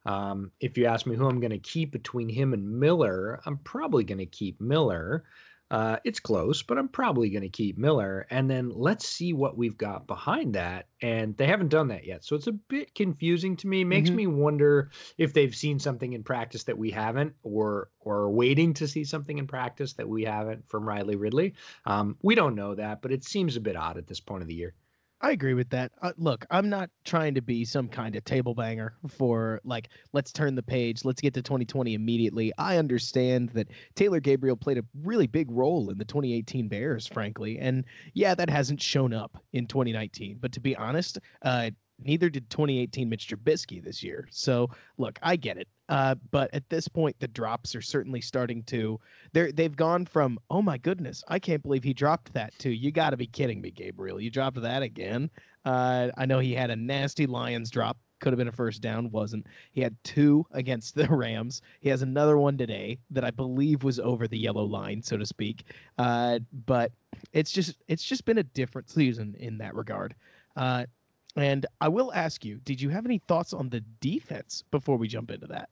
Um, 0.06 0.52
if 0.60 0.78
you 0.78 0.86
ask 0.86 1.06
me 1.06 1.16
who 1.16 1.28
I'm 1.28 1.40
going 1.40 1.52
to 1.52 1.60
keep 1.60 1.92
between 1.92 2.30
him 2.30 2.54
and 2.54 2.80
Miller, 2.80 3.42
I'm 3.46 3.58
probably 3.60 4.04
going 4.04 4.20
to 4.20 4.26
keep 4.26 4.60
Miller. 4.60 5.26
Uh, 5.72 5.98
it's 6.04 6.20
close, 6.20 6.64
but 6.64 6.78
I'm 6.78 6.88
probably 6.88 7.30
going 7.30 7.44
to 7.44 7.50
keep 7.50 7.78
Miller. 7.78 8.26
And 8.30 8.50
then 8.50 8.70
let's 8.70 9.08
see 9.08 9.34
what 9.34 9.58
we've 9.58 9.78
got 9.78 10.08
behind 10.08 10.56
that. 10.56 10.88
And 11.02 11.38
they 11.38 11.46
haven't 11.46 11.70
done 11.70 11.88
that 11.90 12.06
yet. 12.06 12.24
So 12.24 12.36
it's 12.36 12.48
a 12.48 12.54
bit 12.54 12.96
confusing 12.96 13.56
to 13.58 13.68
me. 13.68 13.84
Makes 13.84 14.10
mm-hmm. 14.10 14.18
me 14.18 14.28
wonder 14.28 14.90
if 15.18 15.34
they've 15.34 15.56
seen 15.56 15.80
something 15.80 16.14
in 16.14 16.24
practice 16.24 16.64
that 16.64 16.78
we 16.78 16.90
haven't, 16.90 17.34
or 17.44 17.90
or 18.02 18.30
waiting 18.32 18.74
to 18.74 18.88
see 18.88 19.04
something 19.04 19.38
in 19.38 19.46
practice 19.48 19.94
that 19.94 20.10
we 20.10 20.24
haven't 20.24 20.68
from 20.68 20.88
Riley 20.88 21.16
Ridley. 21.16 21.54
Um, 21.86 22.18
we 22.22 22.36
don't 22.36 22.56
know 22.56 22.76
that, 22.76 23.02
but 23.02 23.12
it 23.12 23.24
seems 23.24 23.56
a 23.56 23.62
bit 23.62 23.76
odd 23.76 23.98
at 23.98 24.08
this 24.08 24.20
point 24.20 24.42
of 24.42 24.48
the 24.48 24.56
year. 24.56 24.74
I 25.22 25.32
agree 25.32 25.54
with 25.54 25.70
that. 25.72 25.92
Uh, 26.02 26.14
look, 26.18 26.46
I'm 26.50 26.70
not 26.70 26.90
trying 27.04 27.34
to 27.34 27.42
be 27.42 27.66
some 27.66 27.90
kind 27.90 28.16
of 28.16 28.24
table 28.24 28.56
banger 28.56 28.94
for 29.10 29.60
like, 29.66 29.90
let's 30.14 30.32
turn 30.32 30.56
the 30.56 30.64
page, 30.64 31.04
let's 31.04 31.20
get 31.20 31.34
to 31.34 31.42
2020 31.42 31.94
immediately. 31.94 32.54
I 32.58 32.78
understand 32.78 33.50
that 33.50 33.68
Taylor 33.96 34.22
Gabriel 34.22 34.56
played 34.56 34.78
a 34.78 34.84
really 35.04 35.28
big 35.28 35.52
role 35.52 35.90
in 35.90 35.98
the 35.98 36.06
2018 36.06 36.70
Bears, 36.70 37.06
frankly. 37.06 37.60
And 37.60 37.84
yeah, 38.14 38.34
that 38.34 38.50
hasn't 38.50 38.82
shown 38.82 39.14
up 39.14 39.44
in 39.52 39.68
2019. 39.68 40.38
But 40.40 40.54
to 40.54 40.62
be 40.62 40.76
honest, 40.78 41.20
uh, 41.42 41.72
neither 42.04 42.30
did 42.30 42.50
2018 42.50 43.10
Mitch 43.10 43.28
Trubisky 43.28 43.84
this 43.84 44.04
year. 44.04 44.28
So 44.32 44.70
look, 44.98 45.20
I 45.22 45.36
get 45.36 45.58
it. 45.58 45.68
Uh, 45.90 46.16
but 46.32 46.54
at 46.54 46.70
this 46.70 46.88
point, 46.88 47.16
the 47.20 47.28
drops 47.28 47.76
are 47.76 47.82
certainly 47.82 48.22
starting 48.22 48.64
to. 48.64 49.00
They're 49.34 49.52
they've 49.52 49.76
gone 49.76 50.06
from 50.06 50.40
oh 50.50 50.62
my 50.62 50.78
goodness, 50.78 51.24
I 51.28 51.40
can't 51.40 51.64
believe 51.64 51.84
he 51.84 51.94
dropped 51.94 52.32
that 52.34 52.58
to 52.60 52.70
you 52.70 52.92
got 52.92 53.10
to 53.12 53.18
be 53.18 53.28
kidding 53.28 53.62
me, 53.62 53.72
Gabriel. 53.72 54.22
You 54.22 54.30
dropped 54.30 54.62
that 54.62 54.84
again. 54.84 55.30
Uh, 55.66 56.10
I 56.18 56.26
know 56.26 56.40
he 56.40 56.54
had 56.54 56.70
a 56.70 56.76
nasty 56.76 57.26
Lions 57.26 57.70
drop. 57.70 57.98
Could 58.20 58.34
have 58.34 58.38
been 58.38 58.50
a 58.50 58.52
first 58.52 58.82
down, 58.82 59.12
wasn't. 59.12 59.48
He 59.72 59.82
had 59.82 59.96
two 60.04 60.46
against 60.52 60.94
the 60.96 61.08
Rams. 61.08 61.62
He 61.80 61.90
has 61.90 62.02
another 62.02 62.38
one 62.38 62.58
today 62.58 63.00
that 63.10 63.24
I 63.24 63.32
believe 63.32 63.84
was 63.84 64.00
over 64.00 64.28
the 64.28 64.38
yellow 64.38 64.64
line, 64.64 65.02
so 65.02 65.18
to 65.18 65.26
speak. 65.26 65.64
Uh, 65.98 66.40
but 66.66 66.92
it's 67.34 67.52
just 67.52 67.78
it's 67.88 68.04
just 68.04 68.26
been 68.26 68.38
a 68.38 68.44
different 68.44 68.90
season 68.90 69.36
in 69.40 69.58
that 69.58 69.74
regard. 69.74 70.16
Uh, 70.56 70.86
and 71.36 71.66
I 71.82 71.88
will 71.88 72.12
ask 72.14 72.44
you, 72.44 72.60
did 72.64 72.82
you 72.82 72.90
have 72.90 73.06
any 73.06 73.20
thoughts 73.28 73.54
on 73.54 73.70
the 73.70 73.82
defense 74.02 74.64
before 74.72 74.98
we 74.98 75.08
jump 75.08 75.32
into 75.32 75.48
that? 75.48 75.70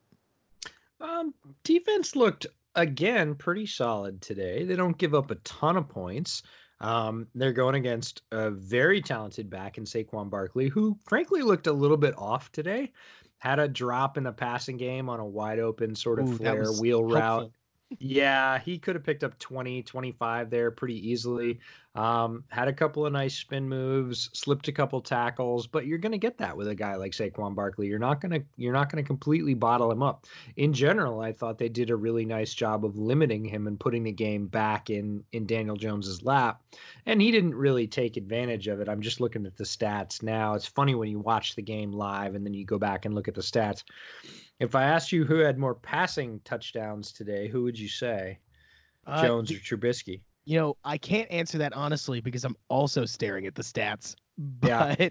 Um, 0.99 1.33
defense 1.63 2.15
looked 2.15 2.47
again 2.75 3.35
pretty 3.35 3.65
solid 3.65 4.21
today. 4.21 4.63
They 4.63 4.75
don't 4.75 4.97
give 4.97 5.13
up 5.13 5.31
a 5.31 5.35
ton 5.35 5.77
of 5.77 5.89
points. 5.89 6.43
Um, 6.79 7.27
they're 7.33 7.53
going 7.53 7.75
against 7.75 8.21
a 8.31 8.51
very 8.51 9.01
talented 9.01 9.49
back 9.49 9.77
in 9.77 9.83
Saquon 9.83 10.29
Barkley, 10.29 10.67
who 10.67 10.97
frankly 11.03 11.41
looked 11.41 11.67
a 11.67 11.73
little 11.73 11.97
bit 11.97 12.15
off 12.17 12.51
today. 12.51 12.91
Had 13.39 13.59
a 13.59 13.67
drop 13.67 14.17
in 14.17 14.23
the 14.23 14.31
passing 14.31 14.77
game 14.77 15.09
on 15.09 15.19
a 15.19 15.25
wide 15.25 15.59
open 15.59 15.95
sort 15.95 16.19
of 16.19 16.27
Ooh, 16.29 16.37
flare 16.37 16.71
wheel 16.73 16.99
helpful. 16.99 17.15
route 17.15 17.51
yeah, 17.99 18.59
he 18.59 18.77
could 18.77 18.95
have 18.95 19.03
picked 19.03 19.23
up 19.23 19.39
20, 19.39 19.81
25 19.83 20.49
there 20.49 20.71
pretty 20.71 21.09
easily. 21.09 21.59
Um, 21.95 22.43
had 22.49 22.67
a 22.67 22.73
couple 22.73 23.05
of 23.05 23.13
nice 23.13 23.35
spin 23.35 23.67
moves, 23.67 24.29
slipped 24.33 24.67
a 24.67 24.71
couple 24.71 25.01
tackles, 25.01 25.65
but 25.65 25.87
you're 25.87 25.97
going 25.97 26.11
to 26.11 26.17
get 26.17 26.37
that 26.37 26.55
with 26.55 26.67
a 26.67 26.75
guy 26.75 26.95
like 26.95 27.13
Saquon 27.13 27.55
Barkley. 27.55 27.87
You're 27.87 27.97
not 27.97 28.21
going 28.21 28.33
to 28.33 28.45
you're 28.55 28.73
not 28.73 28.91
going 28.91 29.03
to 29.03 29.07
completely 29.07 29.55
bottle 29.55 29.89
him 29.89 30.03
up. 30.03 30.27
In 30.57 30.73
general, 30.73 31.21
I 31.21 31.31
thought 31.31 31.57
they 31.57 31.69
did 31.69 31.89
a 31.89 31.95
really 31.95 32.25
nice 32.25 32.53
job 32.53 32.85
of 32.85 32.97
limiting 32.97 33.43
him 33.43 33.65
and 33.65 33.79
putting 33.79 34.03
the 34.03 34.11
game 34.11 34.47
back 34.47 34.91
in 34.91 35.23
in 35.31 35.47
Daniel 35.47 35.75
Jones's 35.75 36.21
lap, 36.21 36.61
and 37.07 37.21
he 37.21 37.31
didn't 37.31 37.55
really 37.55 37.87
take 37.87 38.15
advantage 38.17 38.67
of 38.67 38.79
it. 38.79 38.89
I'm 38.89 39.01
just 39.01 39.21
looking 39.21 39.45
at 39.47 39.55
the 39.55 39.63
stats 39.63 40.21
now. 40.21 40.53
It's 40.53 40.67
funny 40.67 40.93
when 40.93 41.09
you 41.09 41.19
watch 41.19 41.55
the 41.55 41.63
game 41.63 41.91
live 41.91 42.35
and 42.35 42.45
then 42.45 42.53
you 42.53 42.65
go 42.65 42.77
back 42.77 43.05
and 43.05 43.15
look 43.15 43.27
at 43.27 43.33
the 43.33 43.41
stats 43.41 43.83
if 44.59 44.75
I 44.75 44.83
asked 44.83 45.11
you 45.11 45.23
who 45.23 45.37
had 45.37 45.57
more 45.57 45.75
passing 45.75 46.39
touchdowns 46.43 47.11
today, 47.11 47.47
who 47.47 47.63
would 47.63 47.77
you 47.77 47.87
say? 47.87 48.39
Uh, 49.05 49.21
Jones 49.23 49.51
or 49.51 49.55
Trubisky? 49.55 50.21
You 50.45 50.59
know, 50.59 50.77
I 50.83 50.97
can't 50.97 51.29
answer 51.31 51.57
that 51.57 51.73
honestly 51.73 52.21
because 52.21 52.43
I'm 52.43 52.55
also 52.69 53.05
staring 53.05 53.45
at 53.45 53.55
the 53.55 53.63
stats. 53.63 54.15
But 54.59 54.69
yeah. 54.69 55.09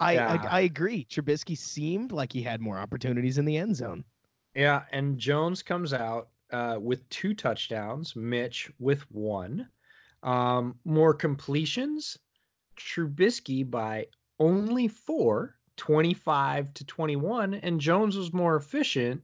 I, 0.00 0.12
yeah. 0.14 0.38
I 0.42 0.58
I 0.58 0.60
agree. 0.60 1.06
Trubisky 1.10 1.54
seemed 1.54 2.12
like 2.12 2.32
he 2.32 2.42
had 2.42 2.62
more 2.62 2.78
opportunities 2.78 3.36
in 3.36 3.44
the 3.44 3.58
end 3.58 3.76
zone. 3.76 4.04
Yeah, 4.54 4.84
and 4.90 5.18
Jones 5.18 5.62
comes 5.62 5.92
out 5.92 6.28
uh, 6.50 6.78
with 6.80 7.06
two 7.10 7.34
touchdowns, 7.34 8.16
Mitch 8.16 8.70
with 8.78 9.02
one. 9.10 9.68
Um, 10.22 10.78
more 10.86 11.12
completions, 11.12 12.16
Trubisky 12.78 13.70
by 13.70 14.06
only 14.38 14.88
four, 14.88 15.56
25 15.76 16.74
to 16.74 16.84
21, 16.84 17.54
and 17.54 17.80
Jones 17.80 18.16
was 18.16 18.32
more 18.32 18.56
efficient. 18.56 19.22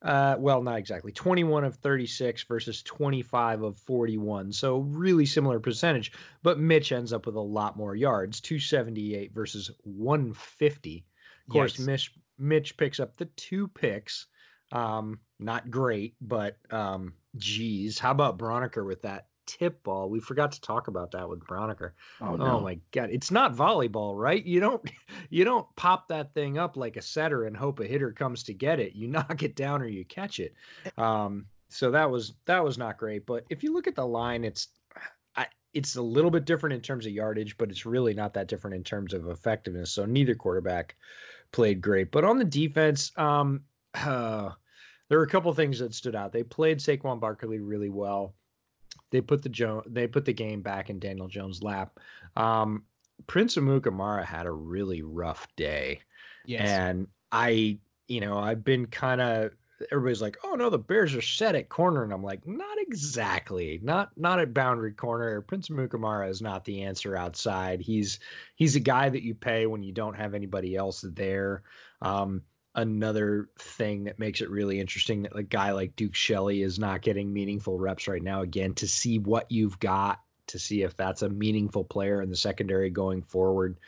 Uh, 0.00 0.36
well, 0.38 0.62
not 0.62 0.78
exactly 0.78 1.10
21 1.10 1.64
of 1.64 1.74
36 1.76 2.44
versus 2.44 2.82
25 2.84 3.62
of 3.62 3.76
41. 3.78 4.52
So, 4.52 4.78
really 4.78 5.26
similar 5.26 5.58
percentage, 5.58 6.12
but 6.42 6.60
Mitch 6.60 6.92
ends 6.92 7.12
up 7.12 7.26
with 7.26 7.34
a 7.34 7.40
lot 7.40 7.76
more 7.76 7.96
yards 7.96 8.40
278 8.40 9.34
versus 9.34 9.70
150. 9.82 11.04
Of 11.48 11.52
course, 11.52 11.78
yes. 11.78 11.86
Mitch, 11.86 12.14
Mitch 12.38 12.76
picks 12.76 13.00
up 13.00 13.16
the 13.16 13.24
two 13.24 13.66
picks. 13.66 14.26
Um, 14.70 15.18
not 15.40 15.70
great, 15.70 16.14
but 16.20 16.58
um, 16.70 17.14
geez, 17.36 17.98
how 17.98 18.10
about 18.12 18.38
Braunecker 18.38 18.86
with 18.86 19.02
that 19.02 19.27
tip 19.48 19.82
ball. 19.82 20.08
We 20.10 20.20
forgot 20.20 20.52
to 20.52 20.60
talk 20.60 20.86
about 20.86 21.10
that 21.12 21.28
with 21.28 21.40
Braunecker. 21.40 21.92
Oh, 22.20 22.36
no. 22.36 22.44
oh 22.44 22.60
my 22.60 22.78
god, 22.92 23.10
it's 23.10 23.30
not 23.30 23.56
volleyball, 23.56 24.14
right? 24.16 24.44
You 24.44 24.60
don't 24.60 24.88
you 25.30 25.44
don't 25.44 25.66
pop 25.74 26.06
that 26.08 26.34
thing 26.34 26.58
up 26.58 26.76
like 26.76 26.96
a 26.96 27.02
setter 27.02 27.46
and 27.46 27.56
hope 27.56 27.80
a 27.80 27.86
hitter 27.86 28.12
comes 28.12 28.44
to 28.44 28.54
get 28.54 28.78
it. 28.78 28.94
You 28.94 29.08
knock 29.18 29.42
it 29.42 29.56
down 29.56 29.82
or 29.82 29.88
you 29.88 30.04
catch 30.04 30.38
it. 30.38 30.54
Eh 30.84 31.02
um, 31.02 31.46
so 31.70 31.90
that 31.90 32.10
was 32.10 32.34
that 32.44 32.62
was 32.62 32.78
not 32.78 32.98
great. 32.98 33.26
But 33.26 33.44
if 33.50 33.62
you 33.62 33.72
look 33.72 33.86
at 33.86 33.94
the 33.94 34.06
line, 34.06 34.44
it's 34.44 34.68
I, 35.36 35.46
it's 35.74 35.96
a 35.96 36.02
little 36.02 36.30
bit 36.30 36.44
different 36.44 36.74
in 36.74 36.80
terms 36.80 37.06
of 37.06 37.12
yardage, 37.12 37.56
but 37.56 37.70
it's 37.70 37.86
really 37.86 38.14
not 38.14 38.34
that 38.34 38.48
different 38.48 38.76
in 38.76 38.84
terms 38.84 39.14
of 39.14 39.28
effectiveness. 39.28 39.90
So 39.90 40.04
neither 40.04 40.34
quarterback 40.34 40.96
played 41.52 41.80
great. 41.80 42.10
But 42.10 42.24
on 42.24 42.38
the 42.38 42.44
defense, 42.44 43.12
um, 43.16 43.62
uh, 43.94 44.50
there 45.08 45.18
were 45.18 45.24
a 45.24 45.28
couple 45.28 45.52
things 45.54 45.78
that 45.78 45.94
stood 45.94 46.14
out. 46.14 46.32
They 46.32 46.42
played 46.42 46.78
Saquon 46.78 47.18
Barkley 47.20 47.60
really 47.60 47.88
well 47.88 48.34
they 49.10 49.20
put 49.20 49.42
the 49.42 49.48
jo- 49.48 49.84
they 49.86 50.06
put 50.06 50.24
the 50.24 50.32
game 50.32 50.62
back 50.62 50.90
in 50.90 50.98
Daniel 50.98 51.28
Jones' 51.28 51.62
lap. 51.62 51.98
Um, 52.36 52.84
Prince 53.26 53.56
Amukamara 53.56 54.24
had 54.24 54.46
a 54.46 54.52
really 54.52 55.02
rough 55.02 55.46
day. 55.56 56.00
Yes. 56.46 56.68
And 56.68 57.08
I, 57.32 57.78
you 58.06 58.20
know, 58.20 58.38
I've 58.38 58.64
been 58.64 58.86
kind 58.86 59.20
of 59.20 59.52
everybody's 59.92 60.22
like, 60.22 60.36
"Oh 60.44 60.54
no, 60.54 60.70
the 60.70 60.78
Bears 60.78 61.14
are 61.14 61.22
set 61.22 61.54
at 61.54 61.68
corner," 61.68 62.02
and 62.02 62.12
I'm 62.12 62.22
like, 62.22 62.46
"Not 62.46 62.78
exactly. 62.78 63.80
Not 63.82 64.10
not 64.16 64.40
at 64.40 64.54
boundary 64.54 64.92
corner. 64.92 65.40
Prince 65.42 65.68
Amukamara 65.68 66.28
is 66.28 66.42
not 66.42 66.64
the 66.64 66.82
answer 66.82 67.16
outside. 67.16 67.80
He's 67.80 68.18
he's 68.56 68.76
a 68.76 68.80
guy 68.80 69.08
that 69.08 69.22
you 69.22 69.34
pay 69.34 69.66
when 69.66 69.82
you 69.82 69.92
don't 69.92 70.16
have 70.16 70.34
anybody 70.34 70.76
else 70.76 71.04
there. 71.12 71.62
Um, 72.02 72.42
another 72.74 73.48
thing 73.58 74.04
that 74.04 74.18
makes 74.18 74.40
it 74.40 74.50
really 74.50 74.80
interesting 74.80 75.22
that 75.22 75.36
a 75.36 75.42
guy 75.42 75.72
like 75.72 75.96
Duke 75.96 76.14
Shelley 76.14 76.62
is 76.62 76.78
not 76.78 77.02
getting 77.02 77.32
meaningful 77.32 77.78
reps 77.78 78.08
right 78.08 78.22
now. 78.22 78.42
Again, 78.42 78.74
to 78.74 78.86
see 78.86 79.18
what 79.18 79.50
you've 79.50 79.78
got, 79.80 80.20
to 80.48 80.58
see 80.58 80.82
if 80.82 80.96
that's 80.96 81.22
a 81.22 81.28
meaningful 81.28 81.84
player 81.84 82.22
in 82.22 82.30
the 82.30 82.36
secondary 82.36 82.90
going 82.90 83.22
forward. 83.22 83.78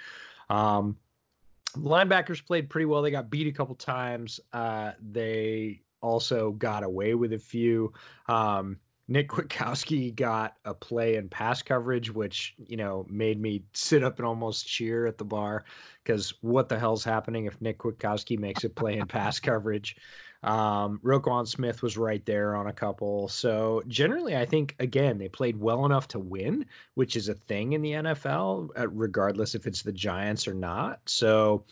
Um, 0.49 0.97
linebackers 1.77 2.45
played 2.45 2.69
pretty 2.69 2.87
well. 2.87 3.03
They 3.03 3.11
got 3.11 3.31
beat 3.31 3.47
a 3.47 3.53
couple 3.53 3.75
times. 3.75 4.41
Uh, 4.53 4.93
they 5.01 5.83
also 6.01 6.53
got 6.53 6.83
away 6.83 7.15
with 7.15 7.33
a 7.33 7.39
few. 7.39 7.93
Um, 8.27 8.79
Nick 9.11 9.29
Kwiatkowski 9.29 10.15
got 10.15 10.55
a 10.65 10.73
play 10.73 11.17
in 11.17 11.29
pass 11.29 11.63
coverage, 11.63 12.15
which 12.15 12.55
you 12.69 12.77
know 12.77 13.05
made 13.11 13.41
me 13.41 13.65
sit 13.75 14.05
up 14.05 14.19
and 14.19 14.27
almost 14.27 14.69
cheer 14.69 15.05
at 15.05 15.19
the 15.19 15.25
bar 15.25 15.65
because 16.05 16.33
what 16.43 16.69
the 16.69 16.79
hell's 16.79 17.03
happening 17.03 17.47
if 17.47 17.61
Nick 17.61 17.79
Kwiatkowski 17.79 18.39
makes 18.39 18.63
a 18.63 18.71
play 18.71 18.99
in 18.99 19.07
pass 19.07 19.41
coverage? 19.41 19.97
Um, 20.45 21.01
Roquan 21.05 21.47
Smith 21.47 21.83
was 21.83 21.99
right 21.99 22.25
there 22.25 22.55
on 22.55 22.69
a 22.69 22.73
couple. 22.73 23.27
So 23.27 23.83
generally, 23.89 24.37
I 24.37 24.47
think 24.47 24.77
again 24.79 25.19
they 25.19 25.29
played 25.29 25.59
well 25.59 25.85
enough 25.87 26.07
to 26.09 26.21
win, 26.21 26.65
which 26.95 27.17
is 27.17 27.29
a 27.29 27.35
thing 27.35 27.73
in 27.73 27.83
the 27.83 27.93
NFL, 27.93 28.69
uh, 28.79 28.89
regardless 28.89 29.57
if 29.57 29.67
it's 29.67 29.83
the 29.83 29.93
Giants 29.93 30.47
or 30.47 30.55
not. 30.55 31.01
So 31.07 31.65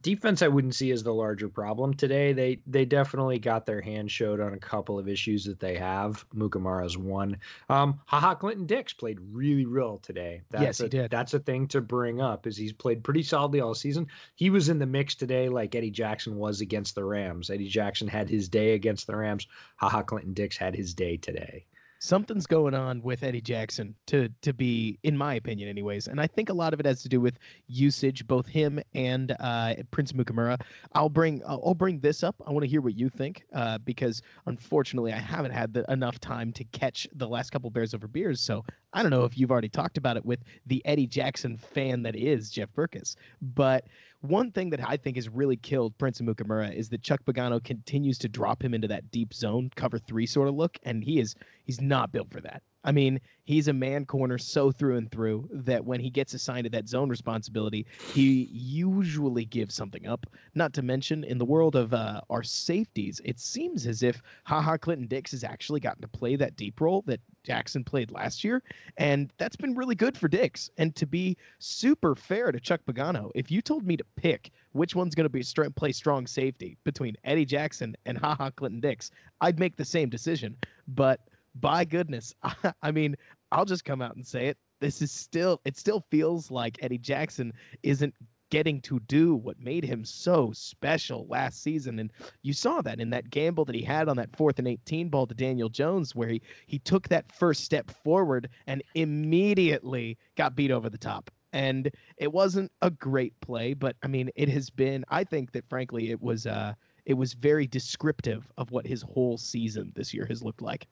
defense 0.00 0.42
I 0.42 0.48
wouldn't 0.48 0.74
see 0.74 0.90
as 0.90 1.02
the 1.02 1.12
larger 1.12 1.48
problem 1.48 1.94
today. 1.94 2.32
They 2.32 2.60
they 2.66 2.84
definitely 2.84 3.38
got 3.38 3.66
their 3.66 3.80
hand 3.80 4.10
showed 4.10 4.40
on 4.40 4.54
a 4.54 4.58
couple 4.58 4.98
of 4.98 5.08
issues 5.08 5.44
that 5.44 5.60
they 5.60 5.76
have. 5.76 6.24
Mukamara's 6.34 6.98
one. 6.98 7.36
Um, 7.68 8.00
Ha 8.06 8.20
Ha, 8.20 8.34
Clinton 8.34 8.66
Dix 8.66 8.92
played 8.92 9.18
really 9.32 9.66
real 9.66 9.98
today. 9.98 10.42
That's 10.50 10.62
yes, 10.62 10.80
a, 10.80 10.84
he 10.84 10.88
did. 10.90 11.10
That's 11.10 11.34
a 11.34 11.38
thing 11.38 11.66
to 11.68 11.80
bring 11.80 12.20
up. 12.20 12.46
Is 12.46 12.56
he's 12.56 12.72
played 12.72 13.02
pretty 13.02 13.22
solidly 13.22 13.60
all 13.60 13.74
season. 13.74 14.06
He 14.34 14.50
was 14.50 14.68
in 14.68 14.78
the 14.78 14.86
mix 14.86 15.14
today, 15.14 15.48
like 15.48 15.74
Eddie 15.74 15.90
Jackson 15.90 16.36
was 16.36 16.60
against 16.60 16.94
the 16.94 17.04
Rams. 17.04 17.50
Eddie 17.50 17.68
Jackson 17.68 18.08
had 18.08 18.28
his 18.28 18.48
day 18.48 18.74
against 18.74 19.06
the 19.06 19.16
Rams. 19.16 19.46
Ha 19.76 19.88
Ha, 19.88 20.02
Clinton 20.02 20.34
Dix 20.34 20.56
had 20.56 20.74
his 20.74 20.94
day 20.94 21.16
today 21.16 21.64
something's 21.98 22.46
going 22.46 22.74
on 22.74 23.02
with 23.02 23.22
Eddie 23.22 23.40
Jackson 23.40 23.94
to 24.06 24.28
to 24.42 24.52
be, 24.52 24.98
in 25.02 25.16
my 25.16 25.34
opinion, 25.34 25.68
anyways. 25.68 26.08
And 26.08 26.20
I 26.20 26.26
think 26.26 26.48
a 26.48 26.52
lot 26.52 26.72
of 26.72 26.80
it 26.80 26.86
has 26.86 27.02
to 27.02 27.08
do 27.08 27.20
with 27.20 27.38
usage, 27.66 28.26
both 28.26 28.46
him 28.46 28.80
and 28.94 29.34
uh, 29.40 29.74
Prince 29.90 30.12
Mukamura. 30.12 30.60
I'll 30.92 31.08
bring 31.08 31.42
I'll 31.46 31.74
bring 31.74 32.00
this 32.00 32.22
up. 32.22 32.36
I 32.46 32.52
want 32.52 32.64
to 32.64 32.68
hear 32.68 32.80
what 32.80 32.96
you 32.96 33.08
think 33.08 33.44
uh, 33.54 33.78
because 33.78 34.22
unfortunately 34.46 35.12
I 35.12 35.18
haven't 35.18 35.52
had 35.52 35.74
the, 35.74 35.84
enough 35.90 36.20
time 36.20 36.52
to 36.52 36.64
catch 36.64 37.06
the 37.14 37.28
last 37.28 37.50
couple 37.50 37.70
Bears 37.70 37.94
over 37.94 38.08
beers. 38.08 38.40
So 38.40 38.64
I 38.92 39.02
don't 39.02 39.10
know 39.10 39.24
if 39.24 39.36
you've 39.36 39.50
already 39.50 39.68
talked 39.68 39.98
about 39.98 40.16
it 40.16 40.24
with 40.24 40.40
the 40.66 40.84
Eddie 40.86 41.06
Jackson 41.06 41.58
fan 41.58 42.02
that 42.02 42.16
is 42.16 42.50
Jeff 42.50 42.72
Berckes, 42.72 43.16
but 43.42 43.86
one 44.20 44.50
thing 44.50 44.70
that 44.70 44.86
I 44.86 44.96
think 44.96 45.16
has 45.16 45.28
really 45.28 45.56
killed 45.56 45.96
Prince 45.98 46.20
Mukamura 46.20 46.74
is 46.74 46.88
that 46.88 47.02
Chuck 47.02 47.20
Pagano 47.24 47.62
continues 47.62 48.18
to 48.18 48.28
drop 48.28 48.62
him 48.62 48.74
into 48.74 48.88
that 48.88 49.10
deep 49.10 49.32
zone 49.32 49.70
cover 49.76 49.98
three 49.98 50.26
sort 50.26 50.48
of 50.48 50.54
look, 50.54 50.76
and 50.82 51.04
he 51.04 51.20
is 51.20 51.34
he's 51.64 51.80
not 51.80 52.12
built 52.12 52.30
for 52.30 52.40
that. 52.40 52.62
I 52.84 52.92
mean, 52.92 53.20
he's 53.44 53.68
a 53.68 53.72
man 53.72 54.04
corner 54.04 54.38
so 54.38 54.70
through 54.70 54.96
and 54.96 55.10
through 55.10 55.48
that 55.52 55.84
when 55.84 56.00
he 56.00 56.10
gets 56.10 56.34
assigned 56.34 56.64
to 56.64 56.70
that 56.70 56.88
zone 56.88 57.08
responsibility, 57.08 57.86
he 58.06 58.48
usually 58.52 59.44
gives 59.44 59.74
something 59.74 60.06
up. 60.06 60.26
Not 60.54 60.72
to 60.74 60.82
mention, 60.82 61.24
in 61.24 61.38
the 61.38 61.44
world 61.44 61.76
of 61.76 61.92
uh, 61.92 62.20
our 62.30 62.42
safeties, 62.42 63.20
it 63.24 63.40
seems 63.40 63.86
as 63.86 64.02
if 64.02 64.22
Ha 64.44 64.60
Ha 64.60 64.76
Clinton 64.76 65.06
Dix 65.06 65.32
has 65.32 65.44
actually 65.44 65.80
gotten 65.80 66.02
to 66.02 66.08
play 66.08 66.36
that 66.36 66.56
deep 66.56 66.80
role 66.80 67.02
that 67.06 67.20
Jackson 67.42 67.82
played 67.82 68.10
last 68.10 68.44
year, 68.44 68.62
and 68.96 69.32
that's 69.38 69.56
been 69.56 69.74
really 69.74 69.94
good 69.94 70.16
for 70.16 70.28
Dix. 70.28 70.70
And 70.76 70.94
to 70.96 71.06
be 71.06 71.36
super 71.58 72.14
fair 72.14 72.52
to 72.52 72.60
Chuck 72.60 72.82
Pagano, 72.86 73.30
if 73.34 73.50
you 73.50 73.60
told 73.62 73.86
me 73.86 73.96
to 73.96 74.04
pick 74.16 74.52
which 74.72 74.94
one's 74.94 75.14
going 75.14 75.24
to 75.24 75.30
be 75.30 75.42
play 75.74 75.92
strong 75.92 76.26
safety 76.26 76.76
between 76.84 77.16
Eddie 77.24 77.44
Jackson 77.44 77.96
and 78.06 78.18
Ha 78.18 78.34
Ha 78.36 78.50
Clinton 78.50 78.80
Dix, 78.80 79.10
I'd 79.40 79.58
make 79.58 79.76
the 79.76 79.84
same 79.84 80.10
decision. 80.10 80.56
But 80.86 81.27
by 81.54 81.84
goodness, 81.84 82.34
I, 82.42 82.54
I 82.82 82.90
mean, 82.90 83.16
I'll 83.52 83.64
just 83.64 83.84
come 83.84 84.02
out 84.02 84.16
and 84.16 84.26
say 84.26 84.46
it. 84.46 84.58
This 84.80 85.02
is 85.02 85.10
still, 85.10 85.60
it 85.64 85.76
still 85.76 86.04
feels 86.10 86.50
like 86.50 86.78
Eddie 86.80 86.98
Jackson 86.98 87.52
isn't 87.82 88.14
getting 88.50 88.80
to 88.80 88.98
do 89.00 89.34
what 89.34 89.60
made 89.60 89.84
him 89.84 90.04
so 90.04 90.52
special 90.52 91.26
last 91.28 91.62
season. 91.62 91.98
And 91.98 92.12
you 92.42 92.52
saw 92.52 92.80
that 92.82 93.00
in 93.00 93.10
that 93.10 93.30
gamble 93.30 93.64
that 93.66 93.74
he 93.74 93.82
had 93.82 94.08
on 94.08 94.16
that 94.16 94.34
fourth 94.36 94.58
and 94.58 94.68
18 94.68 95.08
ball 95.08 95.26
to 95.26 95.34
Daniel 95.34 95.68
Jones, 95.68 96.14
where 96.14 96.28
he, 96.28 96.42
he 96.66 96.78
took 96.78 97.08
that 97.08 97.30
first 97.32 97.64
step 97.64 97.90
forward 97.90 98.48
and 98.66 98.82
immediately 98.94 100.16
got 100.36 100.56
beat 100.56 100.70
over 100.70 100.88
the 100.88 100.98
top. 100.98 101.30
And 101.52 101.90
it 102.18 102.32
wasn't 102.32 102.70
a 102.82 102.90
great 102.90 103.38
play, 103.40 103.74
but 103.74 103.96
I 104.02 104.06
mean, 104.06 104.30
it 104.36 104.48
has 104.50 104.70
been, 104.70 105.04
I 105.08 105.24
think 105.24 105.52
that 105.52 105.68
frankly, 105.68 106.10
it 106.10 106.20
was, 106.20 106.46
uh, 106.46 106.74
it 107.06 107.14
was 107.14 107.32
very 107.32 107.66
descriptive 107.66 108.50
of 108.58 108.70
what 108.70 108.86
his 108.86 109.02
whole 109.02 109.38
season 109.38 109.92
this 109.96 110.12
year 110.12 110.26
has 110.26 110.42
looked 110.42 110.60
like. 110.60 110.86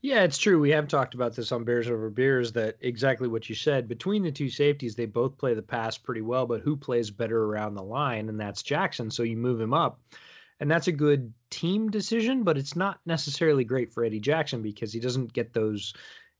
Yeah, 0.00 0.24
it's 0.24 0.38
true. 0.38 0.58
We 0.58 0.70
have 0.70 0.88
talked 0.88 1.14
about 1.14 1.36
this 1.36 1.52
on 1.52 1.64
Bears 1.64 1.88
Over 1.88 2.10
Beers 2.10 2.52
that 2.52 2.76
exactly 2.80 3.28
what 3.28 3.48
you 3.48 3.54
said. 3.54 3.86
Between 3.88 4.22
the 4.22 4.32
two 4.32 4.48
safeties, 4.48 4.96
they 4.96 5.06
both 5.06 5.38
play 5.38 5.54
the 5.54 5.62
pass 5.62 5.96
pretty 5.96 6.22
well, 6.22 6.46
but 6.46 6.60
who 6.60 6.76
plays 6.76 7.10
better 7.10 7.44
around 7.44 7.74
the 7.74 7.82
line? 7.82 8.28
And 8.28 8.40
that's 8.40 8.62
Jackson. 8.62 9.10
So 9.10 9.22
you 9.22 9.36
move 9.36 9.60
him 9.60 9.72
up. 9.72 10.00
And 10.58 10.70
that's 10.70 10.88
a 10.88 10.92
good 10.92 11.32
team 11.50 11.90
decision, 11.90 12.44
but 12.44 12.56
it's 12.56 12.76
not 12.76 13.00
necessarily 13.04 13.64
great 13.64 13.92
for 13.92 14.04
Eddie 14.04 14.20
Jackson 14.20 14.62
because 14.62 14.92
he 14.92 15.00
doesn't 15.00 15.32
get 15.32 15.52
those 15.52 15.92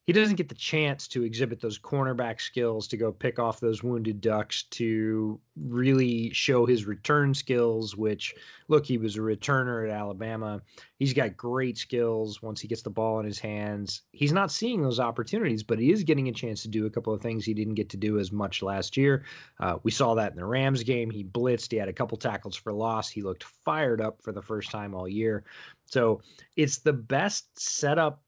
he 0.06 0.12
doesn't 0.12 0.34
get 0.34 0.48
the 0.48 0.54
chance 0.54 1.06
to 1.06 1.22
exhibit 1.22 1.60
those 1.60 1.78
cornerback 1.78 2.40
skills 2.40 2.88
to 2.88 2.96
go 2.96 3.12
pick 3.12 3.38
off 3.38 3.60
those 3.60 3.84
wounded 3.84 4.20
ducks 4.20 4.64
to 4.64 5.40
really 5.56 6.32
show 6.32 6.66
his 6.66 6.86
return 6.86 7.32
skills 7.32 7.96
which 7.96 8.34
look 8.68 8.84
he 8.84 8.98
was 8.98 9.16
a 9.16 9.20
returner 9.20 9.88
at 9.88 9.94
alabama. 9.94 10.60
He's 10.98 11.12
got 11.12 11.36
great 11.36 11.78
skills 11.78 12.42
once 12.42 12.60
he 12.60 12.66
gets 12.66 12.82
the 12.82 12.90
ball 12.90 13.20
in 13.20 13.26
his 13.26 13.38
hands. 13.38 14.02
He's 14.12 14.32
not 14.32 14.50
seeing 14.50 14.82
those 14.82 14.98
opportunities 14.98 15.62
but 15.62 15.78
he 15.78 15.92
is 15.92 16.02
getting 16.02 16.28
a 16.28 16.32
chance 16.32 16.62
to 16.62 16.68
do 16.68 16.86
a 16.86 16.90
couple 16.90 17.12
of 17.12 17.22
things 17.22 17.44
he 17.44 17.54
didn't 17.54 17.74
get 17.74 17.88
to 17.90 17.96
do 17.96 18.18
as 18.18 18.32
much 18.32 18.62
last 18.62 18.96
year. 18.96 19.24
Uh, 19.60 19.76
we 19.84 19.92
saw 19.92 20.14
that 20.14 20.32
in 20.32 20.36
the 20.36 20.44
rams 20.44 20.82
game. 20.82 21.10
He 21.10 21.22
blitzed. 21.22 21.70
He 21.70 21.76
had 21.76 21.88
a 21.88 21.92
couple 21.92 22.18
tackles 22.18 22.56
for 22.56 22.72
loss. 22.72 23.08
He 23.08 23.22
looked 23.22 23.44
fired 23.44 24.00
up 24.00 24.20
for 24.20 24.32
the 24.32 24.42
first 24.42 24.70
time 24.70 24.94
all 24.94 25.08
year. 25.08 25.44
So 25.86 26.22
it's 26.56 26.78
the 26.78 26.92
best 26.92 27.58
setup 27.58 28.22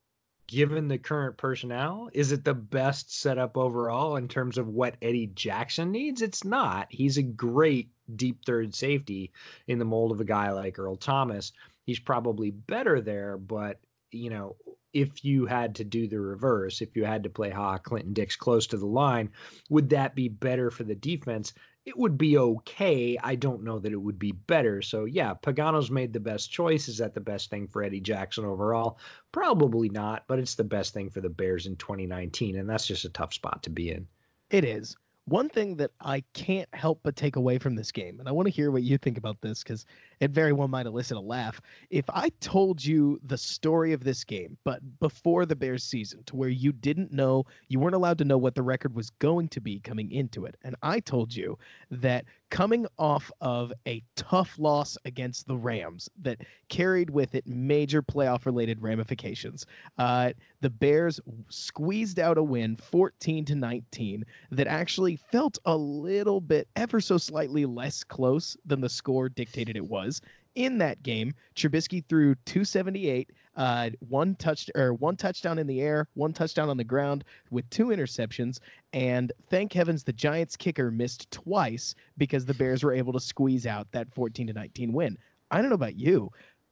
given 0.47 0.89
the 0.89 0.99
current 0.99 1.37
personnel, 1.37 2.11
is 2.13 2.33
it 2.33 2.45
the 2.45 2.55
best 2.55 3.21
setup 3.21 3.57
overall 3.57 4.17
in 4.17 4.29
terms 4.29 4.59
of 4.59 4.69
what 4.69 4.97
Eddie 5.03 5.29
Jackson 5.35 5.91
needs? 5.91 6.23
It's 6.23 6.45
not. 6.45 6.87
He's 6.91 7.17
a 7.17 7.23
great 7.23 7.91
deep 8.17 8.45
third 8.45 8.75
safety 8.75 9.33
in 9.67 9.79
the 9.79 9.85
mold 9.85 10.13
of 10.13 10.21
a 10.21 10.25
guy 10.25 10.51
like 10.51 10.79
Earl 10.79 10.97
Thomas. 10.97 11.53
He's 11.87 11.99
probably 11.99 12.51
better 12.51 13.01
there, 13.01 13.37
but 13.37 13.81
you 14.11 14.31
know, 14.31 14.57
if 14.93 15.25
you 15.25 15.45
had 15.45 15.75
to 15.75 15.85
do 15.85 16.07
the 16.07 16.21
reverse, 16.21 16.81
if 16.81 16.97
you 16.97 17.05
had 17.05 17.25
to 17.25 17.31
play 17.31 17.51
Ha 17.51 17.79
Clinton 17.79 18.13
Dix 18.13 18.37
close 18.37 18.67
to 18.69 18.77
the 18.77 18.87
line, 18.87 19.31
would 19.69 19.91
that 19.91 20.15
be 20.15 20.29
better 20.29 20.71
for 20.71 20.85
the 20.85 20.95
defense? 20.95 21.53
It 21.87 21.99
would 21.99 22.16
be 22.16 22.38
okay. 22.38 23.18
I 23.23 23.35
don't 23.35 23.62
know 23.62 23.79
that 23.79 23.92
it 23.92 24.01
would 24.01 24.18
be 24.18 24.33
better. 24.33 24.81
So 24.81 25.05
yeah, 25.05 25.35
Pagano's 25.35 25.90
made 25.90 26.12
the 26.12 26.20
best 26.20 26.51
choice. 26.51 26.88
Is 26.88 26.99
that 26.99 27.14
the 27.14 27.20
best 27.20 27.51
thing 27.51 27.68
for 27.68 27.83
Eddie 27.83 28.01
Jackson 28.01 28.44
overall? 28.44 28.99
Probably 29.33 29.90
not, 29.90 30.25
but 30.27 30.38
it's 30.38 30.55
the 30.55 30.64
best 30.64 30.94
thing 30.94 31.11
for 31.11 31.20
the 31.20 31.29
Bears 31.29 31.66
in 31.66 31.77
2019, 31.77 32.57
and 32.57 32.68
that's 32.68 32.87
just 32.87 33.05
a 33.05 33.11
tough 33.11 33.35
spot 33.35 33.62
to 33.64 33.70
be 33.70 33.90
in. 33.90 34.07
It 34.51 34.64
is. 34.64 34.97
One 35.27 35.49
thing 35.49 35.77
that 35.77 35.91
I 36.01 36.23
can't 36.35 36.69
help 36.75 37.01
but 37.03 37.17
take 37.17 37.37
away 37.37 37.57
from 37.57 37.75
this 37.75 37.91
game, 37.91 38.21
and 38.21 38.29
I 38.29 38.33
want 38.33 38.47
to 38.47 38.53
hear 38.53 38.71
what 38.71 38.83
you 38.83 38.99
think 38.99 39.17
about 39.17 39.41
this 39.41 39.63
because 39.63 39.87
it 40.21 40.33
very 40.33 40.53
well 40.53 40.69
might 40.69 40.85
elicit 40.85 41.17
a 41.17 41.21
laugh. 41.21 41.63
If 41.89 42.05
I 42.11 42.31
told 42.41 42.85
you 42.85 43.19
the 43.25 43.39
story 43.39 43.95
of 43.95 44.05
this 44.05 44.23
game, 44.23 44.59
but 44.65 44.83
before 45.01 45.47
the 45.47 45.57
Bears 45.57 45.83
season, 45.83 46.25
to 46.25 46.37
where 46.37 46.51
you 46.51 46.73
didn't 46.73 47.11
know, 47.11 47.45
you 47.69 47.81
weren't 47.81 47.95
allowed 47.95 48.19
to 48.19 48.25
know 48.27 48.37
what 48.37 48.55
the 48.55 48.63
record 48.63 48.95
was 48.95 49.09
going 49.09 49.49
to 49.49 49.63
be 49.63 49.81
coming 49.81 50.13
into 50.13 50.45
it, 50.45 50.59
and 50.63 50.77
I 50.83 51.01
told 51.01 51.35
you 51.35 51.59
that 51.91 52.27
coming 52.55 52.87
off 53.01 53.33
of 53.40 53.73
a 53.88 54.01
tough 54.14 54.57
loss 54.61 54.97
against 55.07 55.45
the 55.49 55.57
Rams 55.57 56.09
that 56.23 56.40
carried 56.69 57.11
with 57.11 57.35
it 57.35 57.45
major 57.49 58.01
playoff 58.01 58.47
related 58.47 58.81
ramifications. 58.81 59.67
Uh, 59.99 60.31
the 60.61 60.71
Bears 60.71 61.19
squeezed 61.49 62.21
out 62.21 62.38
a 62.38 62.43
win 62.45 62.77
14 62.77 63.45
to 63.47 63.57
19 63.57 64.25
that 64.53 64.69
actually 64.69 65.17
felt 65.17 65.59
a 65.64 65.77
little 65.77 66.40
bit 66.40 66.69
ever 66.77 67.01
so 67.01 67.19
slightly 67.19 67.67
less 67.67 68.05
close 68.05 68.57
than 68.64 68.81
the 68.81 68.88
score 68.88 69.29
dictated 69.29 69.77
it 69.77 69.85
was 69.85 70.21
in 70.55 70.79
that 70.79 71.03
game, 71.03 71.35
Trubisky 71.57 72.05
threw 72.09 72.35
278, 72.47 73.31
uh, 73.57 73.90
one 74.09 74.35
touch 74.37 74.71
or 74.75 74.95
one 74.95 75.17
touchdown 75.17 75.59
in 75.59 75.67
the 75.67 75.81
air, 75.81 76.09
one 76.14 76.33
touchdown 76.33 76.69
on 76.69 76.77
the 76.77 76.85
ground 76.85 77.25
with 77.51 77.69
two 77.71 77.87
interceptions. 77.87 78.59
And 78.93 79.33
thank 79.49 79.73
heavens 79.73 80.05
the 80.05 80.12
Giants 80.12 80.57
kicker 80.57 80.90
missed 80.90 81.31
twice 81.31 81.95
because 82.17 82.45
the 82.45 82.55
Bears 82.55 82.83
were 82.83 82.93
able 82.93 83.12
to 83.12 83.21
squeeze 83.21 83.67
out 83.67 83.90
that 83.93 84.12
14 84.14 84.49
to 84.49 84.53
19 84.53 84.93
win. 84.93 85.19
I 85.51 85.61
don't 85.61 85.69
know 85.69 85.77
about 85.77 85.97
you, 85.97 86.31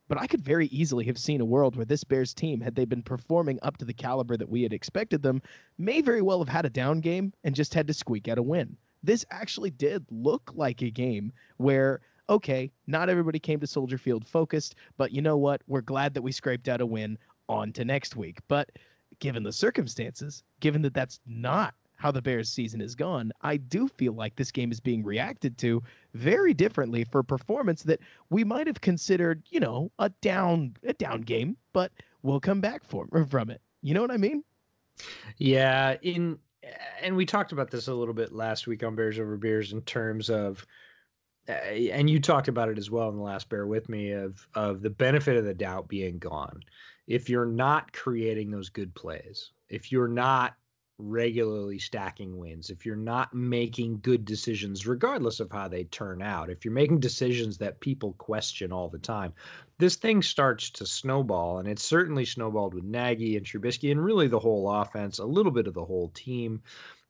but 0.09 0.21
I 0.21 0.27
could 0.27 0.43
very 0.43 0.67
easily 0.67 1.05
have 1.07 1.19
seen 1.19 1.41
a 1.41 1.45
world 1.45 1.77
where 1.77 1.87
this 1.87 2.05
Bears 2.05 2.35
team, 2.35 2.61
had 2.61 2.75
they 2.75 2.85
been 2.85 3.03
performing 3.03 3.59
up 3.63 3.77
to 3.79 3.85
the 3.85 3.95
caliber 3.95 4.37
that 4.37 4.49
we 4.49 4.63
had 4.63 4.73
expected 4.73 5.23
them, 5.23 5.41
may 5.79 6.01
very 6.01 6.23
well 6.23 6.39
have 6.41 6.49
had 6.49 6.67
a 6.67 6.71
down 6.71 7.01
game 7.01 7.33
and 7.45 7.55
just 7.55 7.75
had 7.75 7.87
to 7.87 7.95
squeak 7.95 8.29
out 8.29 8.39
a 8.39 8.43
win. 8.43 8.77
This 9.03 9.25
actually 9.31 9.71
did 9.71 10.05
look 10.11 10.53
like 10.55 10.83
a 10.83 10.91
game 10.91 11.33
where 11.57 12.01
okay, 12.33 12.73
not 12.87 13.11
everybody 13.11 13.39
came 13.39 13.61
to 13.61 13.67
Soldier 13.67 13.99
Field 13.99 14.27
focused, 14.27 14.77
but 14.97 15.13
you 15.13 15.21
know 15.21 15.37
what? 15.37 15.61
We're 15.67 15.83
glad 15.83 16.15
that 16.15 16.23
we 16.23 16.33
scraped 16.33 16.67
out 16.67 16.81
a 16.81 16.87
win 16.87 17.19
on 17.49 17.73
to 17.73 17.85
next 17.85 18.17
week. 18.17 18.39
But 18.49 18.71
given 19.19 19.43
the 19.43 19.53
circumstances, 19.53 20.43
given 20.61 20.81
that 20.83 20.95
that's 20.95 21.21
not 21.27 21.75
how 21.97 22.11
the 22.11 22.23
Bears 22.23 22.49
season 22.49 22.81
is 22.81 22.95
gone, 22.95 23.33
I 23.43 23.59
do 23.59 23.87
feel 23.87 24.15
like 24.15 24.35
this 24.35 24.51
game 24.51 24.73
is 24.73 24.81
being 24.81 25.05
reacted 25.05 25.59
to 25.59 25.83
very 26.15 26.55
differently 26.55 27.05
for 27.05 27.19
a 27.19 27.25
performance 27.25 27.83
that 27.83 28.01
we 28.31 28.45
might 28.45 28.67
have 28.67 28.81
considered, 28.81 29.43
you 29.51 29.61
know, 29.61 29.93
a 29.99 30.09
down 30.23 30.75
a 30.85 30.95
down 30.95 31.21
game, 31.21 31.59
but 31.75 31.93
we'll 32.23 32.41
come 32.41 32.63
back 32.63 32.83
for, 32.83 33.07
from 33.29 33.51
it. 33.51 33.61
You 33.83 33.93
know 33.93 34.01
what 34.01 34.11
I 34.11 34.17
mean? 34.17 34.43
Yeah, 35.37 35.97
in 36.01 36.39
and 37.03 37.15
we 37.17 37.27
talked 37.27 37.53
about 37.53 37.71
this 37.71 37.89
a 37.89 37.95
little 37.95 38.15
bit 38.15 38.33
last 38.33 38.67
week 38.67 38.83
on 38.85 38.95
Bears 38.95 39.19
over 39.19 39.37
Beers 39.37 39.73
in 39.73 39.83
terms 39.83 40.31
of 40.31 40.65
and 41.49 42.09
you 42.09 42.21
talked 42.21 42.49
about 42.49 42.69
it 42.69 42.79
as 42.79 42.91
well 42.91 43.09
in 43.09 43.17
the 43.17 43.23
last 43.23 43.49
bear 43.49 43.67
with 43.67 43.89
me 43.89 44.13
of 44.13 44.47
of 44.55 44.83
the 44.83 44.91
benefit 44.91 45.37
of 45.37 45.45
the 45.45 45.55
doubt 45.55 45.89
being 45.89 46.19
gone. 46.19 46.61
If 47.07 47.29
you're 47.29 47.47
not 47.47 47.93
creating 47.93 48.51
those 48.51 48.69
good 48.69 48.95
plays 48.95 49.51
if 49.69 49.91
you're 49.91 50.09
not 50.09 50.55
regularly 50.99 51.79
stacking 51.79 52.39
wins 52.39 52.71
if 52.71 52.87
you're 52.87 52.95
not 52.95 53.35
making 53.35 53.99
good 54.03 54.25
decisions 54.25 54.87
regardless 54.87 55.41
of 55.41 55.51
how 55.51 55.67
they 55.67 55.83
turn 55.85 56.23
out 56.23 56.49
if 56.49 56.65
you're 56.65 56.75
making 56.75 57.01
decisions 57.01 57.59
that 57.59 57.81
people 57.81 58.13
question 58.19 58.71
all 58.71 58.89
the 58.89 58.99
time 58.99 59.33
this 59.83 59.97
thing 59.97 60.23
starts 60.23 60.71
to 60.71 60.87
snowball 60.87 61.59
and 61.59 61.67
it's 61.67 61.83
certainly 61.83 62.25
snowballed 62.25 62.73
with 62.73 62.85
Nagy 62.85 63.37
and 63.37 63.45
Trubisky 63.45 63.91
and 63.91 64.05
really 64.05 64.29
the 64.29 64.39
whole 64.39 64.71
offense 64.71 65.19
a 65.19 65.25
little 65.25 65.51
bit 65.51 65.67
of 65.67 65.75
the 65.75 65.85
whole 65.85 66.11
team. 66.11 66.63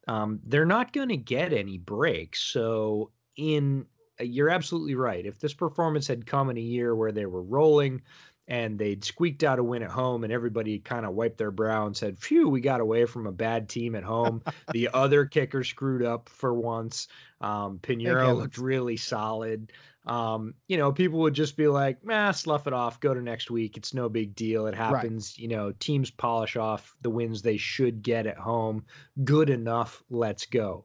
Um, 0.08 0.40
they're 0.46 0.64
not 0.64 0.94
going 0.94 1.10
to 1.10 1.18
get 1.18 1.52
any 1.52 1.76
breaks 1.76 2.40
so 2.40 3.10
in 3.36 3.84
you're 4.22 4.50
absolutely 4.50 4.94
right. 4.94 5.24
If 5.24 5.38
this 5.38 5.54
performance 5.54 6.06
had 6.06 6.26
come 6.26 6.50
in 6.50 6.56
a 6.56 6.60
year 6.60 6.94
where 6.94 7.12
they 7.12 7.26
were 7.26 7.42
rolling 7.42 8.02
and 8.48 8.78
they'd 8.78 9.04
squeaked 9.04 9.44
out 9.44 9.58
a 9.58 9.64
win 9.64 9.82
at 9.82 9.90
home 9.90 10.24
and 10.24 10.32
everybody 10.32 10.78
kind 10.78 11.06
of 11.06 11.14
wiped 11.14 11.38
their 11.38 11.50
brow 11.50 11.86
and 11.86 11.96
said, 11.96 12.18
Phew, 12.18 12.48
we 12.48 12.60
got 12.60 12.80
away 12.80 13.04
from 13.04 13.26
a 13.26 13.32
bad 13.32 13.68
team 13.68 13.94
at 13.94 14.02
home. 14.02 14.42
the 14.72 14.88
other 14.94 15.24
kicker 15.24 15.62
screwed 15.64 16.04
up 16.04 16.28
for 16.28 16.52
once. 16.52 17.08
Um, 17.40 17.78
Piñeiro 17.82 18.36
looked 18.36 18.58
really 18.58 18.96
solid. 18.96 19.72
Um, 20.04 20.54
you 20.66 20.76
know, 20.76 20.90
people 20.92 21.20
would 21.20 21.34
just 21.34 21.56
be 21.56 21.68
like, 21.68 22.04
nah, 22.04 22.32
slough 22.32 22.66
it 22.66 22.72
off, 22.72 22.98
go 22.98 23.14
to 23.14 23.22
next 23.22 23.50
week. 23.50 23.76
It's 23.76 23.94
no 23.94 24.08
big 24.08 24.34
deal. 24.34 24.66
It 24.66 24.74
happens. 24.74 25.36
Right. 25.36 25.42
You 25.42 25.48
know, 25.48 25.72
teams 25.78 26.10
polish 26.10 26.56
off 26.56 26.96
the 27.02 27.10
wins 27.10 27.42
they 27.42 27.56
should 27.56 28.02
get 28.02 28.26
at 28.26 28.38
home. 28.38 28.84
Good 29.22 29.48
enough. 29.48 30.02
Let's 30.10 30.46
go. 30.46 30.84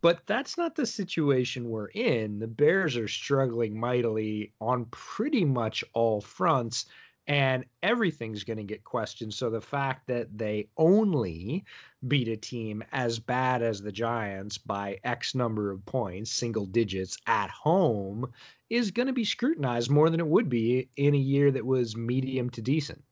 But 0.00 0.26
that's 0.26 0.56
not 0.56 0.76
the 0.76 0.86
situation 0.86 1.68
we're 1.68 1.88
in. 1.88 2.38
The 2.38 2.46
Bears 2.46 2.96
are 2.96 3.08
struggling 3.08 3.78
mightily 3.78 4.52
on 4.60 4.86
pretty 4.86 5.44
much 5.44 5.84
all 5.92 6.20
fronts, 6.22 6.86
and 7.26 7.66
everything's 7.82 8.44
going 8.44 8.56
to 8.56 8.64
get 8.64 8.84
questioned. 8.84 9.34
So 9.34 9.50
the 9.50 9.60
fact 9.60 10.06
that 10.06 10.36
they 10.36 10.68
only 10.78 11.64
beat 12.06 12.28
a 12.28 12.36
team 12.36 12.82
as 12.92 13.18
bad 13.18 13.60
as 13.60 13.82
the 13.82 13.92
Giants 13.92 14.56
by 14.56 14.98
X 15.04 15.34
number 15.34 15.70
of 15.70 15.84
points, 15.84 16.32
single 16.32 16.64
digits 16.64 17.18
at 17.26 17.50
home, 17.50 18.32
is 18.70 18.90
going 18.90 19.08
to 19.08 19.12
be 19.12 19.24
scrutinized 19.24 19.90
more 19.90 20.08
than 20.08 20.20
it 20.20 20.26
would 20.26 20.48
be 20.48 20.88
in 20.96 21.14
a 21.14 21.18
year 21.18 21.50
that 21.50 21.66
was 21.66 21.94
medium 21.94 22.48
to 22.50 22.62
decent. 22.62 23.04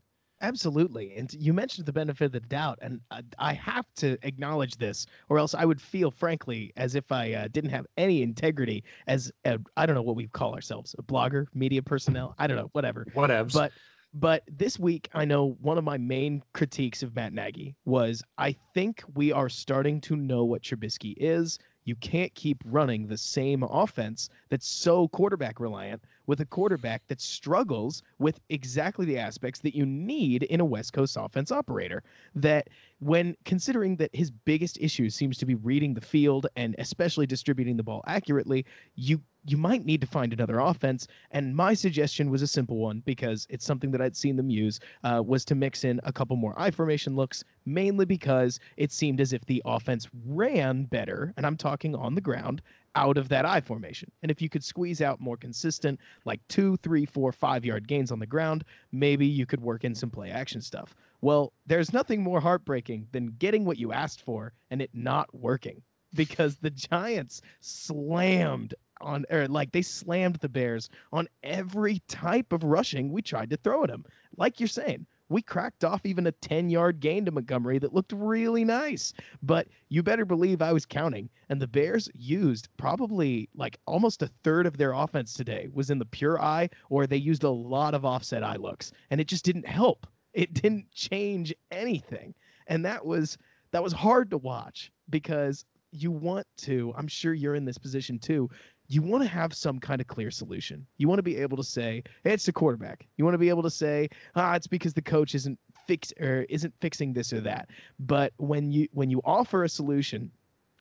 Absolutely. 0.43 1.15
And 1.17 1.33
you 1.33 1.55
mentioned 1.55 1.87
the 1.87 1.93
benefit 1.93 2.27
of 2.27 2.33
the 2.33 2.41
doubt, 2.41 2.79
and 2.83 3.01
I 3.39 3.55
have 3.55 3.87
to 3.97 4.19
acknowledge 4.23 4.77
this, 4.77 5.07
or 5.29 5.39
else 5.39 5.55
I 5.55 5.65
would 5.65 5.81
feel, 5.81 6.11
frankly, 6.11 6.73
as 6.77 6.95
if 6.95 7.11
I 7.11 7.33
uh, 7.33 7.49
didn't 7.49 7.71
have 7.71 7.87
any 7.97 8.23
integrity 8.23 8.85
as 9.07 9.33
I 9.45 9.87
don't 9.87 9.95
know 9.95 10.03
what 10.03 10.17
we 10.17 10.27
call 10.29 10.55
ourselves, 10.55 10.95
a 10.99 11.03
blogger, 11.03 11.47
media 11.55 11.83
personnel. 11.83 12.35
I 12.39 12.47
don't 12.47 12.59
know, 12.59 12.69
whatever. 12.73 13.07
Whatevs. 13.15 13.55
But 13.55 13.73
but 14.13 14.45
this 14.51 14.79
week, 14.79 15.11
I 15.13 15.25
know 15.25 15.57
one 15.61 15.77
of 15.77 15.85
my 15.85 15.99
main 15.99 16.43
critiques 16.55 17.03
of 17.03 17.15
Matt 17.15 17.33
Nagy 17.33 17.75
was 17.85 18.23
I 18.39 18.57
think 18.73 19.03
we 19.15 19.33
are 19.33 19.49
starting 19.49 20.01
to 20.03 20.17
know 20.17 20.45
what 20.45 20.63
Trubisky 20.63 21.15
is. 21.19 21.59
You 21.85 21.97
can't 21.97 22.35
keep 22.35 22.59
running 22.65 23.07
the 23.07 23.17
same 23.17 23.63
offense 23.63 24.29
that's 24.49 24.67
so 24.67 25.09
quarterback 25.09 25.61
reliant 25.61 26.03
with 26.27 26.41
a 26.41 26.47
quarterback 26.47 27.07
that 27.09 27.21
struggles 27.21 28.03
with 28.19 28.41
exactly 28.49 29.07
the 29.07 29.19
aspects 29.19 29.61
that 29.61 29.75
you 29.75 29.87
need 29.87 30.45
in 30.45 30.61
a 30.61 30.65
West 30.65 30.93
Coast 30.93 31.17
offense 31.19 31.53
operator. 31.53 32.03
That 32.35 32.69
when 32.99 33.37
considering 33.45 33.97
that 33.97 34.15
his 34.15 34.31
biggest 34.31 34.79
issue 34.81 35.11
seems 35.11 35.39
to 35.39 35.47
be 35.47 35.55
reading 35.55 35.95
the 35.95 36.01
field 36.01 36.47
and 36.57 36.75
especially 36.79 37.27
distributing 37.27 37.77
the 37.77 37.83
ball 37.83 38.03
accurately, 38.07 38.65
you 38.95 39.21
you 39.49 39.57
might 39.57 39.85
need 39.85 40.01
to 40.01 40.07
find 40.07 40.33
another 40.33 40.59
offense. 40.59 41.07
And 41.31 41.55
my 41.55 41.73
suggestion 41.73 42.31
was 42.31 42.43
a 42.43 42.47
simple 42.47 42.79
one 42.79 43.03
because 43.07 43.47
it's 43.49 43.65
something 43.65 43.91
that 43.93 44.01
I'd 44.01 44.17
seen 44.17 44.37
them 44.37 44.51
use 44.51 44.81
uh, 45.05 45.23
was 45.25 45.45
to 45.45 45.55
mix 45.55 45.85
in 45.85 46.01
a 46.05 46.13
couple 46.13 46.37
more 46.37 46.55
I 46.59 46.71
formation 46.71 47.15
looks, 47.15 47.45
mainly 47.65 48.07
because 48.07 48.59
it 48.77 48.91
seemed 48.91 49.21
as 49.21 49.33
if 49.33 49.45
the 49.45 49.63
offense 49.65 50.09
ran 50.27 50.85
better, 50.85 51.33
and 51.37 51.47
I'm 51.47 51.57
talking 51.57 51.95
on 51.95 52.15
the 52.15 52.21
ground 52.21 52.61
out 52.97 53.19
of 53.19 53.29
that 53.29 53.45
I 53.45 53.61
formation. 53.61 54.11
And 54.23 54.31
if 54.31 54.43
you 54.43 54.49
could 54.49 54.65
squeeze 54.65 55.01
out 55.01 55.21
more 55.21 55.37
consistent, 55.37 56.01
like 56.25 56.41
two, 56.49 56.77
three, 56.79 57.07
four, 57.07 57.31
five 57.31 57.65
yard 57.65 57.87
gains 57.87 58.11
on 58.11 58.19
the 58.19 58.27
ground, 58.27 58.65
maybe 58.91 59.27
you 59.27 59.47
could 59.47 59.61
work 59.61 59.85
in 59.85 59.95
some 59.95 60.11
play 60.11 60.31
action 60.31 60.61
stuff. 60.61 60.97
Well, 61.21 61.53
there's 61.67 61.93
nothing 61.93 62.23
more 62.23 62.41
heartbreaking 62.41 63.07
than 63.13 63.37
getting 63.39 63.65
what 63.65 63.79
you 63.79 63.93
asked 63.93 64.23
for 64.23 64.53
and 64.71 64.83
it 64.83 64.91
not 64.93 65.33
working 65.35 65.83
because 66.15 66.57
the 66.57 66.71
Giants 66.71 67.43
slammed 67.61 68.75
on 69.03 69.27
or 69.31 69.47
like 69.47 69.73
they 69.73 69.83
slammed 69.83 70.37
the 70.37 70.49
Bears 70.49 70.89
on 71.13 71.29
every 71.43 72.01
type 72.09 72.51
of 72.53 72.65
rushing 72.65 73.13
we 73.13 73.21
tried 73.21 73.51
to 73.51 73.59
throw 73.59 73.85
at 73.85 73.91
them. 73.91 74.05
Like 74.39 74.59
you're 74.59 74.69
saying, 74.69 75.07
we 75.29 75.43
cracked 75.43 75.85
off 75.85 76.05
even 76.05 76.27
a 76.27 76.33
10 76.33 76.69
yard 76.69 77.01
gain 77.01 77.25
to 77.25 77.31
Montgomery 77.31 77.79
that 77.79 77.95
looked 77.95 78.13
really 78.13 78.65
nice. 78.65 79.13
But 79.43 79.69
you 79.89 80.03
better 80.03 80.25
believe 80.25 80.63
I 80.63 80.73
was 80.73 80.87
counting. 80.87 81.29
And 81.49 81.61
the 81.61 81.67
Bears 81.67 82.09
used 82.15 82.69
probably 82.77 83.49
like 83.55 83.79
almost 83.87 84.23
a 84.23 84.31
third 84.45 84.67
of 84.67 84.77
their 84.77 84.93
offense 84.93 85.35
today 85.35 85.69
was 85.73 85.91
in 85.91 85.99
the 85.99 86.05
pure 86.05 86.41
I, 86.41 86.69
or 86.91 87.07
they 87.07 87.17
used 87.17 87.45
a 87.45 87.51
lot 87.51 87.95
of 87.95 88.05
offset 88.05 88.45
I 88.45 88.57
looks. 88.57 88.93
And 89.11 89.21
it 89.21 89.27
just 89.29 89.45
didn't 89.45 89.67
help. 89.67 90.07
It 90.33 90.55
didn't 90.55 90.91
change 90.93 91.55
anything. 91.71 92.35
And 92.67 92.85
that 92.85 93.05
was 93.05 93.39
that 93.73 93.83
was 93.83 93.93
hard 93.93 94.31
to 94.31 94.39
watch 94.39 94.93
because 95.11 95.65
you 95.93 96.11
want 96.11 96.47
to, 96.59 96.93
I'm 96.97 97.09
sure 97.09 97.33
you're 97.33 97.55
in 97.55 97.65
this 97.65 97.79
position 97.79 98.19
too. 98.19 98.51
You 98.89 99.03
want 99.03 99.23
to 99.23 99.29
have 99.29 99.53
some 99.55 99.79
kind 99.79 100.01
of 100.01 100.07
clear 100.07 100.31
solution. 100.31 100.87
You 100.99 101.09
want 101.09 101.19
to 101.19 101.23
be 101.23 101.37
able 101.37 101.57
to 101.57 101.65
say, 101.65 102.03
hey, 102.25 102.33
it's 102.33 102.47
the 102.47 102.53
quarterback. 102.53 103.07
You 103.17 103.25
want 103.25 103.35
to 103.35 103.39
be 103.39 103.49
able 103.49 103.63
to 103.63 103.71
say, 103.71 104.09
ah, 104.35 104.55
it's 104.55 104.67
because 104.67 104.95
the 104.95 105.03
coach 105.03 105.35
isn't 105.35 105.59
fix 105.87 106.13
or 106.21 106.47
isn't 106.49 106.75
fixing 106.81 107.13
this 107.13 107.33
or 107.33 107.41
that. 107.41 107.69
But 107.99 108.33
when 108.37 108.71
you 108.71 108.89
when 108.93 109.11
you 109.11 109.21
offer 109.25 109.65
a 109.65 109.69
solution 109.69 110.31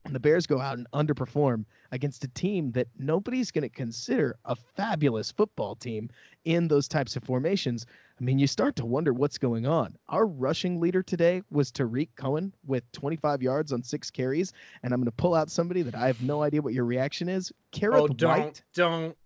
and 0.05 0.13
the 0.13 0.19
Bears 0.19 0.45
go 0.45 0.61
out 0.61 0.77
and 0.77 0.87
underperform 0.93 1.65
against 1.91 2.23
a 2.23 2.27
team 2.29 2.71
that 2.73 2.87
nobody's 2.99 3.51
going 3.51 3.63
to 3.63 3.69
consider 3.69 4.37
a 4.45 4.55
fabulous 4.55 5.31
football 5.31 5.75
team 5.75 6.09
in 6.45 6.67
those 6.67 6.87
types 6.87 7.15
of 7.15 7.23
formations, 7.23 7.85
I 8.19 8.23
mean, 8.23 8.39
you 8.39 8.47
start 8.47 8.77
to 8.77 8.85
wonder 8.85 9.11
what's 9.11 9.37
going 9.37 9.65
on. 9.65 9.97
Our 10.07 10.25
rushing 10.25 10.79
leader 10.79 11.03
today 11.03 11.41
was 11.51 11.69
Tarik 11.69 12.15
Cohen 12.15 12.53
with 12.65 12.89
25 12.93 13.41
yards 13.41 13.73
on 13.73 13.83
six 13.83 14.09
carries, 14.09 14.53
and 14.83 14.93
I'm 14.93 15.01
going 15.01 15.05
to 15.05 15.11
pull 15.11 15.35
out 15.35 15.49
somebody 15.49 15.81
that 15.81 15.95
I 15.95 16.07
have 16.07 16.21
no 16.21 16.41
idea 16.41 16.61
what 16.61 16.73
your 16.73 16.85
reaction 16.85 17.27
is. 17.27 17.51
Kerrith 17.73 17.99
oh, 17.99 18.07
don't, 18.07 18.39
Whyte. 18.39 18.63
Don't. 18.73 19.17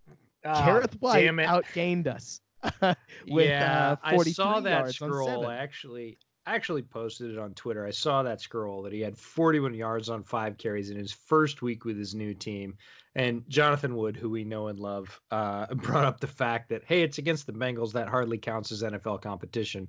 Uh, 0.44 0.66
Kerrith 0.66 1.00
Whyte 1.00 1.28
outgained 1.28 2.08
us. 2.08 2.42
with, 3.30 3.48
yeah, 3.48 3.92
uh, 3.92 3.96
I 4.04 4.18
saw 4.24 4.60
that 4.60 4.92
scroll 4.92 5.50
actually. 5.50 6.18
I 6.46 6.56
actually 6.56 6.82
posted 6.82 7.32
it 7.32 7.38
on 7.38 7.54
Twitter. 7.54 7.86
I 7.86 7.92
saw 7.92 8.24
that 8.24 8.42
scroll 8.42 8.82
that 8.82 8.92
he 8.92 9.02
had 9.02 9.16
41 9.16 9.76
yards 9.76 10.10
on 10.10 10.24
five 10.24 10.58
carries 10.58 10.90
in 10.90 10.98
his 10.98 11.12
first 11.12 11.62
week 11.62 11.86
with 11.86 11.98
his 11.98 12.16
new 12.16 12.34
team. 12.34 12.76
And 13.16 13.44
Jonathan 13.50 13.96
Wood, 13.96 14.16
who 14.16 14.30
we 14.30 14.44
know 14.44 14.68
and 14.68 14.80
love, 14.80 15.20
uh, 15.32 15.74
brought 15.76 16.06
up 16.06 16.20
the 16.20 16.28
fact 16.28 16.70
that, 16.70 16.84
hey, 16.86 17.02
it's 17.02 17.18
against 17.18 17.48
the 17.48 17.54
Bengals. 17.54 17.92
That 17.94 18.08
hardly 18.08 18.38
counts 18.38 18.72
as 18.72 18.84
NFL 18.84 19.22
competition, 19.22 19.88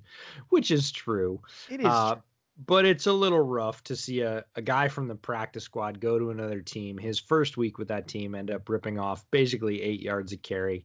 which 0.49 0.71
is 0.71 0.91
true. 0.91 1.39
It 1.69 1.81
is. 1.81 1.85
Uh, 1.85 2.15
but 2.65 2.85
it's 2.85 3.07
a 3.07 3.13
little 3.13 3.39
rough 3.39 3.83
to 3.85 3.95
see 3.95 4.21
a, 4.21 4.43
a 4.55 4.61
guy 4.61 4.87
from 4.87 5.07
the 5.07 5.15
practice 5.15 5.63
squad 5.63 5.99
go 5.99 6.19
to 6.19 6.31
another 6.31 6.61
team. 6.61 6.97
His 6.97 7.19
first 7.19 7.57
week 7.57 7.77
with 7.77 7.87
that 7.87 8.07
team 8.07 8.35
end 8.35 8.51
up 8.51 8.67
ripping 8.69 8.99
off 8.99 9.25
basically 9.31 9.81
eight 9.81 10.01
yards 10.01 10.33
of 10.33 10.41
carry. 10.41 10.83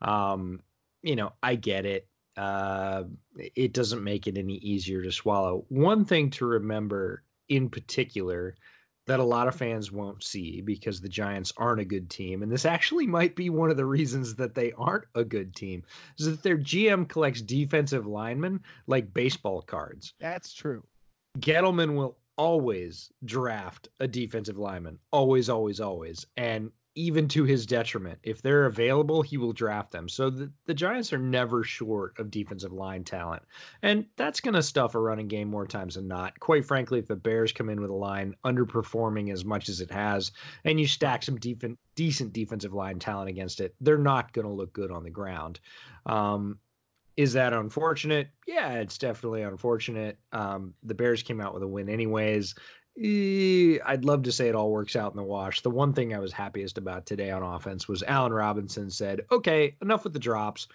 Um, 0.00 0.60
you 1.02 1.16
know, 1.16 1.32
I 1.42 1.56
get 1.56 1.84
it 1.84 2.08
uh, 2.38 3.02
it 3.56 3.72
doesn't 3.72 4.04
make 4.04 4.28
it 4.28 4.38
any 4.38 4.54
easier 4.54 5.02
to 5.02 5.10
swallow. 5.10 5.64
One 5.70 6.04
thing 6.04 6.30
to 6.30 6.46
remember 6.46 7.24
in 7.48 7.68
particular 7.68 8.54
that 9.08 9.20
a 9.20 9.24
lot 9.24 9.48
of 9.48 9.54
fans 9.54 9.90
won't 9.90 10.22
see 10.22 10.60
because 10.60 11.00
the 11.00 11.08
Giants 11.08 11.52
aren't 11.56 11.80
a 11.80 11.84
good 11.84 12.08
team, 12.10 12.42
and 12.42 12.52
this 12.52 12.64
actually 12.64 13.06
might 13.06 13.34
be 13.34 13.50
one 13.50 13.70
of 13.70 13.76
the 13.76 13.86
reasons 13.86 14.34
that 14.36 14.54
they 14.54 14.72
aren't 14.72 15.06
a 15.14 15.24
good 15.24 15.56
team, 15.56 15.82
is 16.18 16.26
that 16.26 16.42
their 16.42 16.58
GM 16.58 17.08
collects 17.08 17.42
defensive 17.42 18.06
linemen 18.06 18.60
like 18.86 19.12
baseball 19.12 19.62
cards. 19.62 20.14
That's 20.20 20.52
true. 20.52 20.84
Gettleman 21.40 21.96
will 21.96 22.18
always 22.36 23.10
draft 23.24 23.88
a 23.98 24.06
defensive 24.06 24.58
lineman, 24.58 24.98
always, 25.10 25.48
always, 25.48 25.80
always. 25.80 26.26
And 26.36 26.70
even 26.98 27.28
to 27.28 27.44
his 27.44 27.64
detriment. 27.64 28.18
If 28.24 28.42
they're 28.42 28.66
available, 28.66 29.22
he 29.22 29.38
will 29.38 29.52
draft 29.52 29.92
them. 29.92 30.08
So 30.08 30.30
the, 30.30 30.50
the 30.66 30.74
Giants 30.74 31.12
are 31.12 31.18
never 31.18 31.62
short 31.62 32.18
of 32.18 32.30
defensive 32.30 32.72
line 32.72 33.04
talent. 33.04 33.42
And 33.82 34.06
that's 34.16 34.40
going 34.40 34.54
to 34.54 34.62
stuff 34.62 34.94
a 34.94 34.98
running 34.98 35.28
game 35.28 35.48
more 35.48 35.66
times 35.66 35.94
than 35.94 36.08
not. 36.08 36.38
Quite 36.40 36.64
frankly, 36.64 36.98
if 36.98 37.06
the 37.06 37.14
Bears 37.14 37.52
come 37.52 37.68
in 37.70 37.80
with 37.80 37.90
a 37.90 37.94
line 37.94 38.34
underperforming 38.44 39.32
as 39.32 39.44
much 39.44 39.68
as 39.68 39.80
it 39.80 39.90
has, 39.90 40.32
and 40.64 40.80
you 40.80 40.88
stack 40.88 41.22
some 41.22 41.36
def- 41.36 41.76
decent 41.94 42.32
defensive 42.32 42.74
line 42.74 42.98
talent 42.98 43.30
against 43.30 43.60
it, 43.60 43.74
they're 43.80 43.96
not 43.96 44.32
going 44.32 44.46
to 44.46 44.52
look 44.52 44.72
good 44.72 44.90
on 44.90 45.04
the 45.04 45.10
ground. 45.10 45.60
Um, 46.06 46.58
is 47.16 47.32
that 47.32 47.52
unfortunate? 47.52 48.28
Yeah, 48.46 48.74
it's 48.74 48.98
definitely 48.98 49.42
unfortunate. 49.42 50.18
Um, 50.32 50.74
the 50.84 50.94
Bears 50.94 51.22
came 51.22 51.40
out 51.40 51.52
with 51.52 51.62
a 51.62 51.68
win 51.68 51.88
anyways. 51.88 52.54
I'd 53.00 54.04
love 54.04 54.24
to 54.24 54.32
say 54.32 54.48
it 54.48 54.54
all 54.56 54.72
works 54.72 54.96
out 54.96 55.12
in 55.12 55.16
the 55.16 55.22
wash. 55.22 55.60
The 55.60 55.70
one 55.70 55.92
thing 55.92 56.14
I 56.14 56.18
was 56.18 56.32
happiest 56.32 56.78
about 56.78 57.06
today 57.06 57.30
on 57.30 57.42
offense 57.42 57.86
was 57.86 58.02
Allen 58.02 58.32
Robinson 58.32 58.90
said, 58.90 59.20
okay, 59.30 59.76
enough 59.80 60.02
with 60.02 60.12
the 60.12 60.18
drops 60.18 60.66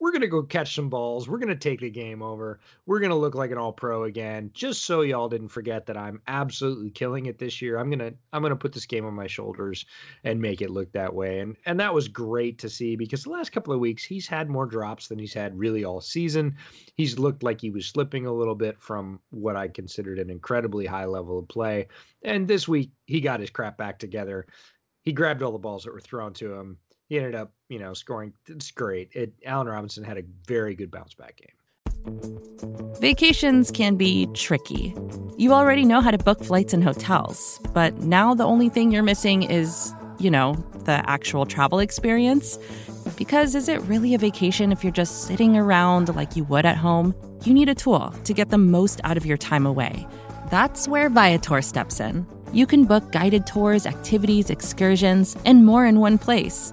we're 0.00 0.12
going 0.12 0.22
to 0.22 0.28
go 0.28 0.42
catch 0.42 0.74
some 0.74 0.88
balls. 0.88 1.28
We're 1.28 1.38
going 1.38 1.48
to 1.50 1.54
take 1.54 1.80
the 1.80 1.90
game 1.90 2.22
over. 2.22 2.58
We're 2.86 3.00
going 3.00 3.10
to 3.10 3.16
look 3.16 3.34
like 3.34 3.50
an 3.50 3.58
all 3.58 3.72
pro 3.72 4.04
again. 4.04 4.50
Just 4.54 4.86
so 4.86 5.02
y'all 5.02 5.28
didn't 5.28 5.48
forget 5.48 5.84
that 5.86 5.96
I'm 5.96 6.22
absolutely 6.26 6.90
killing 6.90 7.26
it 7.26 7.38
this 7.38 7.60
year. 7.60 7.78
I'm 7.78 7.90
going 7.90 7.98
to 7.98 8.14
I'm 8.32 8.40
going 8.40 8.50
to 8.50 8.56
put 8.56 8.72
this 8.72 8.86
game 8.86 9.04
on 9.04 9.12
my 9.12 9.26
shoulders 9.26 9.84
and 10.24 10.40
make 10.40 10.62
it 10.62 10.70
look 10.70 10.90
that 10.92 11.14
way. 11.14 11.40
And 11.40 11.54
and 11.66 11.78
that 11.78 11.92
was 11.92 12.08
great 12.08 12.58
to 12.60 12.70
see 12.70 12.96
because 12.96 13.24
the 13.24 13.30
last 13.30 13.52
couple 13.52 13.74
of 13.74 13.80
weeks 13.80 14.02
he's 14.02 14.26
had 14.26 14.48
more 14.48 14.66
drops 14.66 15.08
than 15.08 15.18
he's 15.18 15.34
had 15.34 15.58
really 15.58 15.84
all 15.84 16.00
season. 16.00 16.56
He's 16.96 17.18
looked 17.18 17.42
like 17.42 17.60
he 17.60 17.70
was 17.70 17.86
slipping 17.86 18.24
a 18.24 18.32
little 18.32 18.54
bit 18.54 18.80
from 18.80 19.20
what 19.28 19.56
I 19.56 19.68
considered 19.68 20.18
an 20.18 20.30
incredibly 20.30 20.86
high 20.86 21.04
level 21.04 21.38
of 21.38 21.48
play. 21.48 21.88
And 22.22 22.48
this 22.48 22.66
week 22.66 22.90
he 23.04 23.20
got 23.20 23.40
his 23.40 23.50
crap 23.50 23.76
back 23.76 23.98
together. 23.98 24.46
He 25.02 25.12
grabbed 25.12 25.42
all 25.42 25.52
the 25.52 25.58
balls 25.58 25.84
that 25.84 25.92
were 25.92 26.00
thrown 26.00 26.32
to 26.34 26.54
him 26.54 26.78
he 27.10 27.18
ended 27.18 27.34
up, 27.34 27.52
you 27.68 27.78
know, 27.80 27.92
scoring. 27.92 28.32
It's 28.46 28.70
great. 28.70 29.10
It, 29.12 29.32
Allen 29.44 29.66
Robinson 29.66 30.04
had 30.04 30.16
a 30.16 30.22
very 30.46 30.76
good 30.76 30.92
bounce 30.92 31.12
back 31.12 31.36
game. 31.36 32.20
Vacations 33.00 33.72
can 33.72 33.96
be 33.96 34.26
tricky. 34.32 34.94
You 35.36 35.52
already 35.52 35.84
know 35.84 36.00
how 36.00 36.12
to 36.12 36.18
book 36.18 36.42
flights 36.42 36.72
and 36.72 36.84
hotels, 36.84 37.60
but 37.74 37.98
now 37.98 38.32
the 38.32 38.44
only 38.44 38.68
thing 38.68 38.92
you're 38.92 39.02
missing 39.02 39.42
is, 39.42 39.92
you 40.20 40.30
know, 40.30 40.54
the 40.84 41.02
actual 41.10 41.46
travel 41.46 41.80
experience. 41.80 42.58
Because 43.16 43.56
is 43.56 43.68
it 43.68 43.82
really 43.82 44.14
a 44.14 44.18
vacation 44.18 44.70
if 44.70 44.84
you're 44.84 44.92
just 44.92 45.24
sitting 45.24 45.56
around 45.56 46.14
like 46.14 46.36
you 46.36 46.44
would 46.44 46.64
at 46.64 46.76
home? 46.76 47.12
You 47.44 47.52
need 47.52 47.68
a 47.68 47.74
tool 47.74 48.14
to 48.22 48.32
get 48.32 48.50
the 48.50 48.58
most 48.58 49.00
out 49.02 49.16
of 49.16 49.26
your 49.26 49.36
time 49.36 49.66
away. 49.66 50.06
That's 50.48 50.86
where 50.86 51.08
Viator 51.08 51.60
steps 51.60 51.98
in. 51.98 52.24
You 52.52 52.66
can 52.66 52.84
book 52.84 53.10
guided 53.10 53.46
tours, 53.46 53.84
activities, 53.86 54.48
excursions, 54.50 55.36
and 55.44 55.66
more 55.66 55.86
in 55.86 55.98
one 56.00 56.18
place 56.18 56.72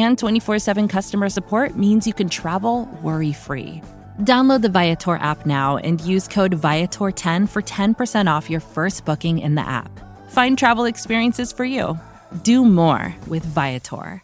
and 0.00 0.18
24 0.18 0.58
7 0.58 0.88
customer 0.88 1.28
support 1.28 1.76
means 1.76 2.06
you 2.06 2.14
can 2.14 2.28
travel 2.28 2.88
worry 3.02 3.32
free. 3.32 3.82
Download 4.20 4.62
the 4.62 4.68
Viator 4.68 5.16
app 5.16 5.46
now 5.46 5.76
and 5.76 6.00
use 6.00 6.26
code 6.26 6.52
Viator10 6.52 7.48
for 7.48 7.62
10% 7.62 8.36
off 8.36 8.50
your 8.50 8.60
first 8.60 9.04
booking 9.04 9.38
in 9.38 9.54
the 9.54 9.68
app. 9.68 9.90
Find 10.30 10.58
travel 10.58 10.86
experiences 10.86 11.52
for 11.52 11.64
you. 11.64 11.98
Do 12.42 12.64
more 12.64 13.14
with 13.28 13.44
Viator. 13.44 14.22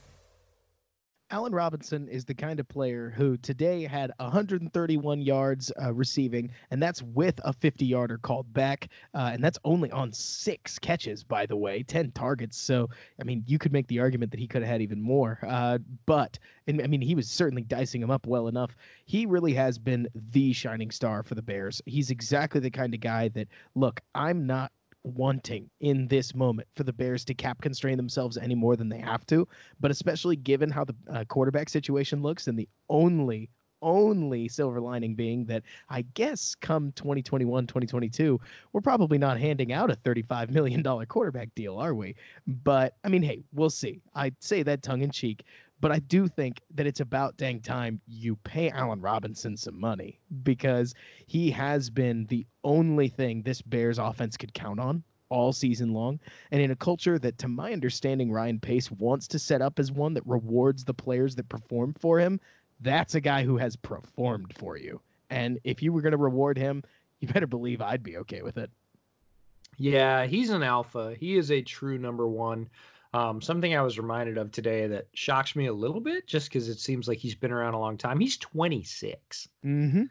Allen 1.34 1.52
Robinson 1.52 2.06
is 2.06 2.24
the 2.24 2.32
kind 2.32 2.60
of 2.60 2.68
player 2.68 3.12
who 3.16 3.36
today 3.38 3.82
had 3.82 4.12
131 4.18 5.20
yards 5.20 5.72
uh, 5.82 5.92
receiving, 5.92 6.48
and 6.70 6.80
that's 6.80 7.02
with 7.02 7.40
a 7.42 7.52
50 7.52 7.84
yarder 7.84 8.18
called 8.18 8.52
back. 8.52 8.88
Uh, 9.14 9.30
and 9.32 9.42
that's 9.42 9.58
only 9.64 9.90
on 9.90 10.12
six 10.12 10.78
catches, 10.78 11.24
by 11.24 11.44
the 11.44 11.56
way, 11.56 11.82
10 11.82 12.12
targets. 12.12 12.56
So, 12.56 12.88
I 13.20 13.24
mean, 13.24 13.42
you 13.48 13.58
could 13.58 13.72
make 13.72 13.88
the 13.88 13.98
argument 13.98 14.30
that 14.30 14.38
he 14.38 14.46
could 14.46 14.62
have 14.62 14.70
had 14.70 14.80
even 14.80 15.02
more. 15.02 15.40
Uh, 15.44 15.78
but, 16.06 16.38
and, 16.68 16.80
I 16.80 16.86
mean, 16.86 17.00
he 17.00 17.16
was 17.16 17.28
certainly 17.28 17.62
dicing 17.62 18.00
him 18.00 18.12
up 18.12 18.28
well 18.28 18.46
enough. 18.46 18.76
He 19.04 19.26
really 19.26 19.54
has 19.54 19.76
been 19.76 20.06
the 20.30 20.52
shining 20.52 20.92
star 20.92 21.24
for 21.24 21.34
the 21.34 21.42
Bears. 21.42 21.82
He's 21.84 22.12
exactly 22.12 22.60
the 22.60 22.70
kind 22.70 22.94
of 22.94 23.00
guy 23.00 23.26
that, 23.30 23.48
look, 23.74 24.00
I'm 24.14 24.46
not 24.46 24.70
wanting 25.04 25.70
in 25.80 26.08
this 26.08 26.34
moment 26.34 26.66
for 26.74 26.82
the 26.82 26.92
Bears 26.92 27.24
to 27.26 27.34
cap 27.34 27.60
constrain 27.60 27.96
themselves 27.96 28.36
any 28.36 28.54
more 28.54 28.74
than 28.74 28.88
they 28.88 28.98
have 28.98 29.24
to, 29.26 29.46
but 29.78 29.90
especially 29.90 30.36
given 30.36 30.70
how 30.70 30.84
the 30.84 30.94
uh, 31.10 31.24
quarterback 31.24 31.68
situation 31.68 32.22
looks 32.22 32.48
and 32.48 32.58
the 32.58 32.68
only 32.88 33.50
only 33.84 34.48
silver 34.48 34.80
lining 34.80 35.14
being 35.14 35.44
that 35.44 35.62
I 35.90 36.02
guess 36.14 36.54
come 36.54 36.90
2021, 36.92 37.66
2022, 37.66 38.40
we're 38.72 38.80
probably 38.80 39.18
not 39.18 39.38
handing 39.38 39.72
out 39.72 39.90
a 39.90 39.94
$35 39.96 40.50
million 40.50 40.82
quarterback 41.06 41.54
deal, 41.54 41.78
are 41.78 41.94
we? 41.94 42.16
But 42.46 42.96
I 43.04 43.08
mean, 43.08 43.22
hey, 43.22 43.44
we'll 43.52 43.70
see. 43.70 44.00
I 44.14 44.32
say 44.40 44.62
that 44.62 44.82
tongue 44.82 45.02
in 45.02 45.10
cheek, 45.10 45.44
but 45.84 45.92
I 45.92 45.98
do 45.98 46.28
think 46.28 46.62
that 46.76 46.86
it's 46.86 47.00
about 47.00 47.36
dang 47.36 47.60
time 47.60 48.00
you 48.06 48.36
pay 48.36 48.70
Allen 48.70 49.02
Robinson 49.02 49.54
some 49.54 49.78
money 49.78 50.18
because 50.42 50.94
he 51.26 51.50
has 51.50 51.90
been 51.90 52.24
the 52.30 52.46
only 52.64 53.06
thing 53.06 53.42
this 53.42 53.60
Bears 53.60 53.98
offense 53.98 54.38
could 54.38 54.54
count 54.54 54.80
on 54.80 55.04
all 55.28 55.52
season 55.52 55.92
long. 55.92 56.20
And 56.52 56.62
in 56.62 56.70
a 56.70 56.76
culture 56.76 57.18
that, 57.18 57.36
to 57.36 57.48
my 57.48 57.74
understanding, 57.74 58.32
Ryan 58.32 58.60
Pace 58.60 58.90
wants 58.92 59.28
to 59.28 59.38
set 59.38 59.60
up 59.60 59.78
as 59.78 59.92
one 59.92 60.14
that 60.14 60.26
rewards 60.26 60.86
the 60.86 60.94
players 60.94 61.34
that 61.34 61.50
perform 61.50 61.92
for 62.00 62.18
him, 62.18 62.40
that's 62.80 63.14
a 63.14 63.20
guy 63.20 63.44
who 63.44 63.58
has 63.58 63.76
performed 63.76 64.54
for 64.56 64.78
you. 64.78 65.02
And 65.28 65.58
if 65.64 65.82
you 65.82 65.92
were 65.92 66.00
going 66.00 66.12
to 66.12 66.16
reward 66.16 66.56
him, 66.56 66.82
you 67.20 67.28
better 67.28 67.46
believe 67.46 67.82
I'd 67.82 68.02
be 68.02 68.16
okay 68.16 68.40
with 68.40 68.56
it. 68.56 68.70
Yeah, 69.76 70.24
he's 70.24 70.48
an 70.48 70.62
alpha. 70.62 71.14
He 71.20 71.36
is 71.36 71.50
a 71.50 71.60
true 71.60 71.98
number 71.98 72.26
one. 72.26 72.70
Um, 73.14 73.40
something 73.40 73.76
I 73.76 73.80
was 73.80 73.96
reminded 73.96 74.38
of 74.38 74.50
today 74.50 74.88
that 74.88 75.06
shocks 75.14 75.54
me 75.54 75.66
a 75.66 75.72
little 75.72 76.00
bit, 76.00 76.26
just 76.26 76.48
because 76.48 76.68
it 76.68 76.80
seems 76.80 77.06
like 77.06 77.18
he's 77.18 77.36
been 77.36 77.52
around 77.52 77.74
a 77.74 77.78
long 77.78 77.96
time. 77.96 78.18
He's 78.18 78.36
26. 78.38 79.48
Mm-hmm. 79.64 80.02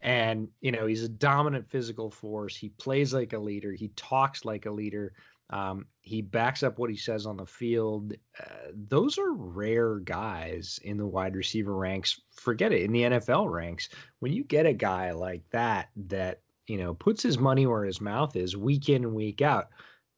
And, 0.00 0.48
you 0.60 0.72
know, 0.72 0.86
he's 0.86 1.04
a 1.04 1.08
dominant 1.08 1.70
physical 1.70 2.10
force. 2.10 2.56
He 2.56 2.70
plays 2.70 3.14
like 3.14 3.32
a 3.32 3.38
leader. 3.38 3.70
He 3.70 3.92
talks 3.94 4.44
like 4.44 4.66
a 4.66 4.72
leader. 4.72 5.12
Um, 5.50 5.86
he 6.00 6.20
backs 6.20 6.64
up 6.64 6.80
what 6.80 6.90
he 6.90 6.96
says 6.96 7.26
on 7.26 7.36
the 7.36 7.46
field. 7.46 8.14
Uh, 8.40 8.72
those 8.88 9.18
are 9.18 9.34
rare 9.34 10.00
guys 10.00 10.80
in 10.82 10.96
the 10.96 11.06
wide 11.06 11.36
receiver 11.36 11.76
ranks. 11.76 12.20
Forget 12.34 12.72
it 12.72 12.82
in 12.82 12.90
the 12.90 13.02
NFL 13.02 13.52
ranks. 13.52 13.88
When 14.18 14.32
you 14.32 14.42
get 14.42 14.66
a 14.66 14.72
guy 14.72 15.12
like 15.12 15.48
that, 15.50 15.90
that, 16.08 16.40
you 16.66 16.78
know, 16.78 16.92
puts 16.94 17.22
his 17.22 17.38
money 17.38 17.66
where 17.68 17.84
his 17.84 18.00
mouth 18.00 18.34
is 18.34 18.56
week 18.56 18.88
in 18.88 19.04
and 19.04 19.14
week 19.14 19.42
out, 19.42 19.68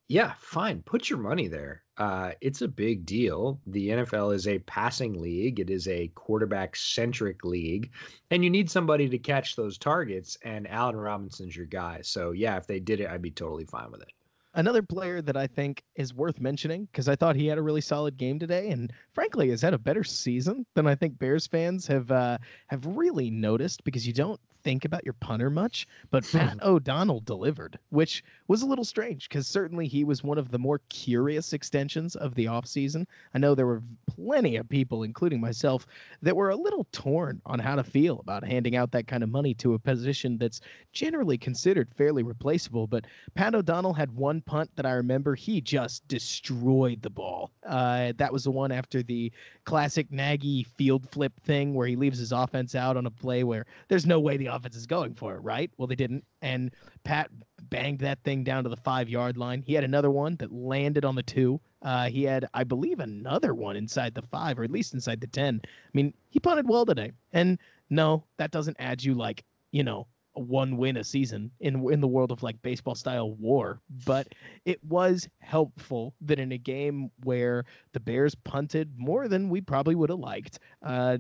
yeah, 0.09 0.35
fine. 0.39 0.83
Put 0.83 1.09
your 1.09 1.19
money 1.19 1.49
there. 1.49 1.83
Uh, 1.97 2.33
it's 2.41 2.63
a 2.63 2.69
big 2.69 3.07
deal. 3.07 3.61
The 3.67 3.89
NFL 3.91 4.35
is 4.35 4.49
a 4.49 4.59
passing 4.61 5.21
league, 5.21 5.61
it 5.61 5.71
is 5.71 5.89
a 5.89 6.09
quarterback 6.15 6.77
centric 6.77 7.45
league, 7.45 7.91
and 8.31 8.43
you 8.45 8.51
need 8.51 8.69
somebody 8.69 9.09
to 9.09 9.19
catch 9.19 9.57
those 9.57 9.79
targets. 9.79 10.37
And 10.43 10.69
Allen 10.69 10.97
Robinson's 10.97 11.57
your 11.57 11.67
guy. 11.67 12.01
So, 12.03 12.33
yeah, 12.33 12.57
if 12.57 12.67
they 12.67 12.81
did 12.81 13.01
it, 13.01 13.09
I'd 13.09 13.23
be 13.23 13.31
totally 13.31 13.65
fine 13.65 13.91
with 13.91 14.03
it. 14.03 14.11
Another 14.57 14.83
player 14.83 15.21
that 15.23 15.37
I 15.37 15.47
think 15.49 15.83
is 15.97 16.15
worth 16.15 16.41
mentioning 16.41 16.87
because 16.87 17.09
I 17.09 17.17
thought 17.17 17.35
he 17.35 17.47
had 17.47 17.59
a 17.59 17.63
really 17.63 17.81
solid 17.81 18.17
game 18.17 18.39
today, 18.39 18.71
and 18.71 18.93
frankly 19.13 19.51
has 19.51 19.63
had 19.63 19.75
a 19.75 19.79
better 19.79 20.05
season 20.05 20.65
than 20.75 20.87
I 20.87 20.95
think 20.95 21.19
Bears 21.19 21.47
fans 21.47 21.89
have 21.89 22.11
uh, 22.13 22.39
have 22.69 22.87
really 22.87 23.31
noticed 23.31 23.83
because 23.83 24.07
you 24.07 24.13
don't 24.13 24.41
think 24.65 24.85
about 24.85 25.05
your 25.05 25.13
punter 25.15 25.51
much, 25.51 25.87
but 26.11 26.27
Pat 26.33 26.61
O'Donnell 26.63 27.21
delivered, 27.21 27.79
which 27.91 28.25
was 28.49 28.63
a 28.63 28.67
little 28.67 28.85
strange 28.85 29.29
because 29.29 29.47
certainly 29.47 29.87
he 29.87 30.05
was 30.05 30.25
one 30.25 30.39
of 30.39 30.51
the 30.51 30.59
more 30.59 30.81
curious 30.89 31.53
extensions 31.53 32.17
of 32.17 32.35
the 32.35 32.47
offseason. 32.47 33.07
I 33.35 33.39
know 33.39 33.55
there 33.55 33.67
were 33.67 33.83
plenty 34.07 34.57
of 34.57 34.69
people, 34.69 35.03
including 35.03 35.41
myself, 35.41 35.87
that 36.23 36.35
were 36.35 36.51
a 36.51 36.57
little 36.57 36.87
torn 36.93 37.41
on 37.47 37.59
how 37.59 37.77
to 37.77 37.85
feel 37.85 38.21
about 38.21 38.45
handing 38.45 38.75
out 38.75 38.91
that 38.93 39.07
kind 39.07 39.23
of 39.23 39.29
money 39.29 39.55
to 39.55 39.75
a 39.75 39.79
position 39.79 40.39
that's 40.39 40.61
generally 40.93 41.37
considered 41.37 41.93
fairly 41.95 42.23
replaceable. 42.23 42.87
But 42.87 43.05
Pat 43.35 43.55
O'Donnell 43.55 43.93
had 43.93 44.11
one 44.11 44.41
punt 44.41 44.71
that 44.77 44.87
I 44.87 44.93
remember 44.93 45.35
he 45.35 45.61
just 45.61 46.07
destroyed 46.09 47.03
the 47.03 47.11
ball. 47.11 47.51
Uh, 47.67 48.13
that 48.17 48.33
was 48.33 48.45
the 48.45 48.51
one 48.51 48.73
after 48.73 49.03
the 49.03 49.31
classic 49.65 50.11
Nagy 50.11 50.63
field 50.63 51.09
flip 51.11 51.33
thing 51.45 51.75
where 51.75 51.87
he 51.87 51.97
leaves 51.97 52.19
his 52.19 52.33
offense 52.33 52.75
out 52.75 52.97
on 52.97 53.07
a 53.07 53.11
play 53.11 53.45
where 53.45 53.67
there's 53.89 54.07
no 54.07 54.21
way 54.21 54.37
the 54.37 54.54
offense 54.55 54.77
is 54.77 54.87
going 54.87 55.15
for 55.15 55.35
it, 55.35 55.41
right? 55.41 55.71
Well, 55.77 55.87
they 55.87 55.95
didn't. 55.95 56.25
And 56.43 56.71
Pat 57.05 57.31
banged 57.71 58.01
that 58.01 58.23
thing 58.25 58.45
down 58.45 58.65
to 58.65 58.71
the 58.71 58.77
five 58.77 59.09
yard 59.09 59.37
line. 59.37 59.63
He 59.63 59.75
had 59.75 59.85
another 59.85 60.11
one 60.11 60.37
that 60.37 60.53
landed 60.53 61.05
on 61.05 61.15
the 61.15 61.23
two. 61.23 61.61
Uh, 61.83 62.09
he 62.09 62.25
had, 62.25 62.47
I 62.55 62.65
believe, 62.65 63.01
another 63.01 63.55
one 63.55 63.77
inside 63.77 64.15
the 64.15 64.23
five, 64.23 64.59
or 64.59 64.65
at 64.65 64.71
least 64.71 64.95
inside 64.95 65.21
the 65.21 65.27
10. 65.27 65.61
I 65.65 65.69
mean, 65.93 66.15
he 66.31 66.41
punted 66.41 66.69
well 66.69 66.87
today. 66.87 67.13
And 67.33 67.59
no, 67.91 68.25
that 68.39 68.51
doesn't 68.51 68.77
add 68.79 69.03
you 69.03 69.15
like, 69.15 69.45
you 69.71 69.85
know, 69.85 70.07
one 70.35 70.77
win 70.77 70.97
a 70.97 71.05
season 71.05 71.51
in 71.61 71.89
in 71.93 72.01
the 72.01 72.09
world 72.09 72.33
of 72.33 72.43
like 72.43 72.61
baseball 72.63 72.95
style 72.95 73.33
war, 73.33 73.81
but 74.05 74.29
it 74.65 74.83
was 74.85 75.29
helpful 75.39 76.15
that 76.21 76.39
in 76.39 76.53
a 76.53 76.59
game 76.59 77.11
where 77.23 77.65
the 77.93 78.01
Bears 78.01 78.35
punted 78.35 78.93
more 78.99 79.29
than 79.29 79.49
we 79.49 79.61
probably 79.61 79.95
would 79.95 80.11
have 80.11 80.19
liked, 80.19 80.59
uh, 80.83 81.19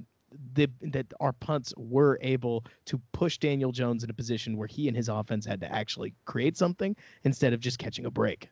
the, 0.55 0.70
that 0.82 1.07
our 1.20 1.32
punts 1.32 1.72
were 1.76 2.18
able 2.22 2.64
to 2.87 3.01
push 3.12 3.39
Daniel 3.39 3.72
Jones 3.72 4.05
in 4.05 4.11
a 4.11 4.14
position 4.14 4.57
where 4.57 4.68
he 4.68 4.89
and 4.89 4.97
his 4.97 5.09
offense 5.09 5.45
had 5.47 5.61
to 5.61 5.72
actually 5.72 6.14
create 6.24 6.57
something 6.57 6.97
instead 7.24 7.53
of 7.53 7.61
just 7.61 7.78
catching 7.78 8.07
a 8.07 8.11
break. 8.11 8.49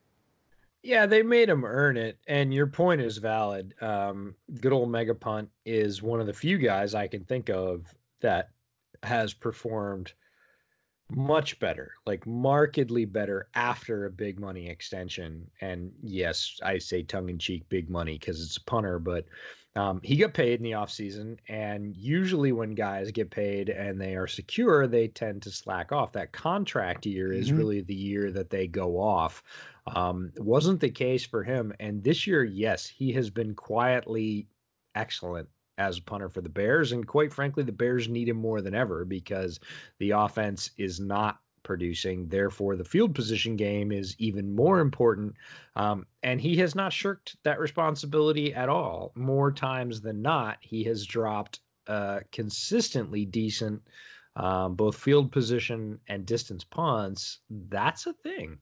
Yeah, 0.82 1.06
they 1.06 1.22
made 1.22 1.48
him 1.48 1.64
earn 1.64 1.96
it, 1.96 2.18
and 2.26 2.52
your 2.52 2.66
point 2.66 3.00
is 3.00 3.18
valid. 3.18 3.72
Um, 3.80 4.34
good 4.60 4.72
old 4.72 4.90
Mega 4.90 5.14
Punt 5.14 5.48
is 5.64 6.02
one 6.02 6.20
of 6.20 6.26
the 6.26 6.32
few 6.32 6.58
guys 6.58 6.94
I 6.94 7.06
can 7.06 7.24
think 7.24 7.50
of 7.50 7.86
that 8.20 8.50
has 9.04 9.32
performed 9.32 10.12
much 11.10 11.58
better, 11.60 11.92
like 12.06 12.26
markedly 12.26 13.04
better 13.04 13.48
after 13.54 14.06
a 14.06 14.10
big 14.10 14.40
money 14.40 14.68
extension. 14.68 15.48
And 15.60 15.92
yes, 16.02 16.58
I 16.62 16.78
say 16.78 17.02
tongue 17.02 17.28
in 17.28 17.38
cheek 17.38 17.68
big 17.68 17.90
money 17.90 18.18
because 18.18 18.42
it's 18.42 18.56
a 18.56 18.64
punter, 18.64 18.98
but 18.98 19.26
um, 19.74 20.00
he 20.02 20.16
got 20.16 20.34
paid 20.34 20.60
in 20.60 20.64
the 20.64 20.72
offseason. 20.72 21.38
And 21.48 21.96
usually, 21.96 22.52
when 22.52 22.74
guys 22.74 23.10
get 23.10 23.30
paid 23.30 23.70
and 23.70 24.00
they 24.00 24.16
are 24.16 24.26
secure, 24.26 24.86
they 24.86 25.08
tend 25.08 25.42
to 25.42 25.50
slack 25.50 25.92
off. 25.92 26.12
That 26.12 26.32
contract 26.32 27.06
year 27.06 27.32
is 27.32 27.48
mm-hmm. 27.48 27.56
really 27.56 27.80
the 27.80 27.94
year 27.94 28.30
that 28.32 28.50
they 28.50 28.66
go 28.66 29.00
off. 29.00 29.42
Um, 29.86 30.32
wasn't 30.36 30.80
the 30.80 30.90
case 30.90 31.24
for 31.24 31.42
him. 31.42 31.72
And 31.80 32.04
this 32.04 32.26
year, 32.26 32.44
yes, 32.44 32.86
he 32.86 33.12
has 33.12 33.30
been 33.30 33.54
quietly 33.54 34.46
excellent 34.94 35.48
as 35.78 35.98
a 35.98 36.02
punter 36.02 36.28
for 36.28 36.42
the 36.42 36.48
Bears. 36.48 36.92
And 36.92 37.06
quite 37.06 37.32
frankly, 37.32 37.62
the 37.62 37.72
Bears 37.72 38.08
need 38.08 38.28
him 38.28 38.36
more 38.36 38.60
than 38.60 38.74
ever 38.74 39.04
because 39.04 39.58
the 39.98 40.10
offense 40.10 40.70
is 40.76 41.00
not 41.00 41.38
producing. 41.62 42.28
Therefore, 42.28 42.76
the 42.76 42.84
field 42.84 43.14
position 43.14 43.56
game 43.56 43.92
is 43.92 44.14
even 44.18 44.54
more 44.54 44.80
important. 44.80 45.34
Um, 45.76 46.06
and 46.22 46.40
he 46.40 46.56
has 46.56 46.74
not 46.74 46.92
shirked 46.92 47.36
that 47.44 47.60
responsibility 47.60 48.54
at 48.54 48.68
all. 48.68 49.12
More 49.14 49.52
times 49.52 50.00
than 50.00 50.22
not, 50.22 50.58
he 50.60 50.84
has 50.84 51.06
dropped 51.06 51.60
uh, 51.86 52.20
consistently 52.30 53.24
decent 53.24 53.82
um, 54.36 54.74
both 54.74 54.96
field 54.96 55.30
position 55.30 55.98
and 56.08 56.24
distance 56.24 56.64
punts. 56.64 57.40
That's 57.50 58.06
a 58.06 58.12
thing. 58.12 58.58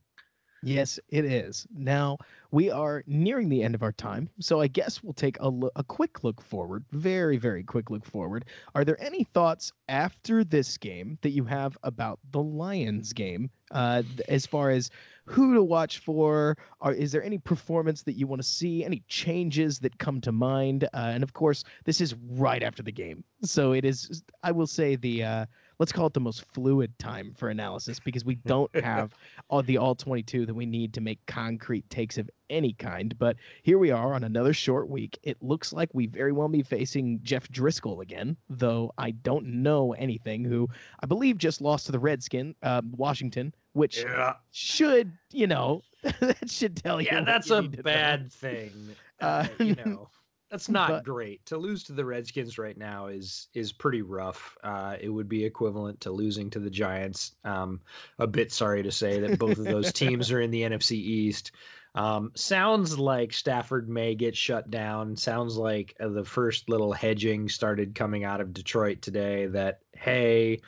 Yes, 0.63 0.99
it 1.09 1.25
is. 1.25 1.65
Now, 1.75 2.19
we 2.51 2.69
are 2.69 3.03
nearing 3.07 3.49
the 3.49 3.63
end 3.63 3.73
of 3.73 3.81
our 3.81 3.91
time, 3.91 4.29
so 4.39 4.61
I 4.61 4.67
guess 4.67 5.01
we'll 5.01 5.13
take 5.13 5.39
a, 5.39 5.49
lo- 5.49 5.71
a 5.75 5.83
quick 5.83 6.23
look 6.23 6.39
forward, 6.39 6.85
very, 6.91 7.37
very 7.37 7.63
quick 7.63 7.89
look 7.89 8.05
forward. 8.05 8.45
Are 8.75 8.85
there 8.85 9.01
any 9.01 9.23
thoughts 9.23 9.73
after 9.89 10.43
this 10.43 10.77
game 10.77 11.17
that 11.23 11.31
you 11.31 11.45
have 11.45 11.75
about 11.81 12.19
the 12.31 12.43
Lions 12.43 13.11
game, 13.11 13.49
uh, 13.71 14.03
as 14.27 14.45
far 14.45 14.69
as 14.69 14.91
who 15.25 15.55
to 15.55 15.63
watch 15.63 15.97
for? 15.97 16.55
Are, 16.79 16.93
is 16.93 17.11
there 17.11 17.23
any 17.23 17.39
performance 17.39 18.03
that 18.03 18.13
you 18.13 18.27
want 18.27 18.41
to 18.41 18.47
see, 18.47 18.85
any 18.85 19.01
changes 19.07 19.79
that 19.79 19.97
come 19.97 20.21
to 20.21 20.31
mind? 20.31 20.83
Uh, 20.93 21.11
and 21.13 21.23
of 21.23 21.33
course, 21.33 21.63
this 21.85 22.01
is 22.01 22.13
right 22.29 22.61
after 22.61 22.83
the 22.83 22.91
game, 22.91 23.23
so 23.41 23.71
it 23.71 23.83
is, 23.83 24.23
I 24.43 24.51
will 24.51 24.67
say, 24.67 24.95
the. 24.95 25.23
Uh, 25.23 25.45
let's 25.81 25.91
call 25.91 26.05
it 26.05 26.13
the 26.13 26.19
most 26.19 26.45
fluid 26.53 26.93
time 26.99 27.33
for 27.35 27.49
analysis 27.49 27.99
because 27.99 28.23
we 28.23 28.35
don't 28.35 28.69
have 28.83 29.15
all 29.49 29.63
the 29.63 29.79
all 29.79 29.95
22 29.95 30.45
that 30.45 30.53
we 30.53 30.63
need 30.63 30.93
to 30.93 31.01
make 31.01 31.17
concrete 31.25 31.89
takes 31.89 32.19
of 32.19 32.29
any 32.51 32.73
kind. 32.73 33.17
But 33.17 33.35
here 33.63 33.79
we 33.79 33.89
are 33.89 34.13
on 34.13 34.23
another 34.23 34.53
short 34.53 34.89
week. 34.89 35.17
It 35.23 35.41
looks 35.41 35.73
like 35.73 35.89
we 35.91 36.05
very 36.05 36.33
well 36.33 36.47
be 36.49 36.61
facing 36.61 37.19
Jeff 37.23 37.49
Driskel 37.49 38.03
again, 38.03 38.37
though 38.47 38.93
I 38.99 39.09
don't 39.09 39.47
know 39.47 39.93
anything. 39.93 40.43
Who 40.43 40.69
I 40.99 41.07
believe 41.07 41.39
just 41.39 41.61
lost 41.61 41.87
to 41.87 41.91
the 41.91 41.99
Redskin, 41.99 42.53
uh, 42.61 42.83
Washington, 42.91 43.51
which 43.73 44.03
yeah. 44.03 44.33
should 44.51 45.11
you 45.31 45.47
know 45.47 45.81
that 46.19 46.47
should 46.47 46.77
tell 46.77 47.01
you. 47.01 47.07
Yeah, 47.11 47.23
that's 47.23 47.49
a 47.49 47.63
bad 47.63 48.25
know. 48.25 48.29
thing. 48.29 48.71
Uh, 49.19 49.47
you 49.57 49.75
know 49.85 50.09
that's 50.51 50.67
not 50.67 50.89
but, 50.89 51.03
great. 51.05 51.45
To 51.45 51.57
lose 51.57 51.83
to 51.85 51.93
the 51.93 52.03
Redskins 52.03 52.57
right 52.57 52.77
now 52.77 53.07
is 53.07 53.47
is 53.53 53.71
pretty 53.71 54.01
rough. 54.01 54.57
Uh, 54.63 54.97
it 54.99 55.07
would 55.09 55.29
be 55.29 55.45
equivalent 55.45 56.01
to 56.01 56.11
losing 56.11 56.49
to 56.49 56.59
the 56.59 56.69
Giants. 56.69 57.33
Um, 57.45 57.79
a 58.19 58.27
bit 58.27 58.51
sorry 58.51 58.83
to 58.83 58.91
say 58.91 59.21
that 59.21 59.39
both 59.39 59.57
of 59.57 59.63
those 59.63 59.93
teams 59.93 60.29
are 60.29 60.41
in 60.41 60.51
the 60.51 60.63
NFC 60.63 60.91
East. 60.91 61.53
Um, 61.95 62.31
sounds 62.35 62.99
like 62.99 63.33
Stafford 63.33 63.89
may 63.89 64.13
get 64.13 64.35
shut 64.35 64.69
down. 64.69 65.15
Sounds 65.15 65.55
like 65.55 65.95
uh, 66.01 66.09
the 66.09 66.25
first 66.25 66.69
little 66.69 66.91
hedging 66.91 67.47
started 67.47 67.95
coming 67.95 68.25
out 68.25 68.41
of 68.41 68.53
Detroit 68.53 69.01
today. 69.01 69.47
That 69.47 69.79
hey, 69.93 70.61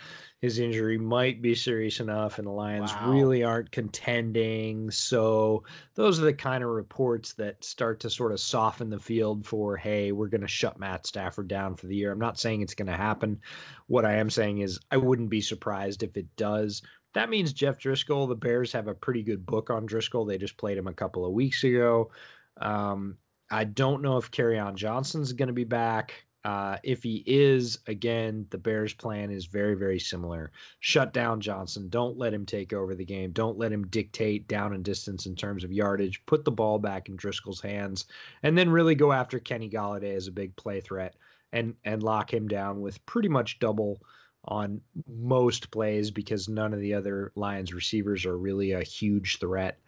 his 0.43 0.59
injury 0.59 0.97
might 0.97 1.41
be 1.41 1.55
serious 1.55 2.01
enough 2.01 2.37
and 2.37 2.45
the 2.45 2.51
Lions 2.51 2.91
wow. 2.91 3.13
really 3.13 3.45
aren't 3.45 3.71
contending. 3.71 4.91
So 4.91 5.63
those 5.95 6.19
are 6.19 6.25
the 6.25 6.33
kind 6.33 6.65
of 6.65 6.69
reports 6.71 7.31
that 7.35 7.63
start 7.63 8.01
to 8.01 8.09
sort 8.09 8.33
of 8.33 8.41
soften 8.41 8.89
the 8.89 8.99
field 8.99 9.47
for, 9.47 9.77
hey, 9.77 10.11
we're 10.11 10.27
going 10.27 10.41
to 10.41 10.47
shut 10.49 10.77
Matt 10.77 11.07
Stafford 11.07 11.47
down 11.47 11.77
for 11.77 11.87
the 11.87 11.95
year. 11.95 12.11
I'm 12.11 12.19
not 12.19 12.37
saying 12.37 12.61
it's 12.61 12.75
going 12.75 12.91
to 12.91 12.97
happen. 12.97 13.39
What 13.87 14.03
I 14.03 14.15
am 14.15 14.29
saying 14.29 14.57
is 14.57 14.81
I 14.91 14.97
wouldn't 14.97 15.29
be 15.29 15.39
surprised 15.39 16.03
if 16.03 16.17
it 16.17 16.27
does. 16.35 16.81
That 17.13 17.29
means 17.29 17.53
Jeff 17.53 17.79
Driskel, 17.79 18.27
the 18.27 18.35
Bears 18.35 18.73
have 18.73 18.89
a 18.89 18.93
pretty 18.93 19.23
good 19.23 19.45
book 19.45 19.69
on 19.69 19.87
Driskel. 19.87 20.27
They 20.27 20.37
just 20.37 20.57
played 20.57 20.77
him 20.77 20.87
a 20.87 20.93
couple 20.93 21.25
of 21.25 21.31
weeks 21.31 21.63
ago. 21.63 22.11
Um, 22.59 23.15
I 23.49 23.63
don't 23.63 24.01
know 24.01 24.17
if 24.17 24.29
Kerryon 24.29 24.75
Johnson's 24.75 25.31
going 25.31 25.47
to 25.47 25.53
be 25.53 25.63
back. 25.63 26.25
Uh, 26.43 26.77
if 26.83 27.03
he 27.03 27.23
is, 27.25 27.79
again, 27.87 28.45
the 28.49 28.57
Bears' 28.57 28.93
plan 28.93 29.31
is 29.31 29.45
very, 29.45 29.75
very 29.75 29.99
similar. 29.99 30.51
Shut 30.81 31.13
down 31.13 31.39
Johnson. 31.39 31.87
Don't 31.87 32.17
let 32.17 32.33
him 32.33 32.45
take 32.45 32.73
over 32.73 32.95
the 32.95 33.05
game. 33.05 33.31
Don't 33.31 33.57
let 33.57 33.71
him 33.71 33.87
dictate 33.87 34.47
down 34.47 34.73
and 34.73 34.83
distance 34.83 35.25
in 35.25 35.35
terms 35.35 35.63
of 35.63 35.71
yardage. 35.71 36.25
Put 36.25 36.43
the 36.43 36.51
ball 36.51 36.79
back 36.79 37.07
in 37.07 37.15
Driskel's 37.15 37.61
hands, 37.61 38.05
and 38.43 38.57
then 38.57 38.69
really 38.69 38.95
go 38.95 39.13
after 39.13 39.39
Kenny 39.39 39.69
Golladay 39.69 40.15
as 40.15 40.27
a 40.27 40.31
big 40.31 40.55
play 40.57 40.81
threat 40.81 41.15
and 41.53 41.75
and 41.85 42.03
lock 42.03 42.33
him 42.33 42.47
down 42.47 42.81
with 42.81 43.05
pretty 43.05 43.29
much 43.29 43.59
double 43.59 44.01
on 44.45 44.81
most 45.07 45.71
plays 45.71 46.11
because 46.11 46.49
none 46.49 46.73
of 46.73 46.79
the 46.81 46.93
other 46.93 47.31
Lions 47.35 47.73
receivers 47.73 48.25
are 48.25 48.37
really 48.37 48.73
a 48.73 48.83
huge 48.83 49.39
threat. 49.39 49.79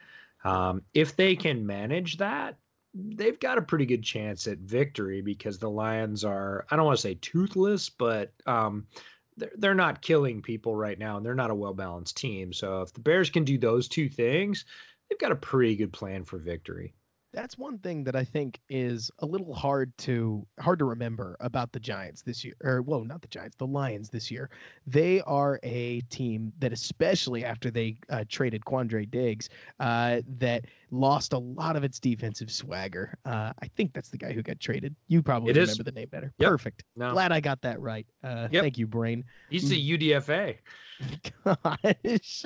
Um, 0.46 0.84
if 0.94 1.16
they 1.16 1.36
can 1.36 1.66
manage 1.66 2.18
that, 2.18 2.56
they've 2.96 3.40
got 3.40 3.58
a 3.58 3.62
pretty 3.62 3.86
good 3.86 4.04
chance 4.04 4.48
at 4.48 4.60
victory 4.60 5.22
because 5.22 5.60
the 5.60 5.70
Lions 5.70 6.24
are, 6.24 6.66
I 6.72 6.76
don't 6.76 6.86
want 6.86 6.98
to 6.98 7.02
say 7.02 7.16
toothless, 7.16 7.90
but 7.90 8.32
um, 8.46 8.88
they're, 9.36 9.52
they're 9.58 9.76
not 9.76 10.02
killing 10.02 10.42
people 10.42 10.76
right 10.76 10.98
now 10.98 11.18
and 11.18 11.26
they're 11.26 11.36
not 11.36 11.52
a 11.52 11.56
well 11.56 11.74
balanced 11.74 12.18
team. 12.18 12.54
So 12.54 12.82
if 12.82 12.94
the 12.94 13.02
Bears 13.02 13.30
can 13.30 13.44
do 13.44 13.58
those 13.58 13.88
two 13.88 14.08
things, 14.08 14.66
they've 15.10 15.20
got 15.20 15.34
a 15.34 15.36
pretty 15.36 15.76
good 15.76 15.92
plan 15.92 16.24
for 16.24 16.38
victory 16.38 16.94
that's 17.36 17.58
one 17.58 17.78
thing 17.80 18.04
that 18.06 18.16
I 18.16 18.24
think 18.24 18.60
is 18.70 19.12
a 19.20 19.26
little 19.26 19.54
hard 19.54 19.96
to 20.00 20.48
hard 20.60 20.80
to 20.80 20.86
remember 20.86 21.36
about 21.42 21.72
the 21.74 21.80
Giants 21.80 22.22
this 22.22 22.44
year. 22.44 22.56
Or 22.64 22.82
well, 22.82 23.04
not 23.04 23.22
the 23.22 23.28
Giants, 23.28 23.58
the 23.58 23.68
Lions 23.68 24.10
this 24.10 24.32
year. 24.32 24.50
They 24.88 25.22
are 25.22 25.60
a 25.64 26.00
team 26.10 26.54
that, 26.60 26.72
especially 26.72 27.44
after 27.44 27.70
they 27.70 27.98
uh, 28.10 28.24
traded 28.30 28.64
Quandre 28.64 29.10
Diggs, 29.10 29.50
uh, 29.80 30.22
that 30.38 30.66
lost 30.92 31.34
a 31.34 31.38
lot 31.38 31.76
of 31.76 31.84
its 31.84 32.00
defensive 32.00 32.50
swagger. 32.50 33.18
Uh, 33.26 33.52
I 33.62 33.68
think 33.76 33.94
that's 33.94 34.10
the 34.10 34.18
guy 34.18 34.32
who 34.32 34.42
got 34.42 34.60
traded. 34.60 34.96
You 35.08 35.22
probably 35.22 35.52
it 35.52 35.58
remember 35.58 35.72
is. 35.72 35.78
the 35.78 35.92
name 35.92 36.08
better. 36.10 36.34
Yep. 36.40 36.50
Perfect. 36.50 36.84
No. 36.96 37.12
Glad 37.12 37.34
I 37.34 37.42
got 37.42 37.62
that 37.64 37.80
right. 37.82 38.08
Uh, 38.24 38.48
yep. 38.50 38.64
Thank 38.64 38.78
you, 38.78 38.88
brain. 38.88 39.26
He's 39.50 39.70
a 39.72 39.76
UDFA. 39.76 40.56
Gosh, 41.44 42.46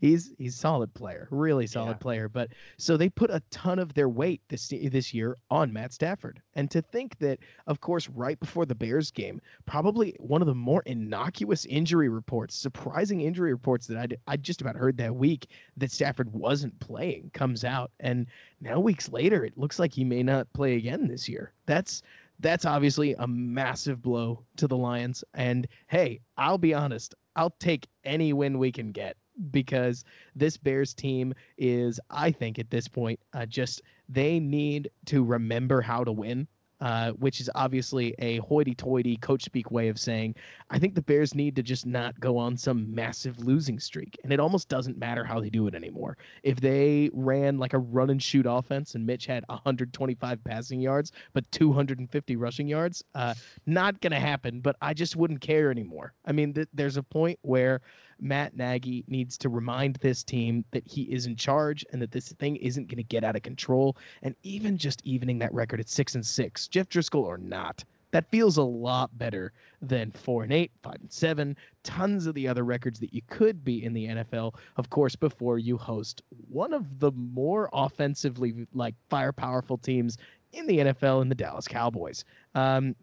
he's 0.00 0.32
he's 0.38 0.54
solid 0.54 0.92
player, 0.94 1.28
really 1.30 1.66
solid 1.66 1.92
yeah. 1.92 1.94
player. 1.98 2.28
But 2.28 2.50
so 2.76 2.96
they 2.96 3.08
put 3.08 3.30
a 3.30 3.42
ton 3.50 3.78
of 3.78 3.94
their 3.94 4.08
weight 4.08 4.42
this 4.48 4.68
this 4.68 5.14
year 5.14 5.36
on 5.50 5.72
Matt 5.72 5.92
Stafford, 5.92 6.40
and 6.54 6.70
to 6.70 6.82
think 6.82 7.18
that, 7.18 7.38
of 7.66 7.80
course, 7.80 8.08
right 8.08 8.38
before 8.40 8.66
the 8.66 8.74
Bears 8.74 9.10
game, 9.10 9.40
probably 9.66 10.16
one 10.18 10.42
of 10.42 10.46
the 10.46 10.54
more 10.54 10.82
innocuous 10.86 11.64
injury 11.66 12.08
reports, 12.08 12.56
surprising 12.56 13.20
injury 13.20 13.52
reports 13.52 13.86
that 13.86 13.98
I 13.98 14.32
I 14.32 14.36
just 14.36 14.60
about 14.60 14.76
heard 14.76 14.96
that 14.98 15.14
week 15.14 15.48
that 15.76 15.92
Stafford 15.92 16.32
wasn't 16.32 16.78
playing 16.80 17.30
comes 17.34 17.64
out, 17.64 17.90
and 18.00 18.26
now 18.60 18.80
weeks 18.80 19.08
later 19.10 19.44
it 19.44 19.56
looks 19.56 19.78
like 19.78 19.92
he 19.92 20.04
may 20.04 20.22
not 20.22 20.52
play 20.52 20.76
again 20.76 21.06
this 21.06 21.28
year. 21.28 21.52
That's 21.66 22.02
that's 22.40 22.64
obviously 22.64 23.14
a 23.14 23.26
massive 23.26 24.02
blow 24.02 24.42
to 24.56 24.66
the 24.66 24.76
Lions. 24.76 25.24
And 25.34 25.66
hey, 25.86 26.20
I'll 26.36 26.58
be 26.58 26.74
honest, 26.74 27.14
I'll 27.36 27.54
take 27.60 27.86
any 28.04 28.32
win 28.32 28.58
we 28.58 28.72
can 28.72 28.92
get 28.92 29.16
because 29.50 30.04
this 30.34 30.56
Bears 30.56 30.94
team 30.94 31.34
is, 31.58 32.00
I 32.10 32.30
think, 32.32 32.58
at 32.58 32.70
this 32.70 32.88
point, 32.88 33.20
uh, 33.34 33.46
just 33.46 33.82
they 34.08 34.40
need 34.40 34.90
to 35.06 35.22
remember 35.22 35.82
how 35.82 36.02
to 36.04 36.12
win 36.12 36.48
uh, 36.80 37.12
which 37.12 37.40
is 37.40 37.50
obviously 37.54 38.14
a 38.18 38.38
hoity-toity 38.38 39.16
coach 39.18 39.44
speak 39.44 39.70
way 39.70 39.88
of 39.88 39.98
saying, 39.98 40.34
I 40.70 40.78
think 40.78 40.94
the 40.94 41.02
Bears 41.02 41.34
need 41.34 41.56
to 41.56 41.62
just 41.62 41.86
not 41.86 42.18
go 42.20 42.36
on 42.36 42.56
some 42.56 42.94
massive 42.94 43.38
losing 43.40 43.78
streak, 43.78 44.18
and 44.24 44.32
it 44.32 44.40
almost 44.40 44.68
doesn't 44.68 44.98
matter 44.98 45.24
how 45.24 45.40
they 45.40 45.50
do 45.50 45.66
it 45.66 45.74
anymore. 45.74 46.16
If 46.42 46.60
they 46.60 47.10
ran 47.12 47.58
like 47.58 47.72
a 47.72 47.78
run 47.78 48.10
and 48.10 48.22
shoot 48.22 48.46
offense, 48.46 48.94
and 48.94 49.06
Mitch 49.06 49.26
had 49.26 49.44
125 49.48 50.44
passing 50.44 50.80
yards 50.80 51.12
but 51.32 51.50
250 51.50 52.36
rushing 52.36 52.68
yards, 52.68 53.04
uh, 53.14 53.34
not 53.66 54.00
gonna 54.00 54.20
happen. 54.20 54.60
But 54.60 54.76
I 54.80 54.94
just 54.94 55.16
wouldn't 55.16 55.40
care 55.40 55.70
anymore. 55.70 56.14
I 56.24 56.32
mean, 56.32 56.54
th- 56.54 56.68
there's 56.72 56.96
a 56.96 57.02
point 57.02 57.38
where 57.42 57.80
Matt 58.20 58.56
Nagy 58.56 59.04
needs 59.08 59.36
to 59.38 59.48
remind 59.48 59.96
this 59.96 60.22
team 60.22 60.64
that 60.70 60.86
he 60.86 61.02
is 61.02 61.26
in 61.26 61.36
charge 61.36 61.84
and 61.92 62.00
that 62.00 62.12
this 62.12 62.32
thing 62.32 62.56
isn't 62.56 62.88
going 62.88 62.96
to 62.96 63.02
get 63.02 63.24
out 63.24 63.36
of 63.36 63.42
control. 63.42 63.96
And 64.22 64.34
even 64.42 64.78
just 64.78 65.04
evening 65.04 65.38
that 65.38 65.52
record 65.52 65.80
at 65.80 65.88
six 65.88 66.14
and 66.14 66.24
six, 66.24 66.68
Jeff 66.68 66.88
Driskel 66.88 67.22
or 67.22 67.38
not, 67.38 67.84
that 68.12 68.30
feels 68.30 68.56
a 68.56 68.62
lot 68.62 69.16
better 69.18 69.52
than 69.82 70.10
four 70.12 70.42
and 70.42 70.52
eight, 70.52 70.70
five 70.82 70.96
and 71.00 71.12
seven, 71.12 71.56
tons 71.82 72.26
of 72.26 72.34
the 72.34 72.48
other 72.48 72.64
records 72.64 72.98
that 73.00 73.12
you 73.12 73.20
could 73.28 73.64
be 73.64 73.84
in 73.84 73.92
the 73.92 74.06
NFL. 74.06 74.54
Of 74.76 74.88
course, 74.90 75.16
before 75.16 75.58
you 75.58 75.76
host 75.76 76.22
one 76.48 76.72
of 76.72 76.98
the 77.00 77.12
more 77.12 77.68
offensively 77.72 78.66
like 78.72 78.94
fire 79.10 79.32
powerful 79.32 79.76
teams 79.76 80.18
in 80.52 80.66
the 80.66 80.78
NFL 80.78 81.22
in 81.22 81.28
the 81.28 81.34
Dallas 81.34 81.68
Cowboys. 81.68 82.24
Um, 82.54 82.94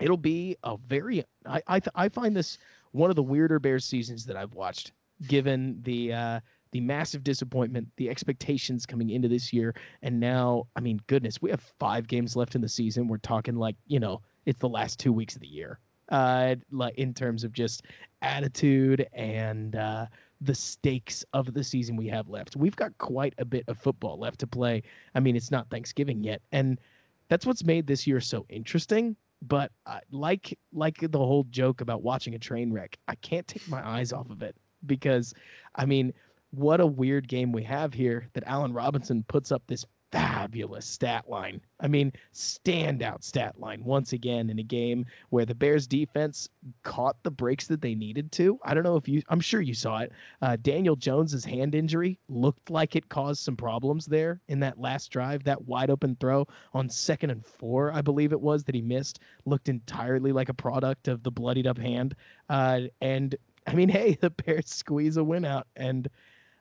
it'll 0.00 0.16
be 0.16 0.56
a 0.64 0.76
very 0.76 1.24
I 1.46 1.62
I, 1.66 1.80
th- 1.80 1.92
I 1.94 2.08
find 2.08 2.36
this 2.36 2.58
one 2.92 3.10
of 3.10 3.16
the 3.16 3.22
weirder 3.22 3.58
Bears 3.58 3.84
seasons 3.84 4.24
that 4.26 4.36
I've 4.36 4.54
watched, 4.54 4.92
given 5.26 5.78
the 5.82 6.12
uh, 6.12 6.40
the 6.72 6.80
massive 6.80 7.24
disappointment, 7.24 7.88
the 7.96 8.08
expectations 8.08 8.86
coming 8.86 9.10
into 9.10 9.28
this 9.28 9.52
year, 9.52 9.74
and 10.02 10.20
now, 10.20 10.66
I 10.76 10.80
mean, 10.80 11.00
goodness, 11.06 11.42
we 11.42 11.50
have 11.50 11.60
five 11.78 12.06
games 12.06 12.36
left 12.36 12.54
in 12.54 12.60
the 12.60 12.68
season. 12.68 13.08
We're 13.08 13.18
talking 13.18 13.56
like 13.56 13.76
you 13.86 14.00
know, 14.00 14.22
it's 14.46 14.60
the 14.60 14.68
last 14.68 14.98
two 14.98 15.12
weeks 15.12 15.34
of 15.34 15.40
the 15.40 15.48
year, 15.48 15.78
uh, 16.10 16.56
like 16.70 16.96
in 16.96 17.14
terms 17.14 17.44
of 17.44 17.52
just 17.52 17.82
attitude 18.22 19.06
and 19.12 19.76
uh, 19.76 20.06
the 20.40 20.54
stakes 20.54 21.24
of 21.32 21.52
the 21.54 21.64
season 21.64 21.96
we 21.96 22.08
have 22.08 22.28
left. 22.28 22.56
We've 22.56 22.76
got 22.76 22.96
quite 22.98 23.34
a 23.38 23.44
bit 23.44 23.64
of 23.68 23.78
football 23.78 24.18
left 24.18 24.40
to 24.40 24.46
play. 24.46 24.82
I 25.14 25.20
mean, 25.20 25.36
it's 25.36 25.50
not 25.50 25.68
Thanksgiving 25.70 26.22
yet, 26.22 26.42
and 26.52 26.78
that's 27.28 27.46
what's 27.46 27.64
made 27.64 27.86
this 27.86 28.06
year 28.06 28.20
so 28.20 28.46
interesting 28.48 29.16
but 29.42 29.72
uh, 29.86 30.00
like 30.10 30.58
like 30.72 30.98
the 30.98 31.18
whole 31.18 31.44
joke 31.50 31.80
about 31.80 32.02
watching 32.02 32.34
a 32.34 32.38
train 32.38 32.72
wreck, 32.72 32.98
I 33.08 33.14
can't 33.16 33.46
take 33.46 33.66
my 33.68 33.86
eyes 33.86 34.12
off 34.12 34.30
of 34.30 34.42
it 34.42 34.56
because, 34.86 35.34
I 35.74 35.86
mean, 35.86 36.12
what 36.50 36.80
a 36.80 36.86
weird 36.86 37.28
game 37.28 37.52
we 37.52 37.62
have 37.64 37.94
here 37.94 38.28
that 38.34 38.44
Allen 38.46 38.72
Robinson 38.72 39.24
puts 39.28 39.52
up 39.52 39.62
this 39.66 39.84
fabulous 40.12 40.86
stat 40.86 41.28
line. 41.28 41.60
I 41.78 41.88
mean, 41.88 42.12
standout 42.34 43.22
stat 43.22 43.58
line 43.58 43.82
once 43.84 44.12
again 44.12 44.50
in 44.50 44.58
a 44.58 44.64
game 44.64 45.06
where 45.30 45.44
the 45.44 45.54
Bears 45.54 45.86
defense 45.86 46.48
caught 46.82 47.16
the 47.22 47.30
breaks 47.30 47.66
that 47.68 47.80
they 47.80 47.94
needed 47.94 48.32
to. 48.32 48.58
I 48.64 48.74
don't 48.74 48.82
know 48.82 48.96
if 48.96 49.08
you, 49.08 49.22
I'm 49.28 49.40
sure 49.40 49.60
you 49.60 49.74
saw 49.74 49.98
it. 49.98 50.12
Uh, 50.42 50.56
Daniel 50.60 50.96
Jones's 50.96 51.44
hand 51.44 51.74
injury 51.74 52.18
looked 52.28 52.70
like 52.70 52.96
it 52.96 53.08
caused 53.08 53.42
some 53.42 53.56
problems 53.56 54.06
there 54.06 54.40
in 54.48 54.60
that 54.60 54.80
last 54.80 55.08
drive. 55.10 55.44
That 55.44 55.62
wide 55.66 55.90
open 55.90 56.16
throw 56.20 56.46
on 56.74 56.88
second 56.88 57.30
and 57.30 57.44
four, 57.44 57.92
I 57.92 58.02
believe 58.02 58.32
it 58.32 58.40
was, 58.40 58.64
that 58.64 58.74
he 58.74 58.82
missed, 58.82 59.20
looked 59.44 59.68
entirely 59.68 60.32
like 60.32 60.48
a 60.48 60.54
product 60.54 61.08
of 61.08 61.22
the 61.22 61.30
bloodied 61.30 61.66
up 61.66 61.78
hand. 61.78 62.14
Uh, 62.48 62.82
and 63.00 63.36
I 63.66 63.74
mean, 63.74 63.88
hey, 63.90 64.18
the 64.20 64.30
Bears 64.30 64.68
squeeze 64.70 65.16
a 65.16 65.24
win 65.24 65.44
out. 65.44 65.66
And 65.76 66.08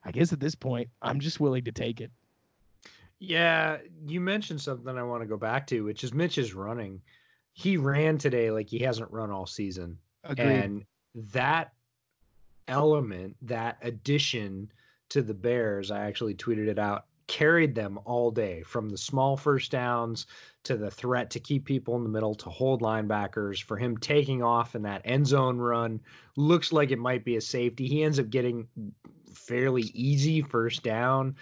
I 0.03 0.11
guess 0.11 0.31
at 0.31 0.39
this 0.39 0.55
point, 0.55 0.89
I'm 1.01 1.19
just 1.19 1.39
willing 1.39 1.63
to 1.65 1.71
take 1.71 1.99
it. 2.01 2.11
Yeah, 3.19 3.77
you 4.07 4.21
mentioned 4.21 4.61
something 4.61 4.97
I 4.97 5.03
want 5.03 5.21
to 5.21 5.27
go 5.27 5.37
back 5.37 5.67
to, 5.67 5.83
which 5.83 6.03
is 6.03 6.13
Mitch's 6.13 6.53
running. 6.53 7.01
He 7.53 7.75
ran 7.75 8.17
today 8.17 8.49
like 8.51 8.69
he 8.69 8.79
hasn't 8.79 9.11
run 9.11 9.29
all 9.29 9.45
season. 9.45 9.97
Agreed. 10.23 10.45
And 10.45 10.85
that 11.33 11.73
element, 12.69 13.35
that 13.41 13.77
addition 13.81 14.71
to 15.09 15.21
the 15.21 15.33
Bears, 15.33 15.91
I 15.91 16.05
actually 16.05 16.35
tweeted 16.35 16.67
it 16.67 16.79
out, 16.79 17.05
carried 17.27 17.75
them 17.75 17.99
all 18.05 18.31
day 18.31 18.63
from 18.63 18.89
the 18.89 18.97
small 18.97 19.35
first 19.35 19.71
downs 19.71 20.25
to 20.63 20.77
the 20.77 20.89
threat 20.89 21.29
to 21.31 21.39
keep 21.39 21.65
people 21.65 21.95
in 21.95 22.03
the 22.03 22.09
middle 22.09 22.33
to 22.35 22.49
hold 22.49 22.81
linebackers 22.81 23.61
for 23.61 23.77
him 23.77 23.97
taking 23.97 24.41
off 24.41 24.75
in 24.75 24.81
that 24.81 25.01
end 25.05 25.27
zone 25.27 25.57
run 25.59 25.99
looks 26.37 26.73
like 26.73 26.89
it 26.89 26.97
might 26.97 27.23
be 27.23 27.35
a 27.35 27.41
safety 27.41 27.87
he 27.87 28.03
ends 28.03 28.19
up 28.19 28.31
getting 28.31 28.67
fairly 29.31 29.83
easy 29.93 30.41
first 30.41 30.81
down 30.81 31.35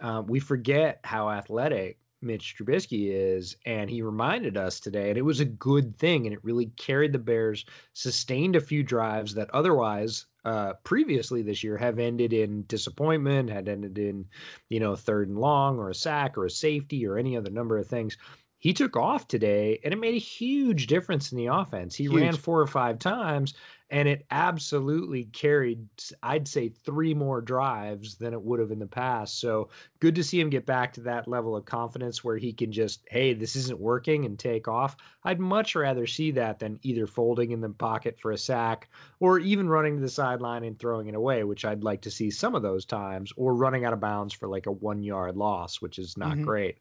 um, 0.00 0.26
we 0.26 0.40
forget 0.40 1.00
how 1.04 1.30
athletic 1.30 1.98
Mitch 2.22 2.54
Trubisky 2.56 3.10
is, 3.10 3.56
and 3.64 3.88
he 3.88 4.02
reminded 4.02 4.56
us 4.56 4.78
today, 4.78 5.08
and 5.08 5.18
it 5.18 5.22
was 5.22 5.40
a 5.40 5.44
good 5.44 5.96
thing, 5.96 6.26
and 6.26 6.34
it 6.34 6.44
really 6.44 6.66
carried 6.76 7.12
the 7.12 7.18
Bears, 7.18 7.64
sustained 7.94 8.56
a 8.56 8.60
few 8.60 8.82
drives 8.82 9.34
that 9.34 9.50
otherwise 9.50 10.26
uh, 10.44 10.74
previously 10.84 11.42
this 11.42 11.64
year 11.64 11.78
have 11.78 11.98
ended 11.98 12.32
in 12.32 12.64
disappointment, 12.66 13.48
had 13.48 13.68
ended 13.68 13.98
in, 13.98 14.26
you 14.68 14.80
know, 14.80 14.96
third 14.96 15.28
and 15.28 15.38
long 15.38 15.78
or 15.78 15.88
a 15.88 15.94
sack 15.94 16.36
or 16.36 16.44
a 16.44 16.50
safety 16.50 17.06
or 17.06 17.16
any 17.16 17.36
other 17.36 17.50
number 17.50 17.78
of 17.78 17.86
things. 17.86 18.16
He 18.58 18.74
took 18.74 18.96
off 18.96 19.26
today, 19.26 19.80
and 19.82 19.94
it 19.94 19.98
made 19.98 20.14
a 20.14 20.18
huge 20.18 20.86
difference 20.86 21.32
in 21.32 21.38
the 21.38 21.46
offense. 21.46 21.94
He 21.94 22.04
huge. 22.04 22.20
ran 22.20 22.36
four 22.36 22.60
or 22.60 22.66
five 22.66 22.98
times, 22.98 23.54
and 23.90 24.08
it 24.08 24.24
absolutely 24.30 25.24
carried 25.24 25.84
i'd 26.22 26.46
say 26.46 26.68
three 26.68 27.12
more 27.12 27.40
drives 27.40 28.14
than 28.16 28.32
it 28.32 28.40
would 28.40 28.60
have 28.60 28.70
in 28.70 28.78
the 28.78 28.86
past. 28.86 29.40
So 29.40 29.68
good 30.00 30.14
to 30.14 30.24
see 30.24 30.40
him 30.40 30.50
get 30.50 30.66
back 30.66 30.92
to 30.94 31.00
that 31.02 31.28
level 31.28 31.56
of 31.56 31.64
confidence 31.64 32.22
where 32.22 32.36
he 32.36 32.52
can 32.52 32.72
just 32.72 33.06
hey 33.10 33.34
this 33.34 33.56
isn't 33.56 33.78
working 33.78 34.24
and 34.24 34.38
take 34.38 34.68
off. 34.68 34.96
I'd 35.24 35.40
much 35.40 35.74
rather 35.74 36.06
see 36.06 36.30
that 36.32 36.58
than 36.58 36.78
either 36.82 37.06
folding 37.06 37.50
in 37.50 37.60
the 37.60 37.68
pocket 37.70 38.18
for 38.18 38.32
a 38.32 38.38
sack 38.38 38.88
or 39.18 39.38
even 39.38 39.68
running 39.68 39.96
to 39.96 40.02
the 40.02 40.08
sideline 40.08 40.64
and 40.64 40.78
throwing 40.78 41.08
it 41.08 41.14
away 41.14 41.44
which 41.44 41.64
i'd 41.64 41.84
like 41.84 42.00
to 42.02 42.10
see 42.10 42.30
some 42.30 42.54
of 42.54 42.62
those 42.62 42.84
times 42.84 43.32
or 43.36 43.54
running 43.54 43.84
out 43.84 43.92
of 43.92 44.00
bounds 44.00 44.32
for 44.32 44.48
like 44.48 44.66
a 44.66 44.72
one 44.72 45.02
yard 45.02 45.36
loss 45.36 45.80
which 45.80 45.98
is 45.98 46.16
not 46.16 46.32
mm-hmm. 46.32 46.44
great. 46.44 46.78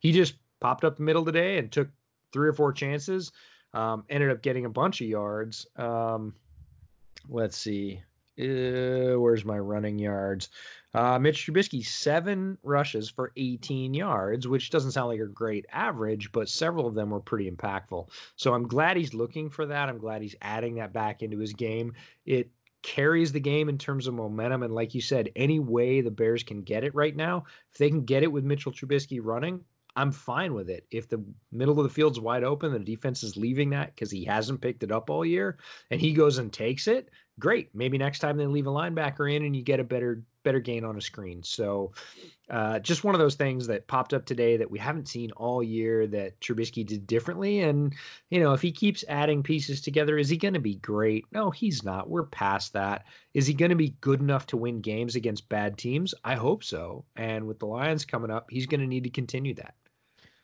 He 0.00 0.12
just 0.12 0.34
popped 0.60 0.84
up 0.84 0.96
the 0.96 1.02
middle 1.02 1.24
today 1.24 1.58
and 1.58 1.70
took 1.70 1.88
three 2.32 2.48
or 2.48 2.52
four 2.52 2.72
chances 2.72 3.32
um, 3.74 4.04
ended 4.08 4.30
up 4.30 4.42
getting 4.42 4.64
a 4.64 4.70
bunch 4.70 5.00
of 5.00 5.06
yards. 5.06 5.66
Um, 5.76 6.34
let's 7.28 7.56
see. 7.56 8.02
Uh, 8.38 9.18
where's 9.18 9.44
my 9.44 9.58
running 9.58 9.98
yards? 9.98 10.48
Uh, 10.92 11.18
Mitch 11.18 11.46
Trubisky, 11.46 11.84
seven 11.84 12.58
rushes 12.62 13.08
for 13.08 13.32
18 13.36 13.94
yards, 13.94 14.48
which 14.48 14.70
doesn't 14.70 14.92
sound 14.92 15.08
like 15.08 15.20
a 15.20 15.26
great 15.26 15.66
average, 15.72 16.32
but 16.32 16.48
several 16.48 16.86
of 16.86 16.94
them 16.94 17.10
were 17.10 17.20
pretty 17.20 17.50
impactful. 17.50 18.08
So 18.36 18.54
I'm 18.54 18.66
glad 18.66 18.96
he's 18.96 19.14
looking 19.14 19.50
for 19.50 19.66
that. 19.66 19.88
I'm 19.88 19.98
glad 19.98 20.22
he's 20.22 20.34
adding 20.40 20.76
that 20.76 20.92
back 20.92 21.22
into 21.22 21.38
his 21.38 21.52
game. 21.52 21.92
It 22.24 22.50
carries 22.82 23.30
the 23.30 23.40
game 23.40 23.68
in 23.68 23.78
terms 23.78 24.06
of 24.06 24.14
momentum. 24.14 24.62
And 24.62 24.74
like 24.74 24.94
you 24.94 25.00
said, 25.00 25.30
any 25.36 25.60
way 25.60 26.00
the 26.00 26.10
Bears 26.10 26.42
can 26.42 26.62
get 26.62 26.82
it 26.82 26.94
right 26.94 27.14
now, 27.14 27.44
if 27.70 27.78
they 27.78 27.88
can 27.88 28.04
get 28.04 28.22
it 28.22 28.32
with 28.32 28.44
Mitchell 28.44 28.72
Trubisky 28.72 29.20
running, 29.22 29.64
I'm 29.96 30.12
fine 30.12 30.54
with 30.54 30.70
it. 30.70 30.86
If 30.90 31.08
the 31.08 31.24
middle 31.52 31.78
of 31.78 31.84
the 31.84 31.92
field's 31.92 32.20
wide 32.20 32.44
open, 32.44 32.72
the 32.72 32.78
defense 32.78 33.22
is 33.22 33.36
leaving 33.36 33.70
that 33.70 33.94
because 33.94 34.10
he 34.10 34.24
hasn't 34.24 34.60
picked 34.60 34.82
it 34.82 34.92
up 34.92 35.10
all 35.10 35.24
year, 35.24 35.58
and 35.90 36.00
he 36.00 36.12
goes 36.12 36.38
and 36.38 36.52
takes 36.52 36.86
it, 36.86 37.10
great. 37.38 37.74
Maybe 37.74 37.98
next 37.98 38.20
time 38.20 38.36
they 38.36 38.46
leave 38.46 38.66
a 38.66 38.70
linebacker 38.70 39.34
in 39.34 39.44
and 39.44 39.56
you 39.56 39.62
get 39.62 39.80
a 39.80 39.84
better 39.84 40.22
better 40.42 40.60
gain 40.60 40.86
on 40.86 40.96
a 40.96 41.00
screen. 41.02 41.42
So 41.42 41.92
uh, 42.48 42.78
just 42.78 43.04
one 43.04 43.14
of 43.14 43.18
those 43.18 43.34
things 43.34 43.66
that 43.66 43.86
popped 43.86 44.14
up 44.14 44.24
today 44.24 44.56
that 44.56 44.70
we 44.70 44.78
haven't 44.78 45.06
seen 45.06 45.30
all 45.32 45.62
year 45.62 46.06
that 46.06 46.40
Trubisky 46.40 46.84
did 46.84 47.06
differently. 47.06 47.60
And, 47.60 47.94
you 48.30 48.40
know, 48.40 48.54
if 48.54 48.62
he 48.62 48.72
keeps 48.72 49.04
adding 49.06 49.42
pieces 49.42 49.82
together, 49.82 50.16
is 50.16 50.30
he 50.30 50.38
going 50.38 50.54
to 50.54 50.60
be 50.60 50.76
great? 50.76 51.26
No, 51.30 51.50
he's 51.50 51.84
not. 51.84 52.08
We're 52.08 52.24
past 52.24 52.72
that. 52.72 53.04
Is 53.34 53.46
he 53.46 53.52
going 53.52 53.68
to 53.68 53.76
be 53.76 53.96
good 54.00 54.20
enough 54.20 54.46
to 54.46 54.56
win 54.56 54.80
games 54.80 55.14
against 55.14 55.50
bad 55.50 55.76
teams? 55.76 56.14
I 56.24 56.36
hope 56.36 56.64
so. 56.64 57.04
And 57.16 57.46
with 57.46 57.58
the 57.58 57.66
Lions 57.66 58.06
coming 58.06 58.30
up, 58.30 58.46
he's 58.50 58.66
going 58.66 58.80
to 58.80 58.86
need 58.86 59.04
to 59.04 59.10
continue 59.10 59.52
that. 59.56 59.74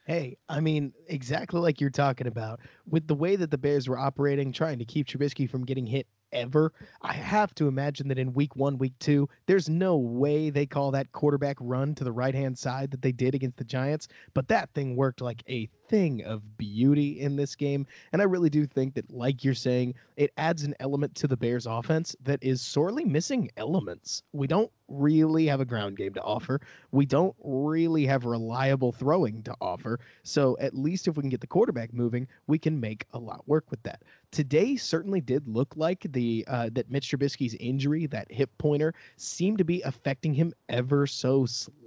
Hey, 0.06 0.36
I 0.48 0.60
mean, 0.60 0.92
exactly 1.08 1.58
like 1.60 1.80
you're 1.80 1.90
talking 1.90 2.28
about, 2.28 2.60
with 2.88 3.08
the 3.08 3.14
way 3.14 3.34
that 3.34 3.50
the 3.50 3.58
Bears 3.58 3.88
were 3.88 3.98
operating, 3.98 4.52
trying 4.52 4.78
to 4.78 4.84
keep 4.84 5.08
Trubisky 5.08 5.50
from 5.50 5.64
getting 5.64 5.84
hit 5.84 6.06
ever. 6.30 6.72
I 7.02 7.12
have 7.14 7.52
to 7.56 7.66
imagine 7.66 8.06
that 8.08 8.18
in 8.18 8.32
week 8.32 8.54
one, 8.54 8.78
week 8.78 8.92
two, 9.00 9.28
there's 9.46 9.68
no 9.68 9.96
way 9.96 10.50
they 10.50 10.64
call 10.64 10.92
that 10.92 11.10
quarterback 11.10 11.56
run 11.58 11.92
to 11.96 12.04
the 12.04 12.12
right 12.12 12.36
hand 12.36 12.56
side 12.56 12.92
that 12.92 13.02
they 13.02 13.10
did 13.10 13.34
against 13.34 13.56
the 13.56 13.64
Giants. 13.64 14.06
But 14.32 14.46
that 14.46 14.70
thing 14.74 14.94
worked 14.94 15.20
like 15.20 15.42
a 15.48 15.68
thing 15.88 16.24
of 16.24 16.56
beauty 16.56 17.20
in 17.20 17.36
this 17.36 17.54
game. 17.54 17.86
And 18.12 18.20
I 18.20 18.24
really 18.24 18.50
do 18.50 18.66
think 18.66 18.94
that, 18.94 19.10
like 19.12 19.44
you're 19.44 19.54
saying, 19.54 19.94
it 20.16 20.32
adds 20.36 20.62
an 20.62 20.74
element 20.80 21.14
to 21.16 21.26
the 21.26 21.36
Bears 21.36 21.66
offense 21.66 22.16
that 22.22 22.42
is 22.42 22.60
sorely 22.60 23.04
missing 23.04 23.50
elements. 23.56 24.22
We 24.32 24.46
don't 24.46 24.70
really 24.88 25.46
have 25.46 25.60
a 25.60 25.64
ground 25.64 25.96
game 25.96 26.14
to 26.14 26.22
offer. 26.22 26.60
We 26.92 27.06
don't 27.06 27.34
really 27.42 28.06
have 28.06 28.24
reliable 28.24 28.92
throwing 28.92 29.42
to 29.42 29.54
offer. 29.60 29.98
So 30.22 30.56
at 30.60 30.74
least 30.74 31.08
if 31.08 31.16
we 31.16 31.22
can 31.22 31.30
get 31.30 31.40
the 31.40 31.46
quarterback 31.46 31.92
moving, 31.92 32.28
we 32.46 32.58
can 32.58 32.78
make 32.78 33.04
a 33.12 33.18
lot 33.18 33.46
work 33.48 33.70
with 33.70 33.82
that. 33.82 34.02
Today 34.30 34.76
certainly 34.76 35.20
did 35.20 35.46
look 35.48 35.74
like 35.76 36.06
the 36.12 36.44
uh, 36.48 36.70
that 36.72 36.90
Mitch 36.90 37.10
Trubisky's 37.10 37.54
injury, 37.54 38.06
that 38.06 38.30
hip 38.30 38.50
pointer, 38.58 38.94
seemed 39.16 39.58
to 39.58 39.64
be 39.64 39.82
affecting 39.82 40.34
him 40.34 40.52
ever 40.68 41.06
so 41.06 41.46
slightly. 41.46 41.85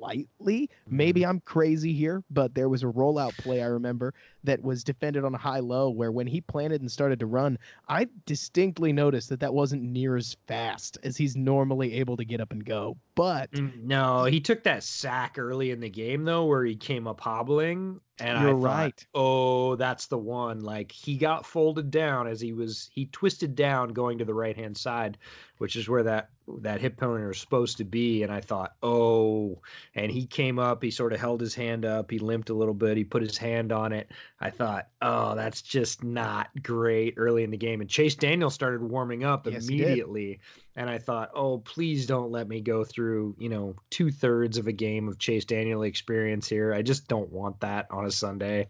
Maybe 0.88 1.22
mm-hmm. 1.22 1.30
I'm 1.30 1.39
crazy 1.41 1.93
here, 1.93 2.24
but 2.30 2.56
there 2.56 2.70
was 2.70 2.84
a 2.84 2.88
rollout 2.88 3.38
play 3.38 3.62
I 3.62 3.68
remember 3.68 4.14
that 4.44 4.62
was 4.64 4.84
defended 4.84 5.26
on 5.26 5.36
a 5.36 5.38
high 5.38 5.60
low 5.60 5.90
where 5.90 6.12
when 6.12 6.28
he 6.28 6.42
planted 6.42 6.82
and 6.82 6.92
started 6.92 7.20
to 7.20 7.26
run, 7.26 7.58
I 7.88 8.08
distinctly 8.26 8.94
noticed 8.94 9.30
that 9.30 9.40
that 9.42 9.54
wasn't 9.54 9.84
near 9.84 10.16
as 10.16 10.36
fast 10.48 10.98
as 11.04 11.18
he's 11.18 11.36
normally 11.36 11.94
able 11.96 12.18
to 12.18 12.26
get 12.26 12.42
up 12.42 12.52
and 12.52 12.64
go. 12.64 12.98
But 13.16 13.52
mm, 13.52 13.84
no, 13.84 14.26
he 14.26 14.40
took 14.40 14.64
that 14.64 14.84
sack 14.84 15.38
early 15.38 15.72
in 15.72 15.80
the 15.80 15.90
game 15.90 16.24
though, 16.24 16.46
where 16.46 16.64
he 16.64 16.76
came 16.76 17.08
up 17.08 17.20
hobbling 17.20 18.00
and 18.20 18.42
You're 18.42 18.50
I 18.50 18.62
thought, 18.62 18.80
right. 18.80 19.06
oh, 19.14 19.76
that's 19.76 20.08
the 20.08 20.18
one. 20.18 20.62
Like 20.62 20.92
he 20.92 21.18
got 21.18 21.46
folded 21.46 21.90
down 21.90 22.28
as 22.28 22.42
he 22.42 22.54
was 22.54 22.90
he 22.94 23.06
twisted 23.08 23.56
down 23.56 23.90
going 23.90 24.18
to 24.18 24.26
the 24.26 24.34
right 24.34 24.56
hand 24.56 24.78
side, 24.78 25.18
which 25.58 25.76
is 25.76 25.88
where 25.88 26.04
that 26.04 26.30
that 26.62 26.82
hip 26.82 26.98
pointer 26.98 27.32
is 27.32 27.40
supposed 27.40 27.78
to 27.78 27.84
be. 27.84 28.24
And 28.24 28.32
I 28.32 28.42
thought, 28.42 28.74
oh, 28.84 29.62
and 29.96 30.12
he 30.12 30.26
came 30.26 30.60
up, 30.60 30.84
he 30.84 30.92
sort 30.92 31.14
of 31.14 31.20
held 31.20 31.40
his 31.40 31.56
hand 31.56 31.86
up, 31.86 32.12
he 32.12 32.20
limped 32.20 32.50
a 32.50 32.56
little 32.56 32.74
bit, 32.74 32.98
he 32.98 33.04
put 33.04 33.22
his 33.22 33.38
hand 33.38 33.72
on 33.72 33.94
it. 33.94 34.12
I 34.42 34.50
thought, 34.50 34.88
oh, 35.02 35.36
that's 35.36 35.62
just 35.62 36.04
not 36.04 36.48
great 36.64 37.16
early 37.18 37.44
in 37.44 37.52
the 37.52 37.58
game. 37.58 37.82
And 37.82 37.90
Chase 37.90 38.16
Daniel 38.16 38.50
started 38.50 38.82
warming 38.82 39.24
up 39.26 39.46
yes, 39.46 39.68
immediately. 39.68 40.40
And 40.78 40.90
I 40.90 40.98
thought, 40.98 41.32
oh, 41.34 41.58
please 41.58 42.06
don't 42.06 42.32
let 42.32 42.48
me 42.48 42.62
go 42.62 42.86
through, 42.86 43.36
you 43.38 43.50
know, 43.50 43.76
two 43.90 44.12
thirds 44.12 44.58
of 44.58 44.68
a 44.68 44.72
game 44.72 45.10
of 45.10 45.20
Chase 45.20 45.44
Daniel 45.44 45.84
experience 45.84 46.48
here. 46.48 46.74
I 46.74 46.82
just 46.82 47.10
don't 47.10 47.32
want 47.32 47.60
that 47.60 47.88
on 47.92 48.06
a 48.06 48.12
Sunday. 48.12 48.70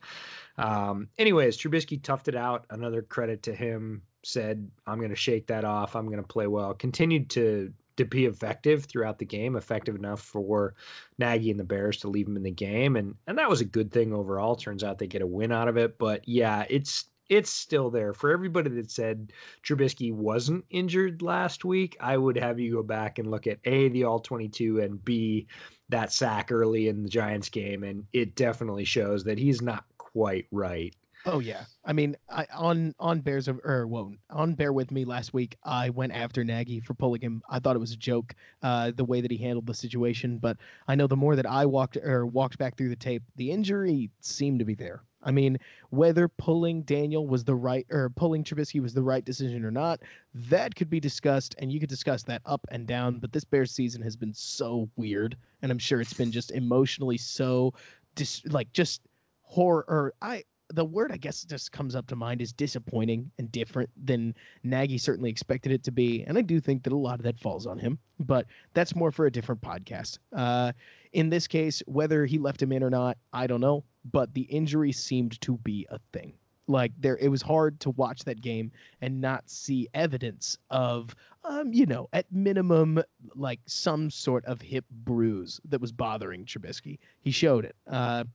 Um, 0.57 1.07
anyways, 1.19 1.55
Trubisky 1.57 2.01
toughed 2.01 2.27
it 2.27 2.35
out. 2.35 2.65
Another 2.71 3.03
credit 3.03 3.43
to 3.43 3.53
him. 3.53 4.01
Said, 4.23 4.69
I'm 4.85 4.97
going 4.97 5.11
to 5.11 5.15
shake 5.15 5.47
that 5.47 5.63
off. 5.63 5.95
I'm 5.95 6.07
going 6.07 6.17
to 6.17 6.27
play 6.27 6.47
well. 6.47 6.73
Continued 6.73 7.29
to 7.31 7.71
to 7.99 8.05
be 8.05 8.25
effective 8.25 8.85
throughout 8.85 9.19
the 9.19 9.25
game, 9.25 9.55
effective 9.55 9.95
enough 9.95 10.21
for 10.21 10.73
Nagy 11.19 11.51
and 11.51 11.59
the 11.59 11.63
Bears 11.63 11.97
to 11.97 12.09
leave 12.09 12.27
him 12.27 12.37
in 12.37 12.43
the 12.43 12.51
game, 12.51 12.95
and 12.95 13.15
and 13.27 13.37
that 13.37 13.49
was 13.49 13.61
a 13.61 13.65
good 13.65 13.91
thing 13.91 14.13
overall. 14.13 14.55
Turns 14.55 14.83
out 14.83 14.97
they 14.97 15.07
get 15.07 15.21
a 15.21 15.27
win 15.27 15.51
out 15.51 15.67
of 15.67 15.77
it, 15.77 15.97
but 15.97 16.27
yeah, 16.27 16.65
it's 16.69 17.05
it's 17.29 17.51
still 17.51 17.91
there 17.91 18.13
for 18.13 18.31
everybody 18.31 18.69
that 18.71 18.89
said 18.89 19.31
Trubisky 19.63 20.11
wasn't 20.11 20.65
injured 20.71 21.21
last 21.21 21.63
week. 21.63 21.95
I 21.99 22.17
would 22.17 22.37
have 22.37 22.59
you 22.59 22.73
go 22.73 22.83
back 22.83 23.19
and 23.19 23.29
look 23.29 23.45
at 23.45 23.59
a 23.65 23.89
the 23.89 24.03
all 24.05 24.19
twenty 24.19 24.49
two 24.49 24.79
and 24.79 25.03
b 25.03 25.47
that 25.89 26.11
sack 26.11 26.51
early 26.51 26.87
in 26.87 27.03
the 27.03 27.09
Giants 27.09 27.49
game, 27.49 27.83
and 27.83 28.05
it 28.13 28.35
definitely 28.35 28.85
shows 28.85 29.23
that 29.25 29.37
he's 29.37 29.61
not 29.61 29.85
quite 29.97 30.47
right. 30.51 30.95
Oh 31.25 31.39
yeah, 31.39 31.65
I 31.83 31.91
mean, 31.93 32.15
I, 32.29 32.47
on 32.53 32.95
on 32.97 33.19
Bears 33.19 33.47
of 33.49 33.59
or 33.65 33.85
well, 33.87 34.13
on 34.29 34.53
Bear 34.55 34.71
with 34.71 34.89
Me 34.89 35.03
last 35.03 35.33
week, 35.33 35.57
I 35.63 35.89
went 35.89 36.13
after 36.13 36.43
Nagy 36.45 36.79
for 36.79 36.93
pulling 36.93 37.21
him. 37.21 37.43
I 37.49 37.59
thought 37.59 37.75
it 37.75 37.79
was 37.79 37.91
a 37.91 37.97
joke, 37.97 38.35
uh, 38.61 38.91
the 38.91 39.03
way 39.03 39.19
that 39.19 39.29
he 39.29 39.37
handled 39.37 39.67
the 39.67 39.73
situation. 39.73 40.37
But 40.37 40.57
I 40.87 40.95
know 40.95 41.07
the 41.07 41.17
more 41.17 41.35
that 41.35 41.45
I 41.45 41.65
walked 41.65 41.97
or 41.97 42.25
walked 42.25 42.57
back 42.57 42.77
through 42.77 42.89
the 42.89 42.95
tape, 42.95 43.21
the 43.35 43.51
injury 43.51 44.09
seemed 44.21 44.59
to 44.59 44.65
be 44.65 44.75
there. 44.75 45.03
I 45.21 45.31
mean, 45.31 45.57
whether 45.89 46.29
pulling 46.29 46.83
Daniel 46.83 47.27
was 47.27 47.43
the 47.43 47.55
right 47.55 47.85
or 47.91 48.09
pulling 48.09 48.43
Trubisky 48.45 48.81
was 48.81 48.93
the 48.93 49.03
right 49.03 49.23
decision 49.25 49.65
or 49.65 49.71
not, 49.71 50.01
that 50.33 50.75
could 50.75 50.89
be 50.89 51.01
discussed, 51.01 51.53
and 51.59 51.71
you 51.71 51.81
could 51.81 51.89
discuss 51.89 52.23
that 52.23 52.41
up 52.45 52.65
and 52.71 52.87
down. 52.87 53.19
But 53.19 53.33
this 53.33 53.43
Bears 53.43 53.71
season 53.73 54.01
has 54.01 54.15
been 54.15 54.33
so 54.33 54.89
weird, 54.95 55.35
and 55.61 55.69
I'm 55.71 55.79
sure 55.79 55.99
it's 55.99 56.13
been 56.13 56.31
just 56.31 56.51
emotionally 56.51 57.17
so, 57.17 57.73
dis- 58.15 58.45
like 58.45 58.71
just 58.71 59.01
horror. 59.41 59.83
Or 59.89 60.13
I 60.21 60.45
the 60.73 60.85
word 60.85 61.11
I 61.11 61.17
guess 61.17 61.43
just 61.43 61.71
comes 61.71 61.95
up 61.95 62.07
to 62.07 62.15
mind 62.15 62.41
is 62.41 62.53
disappointing 62.53 63.31
and 63.39 63.51
different 63.51 63.89
than 64.05 64.35
Nagy 64.63 64.97
certainly 64.97 65.29
expected 65.29 65.71
it 65.71 65.83
to 65.83 65.91
be. 65.91 66.23
And 66.25 66.37
I 66.37 66.41
do 66.41 66.59
think 66.59 66.83
that 66.83 66.93
a 66.93 66.97
lot 66.97 67.19
of 67.19 67.23
that 67.23 67.39
falls 67.39 67.65
on 67.65 67.79
him, 67.79 67.97
but 68.19 68.45
that's 68.73 68.95
more 68.95 69.11
for 69.11 69.25
a 69.25 69.31
different 69.31 69.61
podcast. 69.61 70.19
Uh, 70.35 70.71
in 71.13 71.29
this 71.29 71.47
case, 71.47 71.81
whether 71.87 72.25
he 72.25 72.37
left 72.37 72.61
him 72.61 72.71
in 72.71 72.83
or 72.83 72.89
not, 72.89 73.17
I 73.33 73.47
don't 73.47 73.61
know, 73.61 73.83
but 74.11 74.33
the 74.33 74.41
injury 74.43 74.91
seemed 74.91 75.41
to 75.41 75.57
be 75.57 75.87
a 75.89 75.99
thing. 76.13 76.33
Like 76.67 76.91
there, 76.99 77.17
it 77.17 77.29
was 77.29 77.41
hard 77.41 77.79
to 77.79 77.89
watch 77.91 78.23
that 78.25 78.41
game 78.41 78.71
and 79.01 79.19
not 79.19 79.49
see 79.49 79.87
evidence 79.95 80.55
of, 80.69 81.15
um, 81.43 81.73
you 81.73 81.87
know, 81.87 82.07
at 82.13 82.31
minimum, 82.31 83.01
like 83.33 83.59
some 83.65 84.11
sort 84.11 84.45
of 84.45 84.61
hip 84.61 84.85
bruise 85.03 85.59
that 85.67 85.81
was 85.81 85.91
bothering 85.91 86.45
Trubisky. 86.45 86.99
He 87.21 87.31
showed 87.31 87.65
it. 87.65 87.75
Uh, 87.87 88.25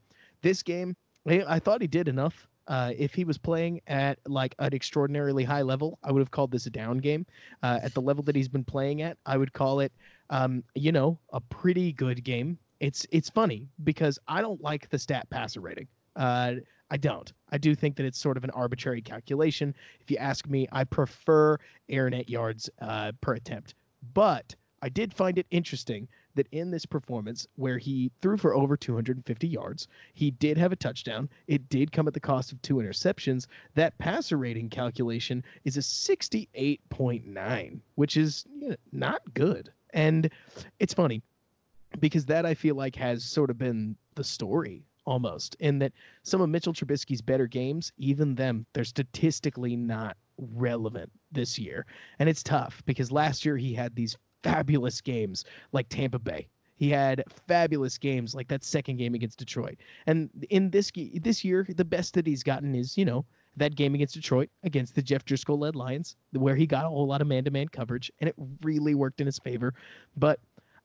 this 0.41 0.61
game, 0.61 0.97
I 1.27 1.59
thought 1.59 1.81
he 1.81 1.87
did 1.87 2.07
enough. 2.07 2.47
Uh, 2.67 2.91
if 2.97 3.13
he 3.13 3.23
was 3.23 3.37
playing 3.37 3.79
at 3.87 4.17
like 4.25 4.55
an 4.57 4.73
extraordinarily 4.73 5.43
high 5.43 5.61
level, 5.61 5.99
I 6.03 6.11
would 6.11 6.19
have 6.19 6.31
called 6.31 6.51
this 6.51 6.65
a 6.65 6.69
down 6.69 6.97
game. 6.97 7.25
Uh, 7.61 7.79
at 7.83 7.93
the 7.93 8.01
level 8.01 8.23
that 8.23 8.35
he's 8.35 8.47
been 8.47 8.63
playing 8.63 9.01
at, 9.01 9.17
I 9.25 9.37
would 9.37 9.53
call 9.53 9.79
it, 9.81 9.91
um, 10.31 10.63
you 10.73 10.91
know, 10.91 11.19
a 11.31 11.39
pretty 11.39 11.91
good 11.93 12.23
game. 12.23 12.57
It's 12.79 13.05
it's 13.11 13.29
funny 13.29 13.67
because 13.83 14.17
I 14.27 14.41
don't 14.41 14.61
like 14.61 14.89
the 14.89 14.99
stat 14.99 15.29
passer 15.29 15.61
rating. 15.61 15.87
Uh, 16.15 16.55
I 16.89 16.97
don't. 16.97 17.31
I 17.51 17.57
do 17.57 17.75
think 17.75 17.95
that 17.97 18.05
it's 18.05 18.19
sort 18.19 18.37
of 18.37 18.43
an 18.43 18.51
arbitrary 18.51 19.01
calculation. 19.01 19.75
If 20.01 20.09
you 20.11 20.17
ask 20.17 20.47
me, 20.47 20.67
I 20.71 20.83
prefer 20.83 21.57
air 21.89 22.09
net 22.09 22.29
yards 22.29 22.69
uh, 22.81 23.11
per 23.21 23.33
attempt. 23.33 23.75
But 24.13 24.55
I 24.81 24.89
did 24.89 25.13
find 25.13 25.37
it 25.37 25.47
interesting 25.51 26.07
that 26.35 26.47
in 26.51 26.71
this 26.71 26.85
performance 26.85 27.47
where 27.55 27.77
he 27.77 28.11
threw 28.21 28.37
for 28.37 28.53
over 28.53 28.77
250 28.77 29.47
yards, 29.47 29.87
he 30.13 30.31
did 30.31 30.57
have 30.57 30.71
a 30.71 30.75
touchdown. 30.75 31.29
It 31.47 31.67
did 31.69 31.91
come 31.91 32.07
at 32.07 32.13
the 32.13 32.19
cost 32.19 32.51
of 32.51 32.61
two 32.61 32.75
interceptions. 32.75 33.47
That 33.73 33.97
passer 33.97 34.37
rating 34.37 34.69
calculation 34.69 35.43
is 35.63 35.77
a 35.77 35.81
68.9, 35.81 37.79
which 37.95 38.17
is 38.17 38.45
you 38.59 38.69
know, 38.69 38.75
not 38.91 39.21
good. 39.33 39.71
And 39.93 40.29
it's 40.79 40.93
funny 40.93 41.21
because 41.99 42.25
that 42.25 42.45
I 42.45 42.53
feel 42.53 42.75
like 42.75 42.95
has 42.95 43.23
sort 43.23 43.49
of 43.49 43.57
been 43.57 43.95
the 44.15 44.23
story 44.23 44.83
almost 45.05 45.55
in 45.59 45.79
that 45.79 45.93
some 46.23 46.41
of 46.41 46.49
Mitchell 46.49 46.73
Trubisky's 46.73 47.21
better 47.21 47.47
games, 47.47 47.91
even 47.97 48.35
them, 48.35 48.65
they're 48.73 48.83
statistically 48.83 49.75
not 49.75 50.17
relevant 50.37 51.11
this 51.31 51.57
year. 51.57 51.85
And 52.19 52.27
it's 52.27 52.43
tough 52.43 52.83
because 52.85 53.11
last 53.11 53.45
year 53.45 53.57
he 53.57 53.73
had 53.73 53.95
these 53.95 54.17
fabulous 54.45 55.01
games 55.01 55.43
like 55.71 55.89
Tampa 55.89 56.19
Bay. 56.19 56.47
He 56.75 56.89
had 56.89 57.23
fabulous 57.47 57.97
games 57.97 58.35
like 58.35 58.47
that 58.49 58.63
second 58.63 58.97
game 58.97 59.15
against 59.15 59.39
Detroit. 59.39 59.77
And 60.07 60.29
in 60.49 60.69
this 60.69 60.91
this 61.21 61.43
year, 61.43 61.65
the 61.75 61.85
best 61.85 62.13
that 62.13 62.27
he's 62.27 62.43
gotten 62.43 62.75
is, 62.75 62.97
you 62.97 63.05
know, 63.05 63.25
that 63.57 63.75
game 63.75 63.95
against 63.95 64.13
Detroit, 64.13 64.49
against 64.63 64.93
the 64.93 65.01
Jeff 65.01 65.23
Driskel 65.23 65.57
led 65.57 65.75
Lions, 65.75 66.17
where 66.33 66.55
he 66.55 66.67
got 66.67 66.85
a 66.85 66.89
whole 66.89 67.07
lot 67.07 67.21
of 67.21 67.27
man 67.27 67.45
to 67.45 67.51
man 67.51 67.69
coverage, 67.69 68.11
and 68.19 68.27
it 68.27 68.35
really 68.61 68.93
worked 68.93 69.21
in 69.21 69.25
his 69.25 69.39
favor. 69.39 69.73
But 70.17 70.39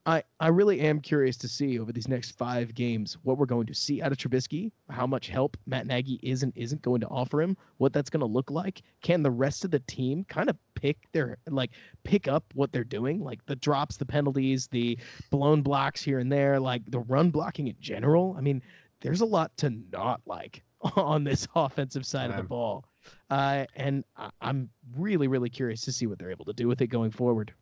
I, 0.07 0.23
I 0.41 0.49
really 0.49 0.81
am 0.81 1.01
curious 1.01 1.37
to 1.39 1.49
see 1.49 1.79
over 1.79 1.93
these 1.93 2.09
next 2.09 2.33
five 2.39 2.75
games 2.75 3.19
what 3.23 3.37
we're 3.37 3.45
going 3.45 3.67
to 3.67 3.75
see 3.75 4.01
out 4.01 4.13
of 4.13 4.19
Trubisky, 4.19 4.73
how 4.89 5.07
much 5.07 5.29
help 5.29 5.59
Matt 5.67 5.87
Nagy 5.87 6.19
is 6.23 6.43
and 6.43 6.55
isn't 6.57 6.81
going 6.81 7.03
to 7.03 7.07
offer 7.09 7.43
him, 7.43 7.55
what 7.77 7.93
that's 7.93 8.09
going 8.09 8.21
to 8.21 8.27
look 8.27 8.51
like. 8.51 8.81
Can 9.03 9.23
the 9.23 9.31
rest 9.31 9.63
of 9.63 9.71
the 9.71 9.81
team 9.81 10.25
kind 10.25 10.49
of 10.49 10.57
pick 10.75 10.97
their 11.13 11.37
like 11.49 11.73
pick 12.03 12.29
up 12.29 12.45
what 12.55 12.73
they're 12.73 12.83
doing, 12.83 13.23
like 13.23 13.45
the 13.45 13.57
drops, 13.57 13.99
the 13.99 14.07
penalties, 14.07 14.69
the 14.69 14.99
blown 15.29 15.61
blocks 15.61 16.03
here 16.03 16.19
and 16.19 16.33
there, 16.33 16.59
like 16.59 16.83
the 16.89 17.01
run 17.01 17.31
blocking 17.31 17.69
in 17.69 17.77
general? 17.79 18.35
I 18.39 18.41
mean, 18.41 18.63
there's 19.03 19.21
a 19.21 19.27
lot 19.27 19.55
to 19.59 19.71
not 19.93 20.23
like 20.25 20.63
on 20.97 21.25
this 21.25 21.47
offensive 21.55 22.07
side 22.07 22.31
of 22.31 22.37
the 22.37 22.43
ball, 22.43 22.87
uh, 23.29 23.67
and 23.77 24.05
I, 24.17 24.31
I'm 24.41 24.71
really 24.97 25.29
really 25.29 25.51
curious 25.51 25.83
to 25.83 25.93
see 25.93 26.07
what 26.07 26.19
they're 26.19 26.31
able 26.31 26.47
to 26.47 26.55
do 26.55 26.69
with 26.69 26.81
it 26.81 26.87
going 26.87 27.11
forward. 27.11 27.53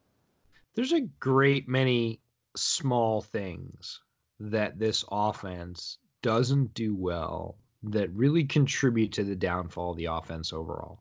There's 0.76 0.93
a 0.93 1.01
great 1.01 1.66
many 1.66 2.20
small 2.57 3.20
things 3.20 4.01
that 4.40 4.78
this 4.78 5.05
offense 5.11 5.99
doesn't 6.22 6.74
do 6.74 6.94
well 6.94 7.57
that 7.82 8.12
really 8.12 8.44
contribute 8.44 9.12
to 9.12 9.24
the 9.24 9.36
downfall 9.36 9.92
of 9.92 9.96
the 9.96 10.07
offense 10.07 10.53
overall. 10.53 11.01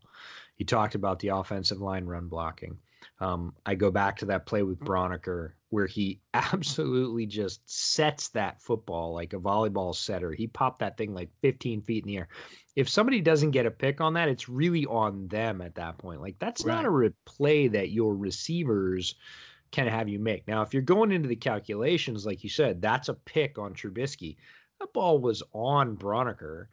You 0.58 0.66
talked 0.66 0.96
about 0.96 1.20
the 1.20 1.30
offensive 1.30 1.82
line 1.82 2.06
run 2.06 2.28
blocking. 2.28 2.78
Um, 3.20 3.54
I 3.66 3.76
go 3.76 3.90
back 3.90 4.18
to 4.18 4.26
that 4.26 4.46
play 4.46 4.64
with 4.64 4.80
Braunecker 4.80 5.54
where 5.70 5.88
he 5.88 6.20
absolutely 6.34 7.26
just 7.26 7.62
sets 7.66 8.30
that 8.30 8.62
football 8.62 9.14
like 9.14 9.34
a 9.34 9.40
volleyball 9.40 9.96
setter. 9.96 10.32
He 10.32 10.48
popped 10.48 10.80
that 10.80 10.98
thing 10.98 11.14
like 11.14 11.30
15 11.42 11.82
feet 11.82 12.04
in 12.04 12.08
the 12.08 12.18
air. 12.18 12.28
If 12.76 12.90
somebody 12.90 13.22
doesn't 13.22 13.52
get 13.52 13.66
a 13.66 13.72
pick 13.72 14.02
on 14.02 14.14
that, 14.14 14.30
it's 14.30 14.48
really 14.48 14.86
on 14.86 15.28
them 15.28 15.62
at 15.62 15.76
that 15.76 15.98
point. 15.98 16.22
Like 16.22 16.38
that's 16.40 16.64
right. 16.64 16.84
not 16.84 16.86
a 16.86 17.14
play 17.26 17.68
that 17.68 17.92
your 17.92 18.16
receivers– 18.16 19.16
can 19.72 19.88
have 19.88 20.10
you 20.10 20.20
make. 20.20 20.48
Now, 20.48 20.62
if 20.62 20.74
you're 20.74 20.82
going 20.82 21.12
into 21.12 21.28
the 21.28 21.36
calculations, 21.36 22.26
like 22.26 22.44
you 22.44 22.50
said, 22.50 22.82
that's 22.82 23.10
a 23.10 23.14
pick 23.14 23.58
on 23.58 23.74
Trubisky. 23.74 24.38
That 24.80 24.94
ball 24.94 25.20
was 25.20 25.44
on 25.54 25.98
Braunecker. 25.98 26.68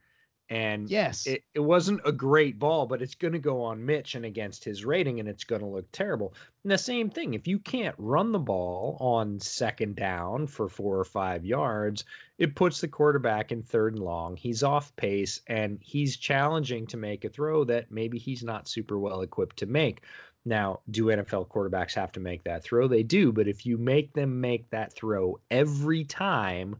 And 0.50 0.90
yes, 0.90 1.26
it, 1.26 1.42
it 1.54 1.60
wasn't 1.60 2.02
a 2.04 2.12
great 2.12 2.58
ball, 2.58 2.86
but 2.86 3.00
it's 3.00 3.14
going 3.14 3.32
to 3.32 3.38
go 3.38 3.62
on 3.62 3.84
Mitch 3.84 4.14
and 4.14 4.26
against 4.26 4.62
his 4.62 4.84
rating, 4.84 5.18
and 5.18 5.28
it's 5.28 5.42
going 5.42 5.62
to 5.62 5.66
look 5.66 5.90
terrible. 5.90 6.34
And 6.62 6.70
the 6.70 6.76
same 6.76 7.08
thing, 7.08 7.32
if 7.32 7.48
you 7.48 7.58
can't 7.58 7.94
run 7.96 8.30
the 8.30 8.38
ball 8.38 8.98
on 9.00 9.40
second 9.40 9.96
down 9.96 10.46
for 10.46 10.68
four 10.68 10.98
or 10.98 11.04
five 11.04 11.46
yards, 11.46 12.04
it 12.36 12.56
puts 12.56 12.80
the 12.80 12.88
quarterback 12.88 13.52
in 13.52 13.62
third 13.62 13.94
and 13.94 14.04
long. 14.04 14.36
He's 14.36 14.62
off 14.62 14.94
pace 14.96 15.40
and 15.46 15.78
he's 15.80 16.18
challenging 16.18 16.86
to 16.88 16.98
make 16.98 17.24
a 17.24 17.30
throw 17.30 17.64
that 17.64 17.90
maybe 17.90 18.18
he's 18.18 18.44
not 18.44 18.68
super 18.68 18.98
well 18.98 19.22
equipped 19.22 19.56
to 19.58 19.66
make. 19.66 20.02
Now, 20.44 20.80
do 20.90 21.06
NFL 21.06 21.48
quarterbacks 21.48 21.94
have 21.94 22.12
to 22.12 22.20
make 22.20 22.44
that 22.44 22.62
throw? 22.62 22.86
They 22.86 23.02
do, 23.02 23.32
but 23.32 23.48
if 23.48 23.64
you 23.64 23.78
make 23.78 24.12
them 24.12 24.40
make 24.40 24.68
that 24.70 24.92
throw 24.92 25.40
every 25.50 26.04
time, 26.04 26.76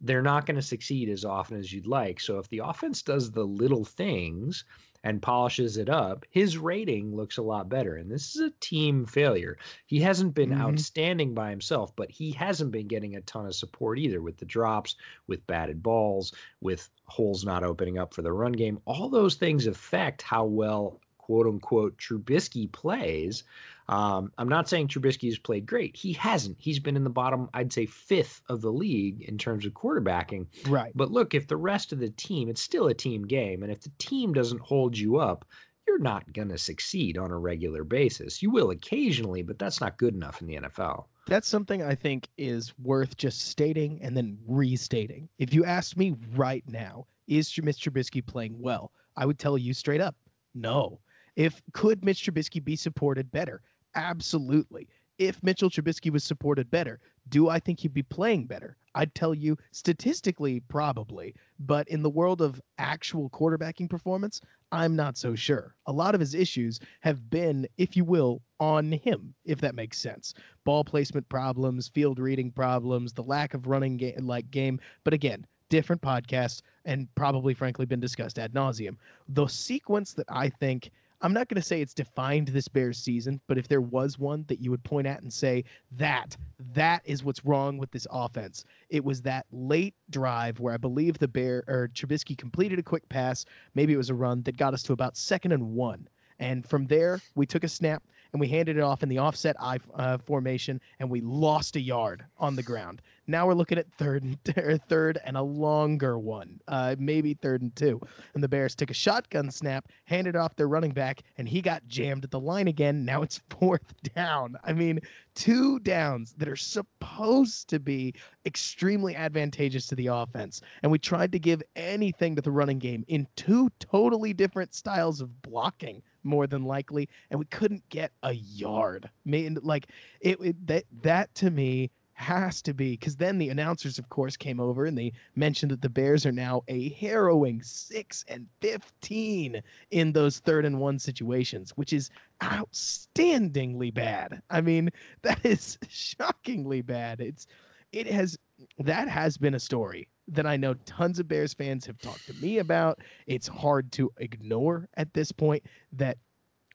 they're 0.00 0.22
not 0.22 0.44
going 0.44 0.56
to 0.56 0.62
succeed 0.62 1.08
as 1.08 1.24
often 1.24 1.56
as 1.56 1.72
you'd 1.72 1.86
like. 1.86 2.20
So 2.20 2.38
if 2.38 2.48
the 2.48 2.58
offense 2.58 3.02
does 3.02 3.30
the 3.30 3.44
little 3.44 3.84
things 3.84 4.64
and 5.04 5.22
polishes 5.22 5.76
it 5.76 5.88
up, 5.88 6.24
his 6.30 6.58
rating 6.58 7.14
looks 7.14 7.36
a 7.36 7.42
lot 7.42 7.68
better. 7.68 7.94
And 7.96 8.10
this 8.10 8.34
is 8.34 8.42
a 8.42 8.52
team 8.60 9.06
failure. 9.06 9.56
He 9.86 10.00
hasn't 10.00 10.34
been 10.34 10.50
mm-hmm. 10.50 10.62
outstanding 10.62 11.32
by 11.32 11.50
himself, 11.50 11.94
but 11.94 12.10
he 12.10 12.32
hasn't 12.32 12.72
been 12.72 12.88
getting 12.88 13.14
a 13.16 13.20
ton 13.22 13.46
of 13.46 13.54
support 13.54 13.98
either 13.98 14.20
with 14.20 14.36
the 14.36 14.44
drops, 14.44 14.96
with 15.28 15.46
batted 15.46 15.82
balls, 15.82 16.32
with 16.60 16.90
holes 17.04 17.44
not 17.44 17.62
opening 17.62 17.98
up 17.98 18.12
for 18.12 18.22
the 18.22 18.32
run 18.32 18.52
game. 18.52 18.80
All 18.84 19.08
those 19.08 19.36
things 19.36 19.66
affect 19.66 20.22
how 20.22 20.44
well 20.44 21.00
quote 21.26 21.46
unquote 21.48 21.98
Trubisky 21.98 22.70
plays. 22.70 23.42
Um, 23.88 24.32
I'm 24.38 24.48
not 24.48 24.68
saying 24.68 24.86
Trubisky 24.86 25.28
has 25.28 25.38
played 25.38 25.66
great. 25.66 25.96
He 25.96 26.12
hasn't. 26.12 26.56
He's 26.60 26.78
been 26.78 26.96
in 26.96 27.02
the 27.02 27.10
bottom, 27.10 27.50
I'd 27.52 27.72
say, 27.72 27.86
fifth 27.86 28.42
of 28.48 28.60
the 28.60 28.70
league 28.70 29.22
in 29.22 29.36
terms 29.36 29.66
of 29.66 29.72
quarterbacking. 29.72 30.46
Right. 30.68 30.92
But 30.94 31.10
look, 31.10 31.34
if 31.34 31.48
the 31.48 31.56
rest 31.56 31.92
of 31.92 31.98
the 31.98 32.10
team, 32.10 32.48
it's 32.48 32.60
still 32.60 32.86
a 32.86 32.94
team 32.94 33.26
game. 33.26 33.64
And 33.64 33.72
if 33.72 33.80
the 33.80 33.90
team 33.98 34.32
doesn't 34.32 34.60
hold 34.60 34.96
you 34.96 35.16
up, 35.16 35.44
you're 35.88 35.98
not 35.98 36.32
going 36.32 36.48
to 36.48 36.58
succeed 36.58 37.18
on 37.18 37.32
a 37.32 37.38
regular 37.38 37.82
basis. 37.82 38.40
You 38.40 38.50
will 38.50 38.70
occasionally, 38.70 39.42
but 39.42 39.58
that's 39.58 39.80
not 39.80 39.98
good 39.98 40.14
enough 40.14 40.40
in 40.40 40.46
the 40.46 40.58
NFL. 40.58 41.06
That's 41.26 41.48
something 41.48 41.82
I 41.82 41.96
think 41.96 42.28
is 42.38 42.72
worth 42.78 43.16
just 43.16 43.48
stating 43.48 44.00
and 44.00 44.16
then 44.16 44.38
restating. 44.46 45.28
If 45.38 45.52
you 45.52 45.64
asked 45.64 45.96
me 45.96 46.14
right 46.36 46.62
now, 46.68 47.06
is 47.26 47.50
Mr. 47.50 47.90
Trubisky 47.90 48.24
playing 48.24 48.60
well? 48.60 48.92
I 49.16 49.26
would 49.26 49.38
tell 49.38 49.58
you 49.58 49.74
straight 49.74 50.00
up, 50.00 50.14
no. 50.54 51.00
If 51.36 51.62
could 51.72 52.04
Mitch 52.04 52.24
Trubisky 52.24 52.64
be 52.64 52.76
supported 52.76 53.30
better? 53.30 53.62
Absolutely. 53.94 54.88
If 55.18 55.42
Mitchell 55.42 55.70
Trubisky 55.70 56.10
was 56.10 56.24
supported 56.24 56.70
better, 56.70 57.00
do 57.28 57.48
I 57.48 57.58
think 57.58 57.80
he'd 57.80 57.94
be 57.94 58.02
playing 58.02 58.46
better? 58.46 58.76
I'd 58.94 59.14
tell 59.14 59.34
you 59.34 59.56
statistically, 59.72 60.60
probably. 60.60 61.34
But 61.58 61.88
in 61.88 62.02
the 62.02 62.10
world 62.10 62.42
of 62.42 62.60
actual 62.78 63.30
quarterbacking 63.30 63.88
performance, 63.88 64.40
I'm 64.72 64.96
not 64.96 65.16
so 65.16 65.34
sure. 65.34 65.74
A 65.86 65.92
lot 65.92 66.14
of 66.14 66.20
his 66.20 66.34
issues 66.34 66.80
have 67.00 67.30
been, 67.30 67.66
if 67.78 67.96
you 67.96 68.04
will, 68.04 68.42
on 68.60 68.92
him, 68.92 69.34
if 69.44 69.60
that 69.60 69.74
makes 69.74 69.98
sense. 69.98 70.34
Ball 70.64 70.84
placement 70.84 71.28
problems, 71.28 71.88
field 71.88 72.18
reading 72.18 72.50
problems, 72.50 73.12
the 73.12 73.22
lack 73.22 73.54
of 73.54 73.66
running 73.66 73.96
ga- 73.96 74.16
like 74.18 74.50
game. 74.50 74.80
But 75.04 75.14
again, 75.14 75.46
different 75.68 76.02
podcast 76.02 76.62
and 76.84 77.08
probably 77.14 77.54
frankly 77.54 77.86
been 77.86 78.00
discussed 78.00 78.38
ad 78.38 78.52
nauseum. 78.54 78.96
The 79.28 79.46
sequence 79.46 80.12
that 80.14 80.26
I 80.28 80.48
think 80.48 80.90
I'm 81.26 81.32
not 81.32 81.48
going 81.48 81.60
to 81.60 81.66
say 81.66 81.80
it's 81.80 81.92
defined 81.92 82.46
this 82.46 82.68
Bears 82.68 82.98
season, 82.98 83.40
but 83.48 83.58
if 83.58 83.66
there 83.66 83.80
was 83.80 84.16
one 84.16 84.44
that 84.46 84.60
you 84.60 84.70
would 84.70 84.84
point 84.84 85.08
at 85.08 85.22
and 85.22 85.32
say 85.32 85.64
that 85.96 86.36
that 86.72 87.02
is 87.04 87.24
what's 87.24 87.44
wrong 87.44 87.78
with 87.78 87.90
this 87.90 88.06
offense, 88.12 88.64
it 88.90 89.04
was 89.04 89.22
that 89.22 89.44
late 89.50 89.96
drive 90.08 90.60
where 90.60 90.72
I 90.72 90.76
believe 90.76 91.18
the 91.18 91.26
Bear 91.26 91.64
or 91.66 91.90
Trubisky 91.92 92.38
completed 92.38 92.78
a 92.78 92.82
quick 92.84 93.08
pass, 93.08 93.44
maybe 93.74 93.92
it 93.92 93.96
was 93.96 94.08
a 94.08 94.14
run 94.14 94.42
that 94.42 94.56
got 94.56 94.72
us 94.72 94.84
to 94.84 94.92
about 94.92 95.16
second 95.16 95.50
and 95.50 95.72
one. 95.72 96.06
And 96.38 96.64
from 96.64 96.86
there, 96.86 97.20
we 97.34 97.44
took 97.44 97.64
a 97.64 97.68
snap 97.68 98.04
and 98.32 98.40
we 98.40 98.48
handed 98.48 98.76
it 98.76 98.82
off 98.82 99.02
in 99.02 99.08
the 99.08 99.18
offset 99.18 99.56
I 99.60 99.78
uh, 99.94 100.18
formation, 100.18 100.80
and 101.00 101.08
we 101.08 101.20
lost 101.20 101.76
a 101.76 101.80
yard 101.80 102.24
on 102.38 102.56
the 102.56 102.62
ground. 102.62 103.02
Now 103.28 103.46
we're 103.46 103.54
looking 103.54 103.78
at 103.78 103.90
third 103.92 104.22
and 104.22 104.38
or 104.56 104.78
third 104.78 105.18
and 105.24 105.36
a 105.36 105.42
longer 105.42 106.18
one, 106.18 106.60
uh, 106.68 106.94
maybe 106.98 107.34
third 107.34 107.62
and 107.62 107.74
two. 107.74 108.00
And 108.34 108.42
the 108.42 108.48
Bears 108.48 108.74
took 108.74 108.90
a 108.90 108.94
shotgun 108.94 109.50
snap, 109.50 109.88
handed 110.04 110.36
off 110.36 110.54
their 110.54 110.68
running 110.68 110.92
back, 110.92 111.22
and 111.38 111.48
he 111.48 111.60
got 111.60 111.86
jammed 111.88 112.24
at 112.24 112.30
the 112.30 112.40
line 112.40 112.68
again. 112.68 113.04
Now 113.04 113.22
it's 113.22 113.40
fourth 113.50 113.94
down. 114.14 114.56
I 114.64 114.72
mean, 114.72 115.00
two 115.34 115.80
downs 115.80 116.34
that 116.38 116.48
are 116.48 116.56
supposed 116.56 117.68
to 117.68 117.80
be 117.80 118.14
extremely 118.44 119.16
advantageous 119.16 119.86
to 119.88 119.94
the 119.96 120.06
offense. 120.06 120.60
And 120.82 120.92
we 120.92 120.98
tried 120.98 121.32
to 121.32 121.38
give 121.38 121.62
anything 121.74 122.36
to 122.36 122.42
the 122.42 122.50
running 122.50 122.78
game 122.78 123.04
in 123.08 123.26
two 123.36 123.70
totally 123.80 124.32
different 124.32 124.74
styles 124.74 125.20
of 125.20 125.42
blocking 125.42 126.02
more 126.26 126.46
than 126.46 126.64
likely, 126.64 127.08
and 127.30 127.38
we 127.38 127.46
couldn't 127.46 127.88
get 127.88 128.12
a 128.22 128.32
yard. 128.32 129.08
Mean, 129.24 129.58
like 129.62 129.86
it, 130.20 130.38
it 130.40 130.66
that 130.66 130.84
that 131.02 131.34
to 131.36 131.50
me 131.50 131.90
has 132.14 132.62
to 132.62 132.72
be 132.72 132.92
because 132.92 133.16
then 133.16 133.36
the 133.36 133.50
announcers, 133.50 133.98
of 133.98 134.08
course, 134.08 134.36
came 134.38 134.58
over 134.58 134.86
and 134.86 134.96
they 134.96 135.12
mentioned 135.34 135.70
that 135.70 135.82
the 135.82 135.88
Bears 135.88 136.24
are 136.24 136.32
now 136.32 136.62
a 136.68 136.88
harrowing 136.94 137.62
six 137.62 138.24
and 138.28 138.46
fifteen 138.60 139.62
in 139.90 140.12
those 140.12 140.38
third 140.38 140.64
and 140.64 140.80
one 140.80 140.98
situations, 140.98 141.72
which 141.76 141.92
is 141.92 142.10
outstandingly 142.42 143.92
bad. 143.92 144.40
I 144.50 144.62
mean, 144.62 144.90
that 145.22 145.44
is 145.44 145.78
shockingly 145.88 146.82
bad. 146.82 147.20
It's 147.20 147.46
it 147.92 148.06
has 148.06 148.38
that 148.78 149.08
has 149.08 149.36
been 149.36 149.54
a 149.54 149.60
story 149.60 150.08
that 150.28 150.46
I 150.46 150.56
know 150.56 150.74
tons 150.84 151.18
of 151.18 151.28
Bears 151.28 151.54
fans 151.54 151.86
have 151.86 151.98
talked 151.98 152.26
to 152.26 152.34
me 152.34 152.58
about. 152.58 153.00
It's 153.26 153.46
hard 153.46 153.92
to 153.92 154.10
ignore 154.18 154.88
at 154.94 155.12
this 155.14 155.32
point 155.32 155.62
that 155.92 156.18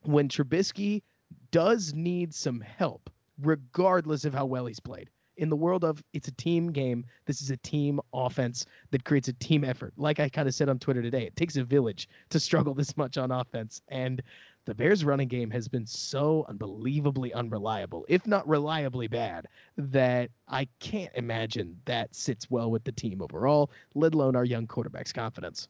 when 0.03 0.29
Trubisky 0.29 1.03
does 1.51 1.93
need 1.93 2.33
some 2.33 2.61
help, 2.61 3.09
regardless 3.41 4.25
of 4.25 4.33
how 4.33 4.45
well 4.45 4.65
he's 4.65 4.79
played, 4.79 5.09
in 5.37 5.49
the 5.49 5.55
world 5.55 5.83
of 5.83 6.03
it's 6.13 6.27
a 6.27 6.33
team 6.33 6.71
game, 6.71 7.05
this 7.25 7.41
is 7.41 7.49
a 7.49 7.57
team 7.57 7.99
offense 8.13 8.65
that 8.91 9.03
creates 9.03 9.27
a 9.27 9.33
team 9.33 9.63
effort. 9.63 9.93
Like 9.97 10.19
I 10.19 10.29
kind 10.29 10.47
of 10.47 10.53
said 10.53 10.69
on 10.69 10.77
Twitter 10.77 11.01
today, 11.01 11.23
it 11.23 11.35
takes 11.35 11.57
a 11.57 11.63
village 11.63 12.07
to 12.29 12.39
struggle 12.39 12.73
this 12.73 12.95
much 12.95 13.17
on 13.17 13.31
offense. 13.31 13.81
And 13.87 14.21
the 14.65 14.75
Bears' 14.75 15.03
running 15.03 15.27
game 15.27 15.49
has 15.51 15.67
been 15.67 15.85
so 15.85 16.45
unbelievably 16.47 17.33
unreliable, 17.33 18.05
if 18.07 18.27
not 18.27 18.47
reliably 18.47 19.07
bad, 19.07 19.47
that 19.77 20.29
I 20.47 20.67
can't 20.79 21.11
imagine 21.15 21.79
that 21.85 22.15
sits 22.15 22.49
well 22.49 22.69
with 22.69 22.83
the 22.83 22.91
team 22.91 23.21
overall, 23.21 23.71
let 23.95 24.13
alone 24.13 24.35
our 24.35 24.45
young 24.45 24.67
quarterback's 24.67 25.11
confidence. 25.13 25.67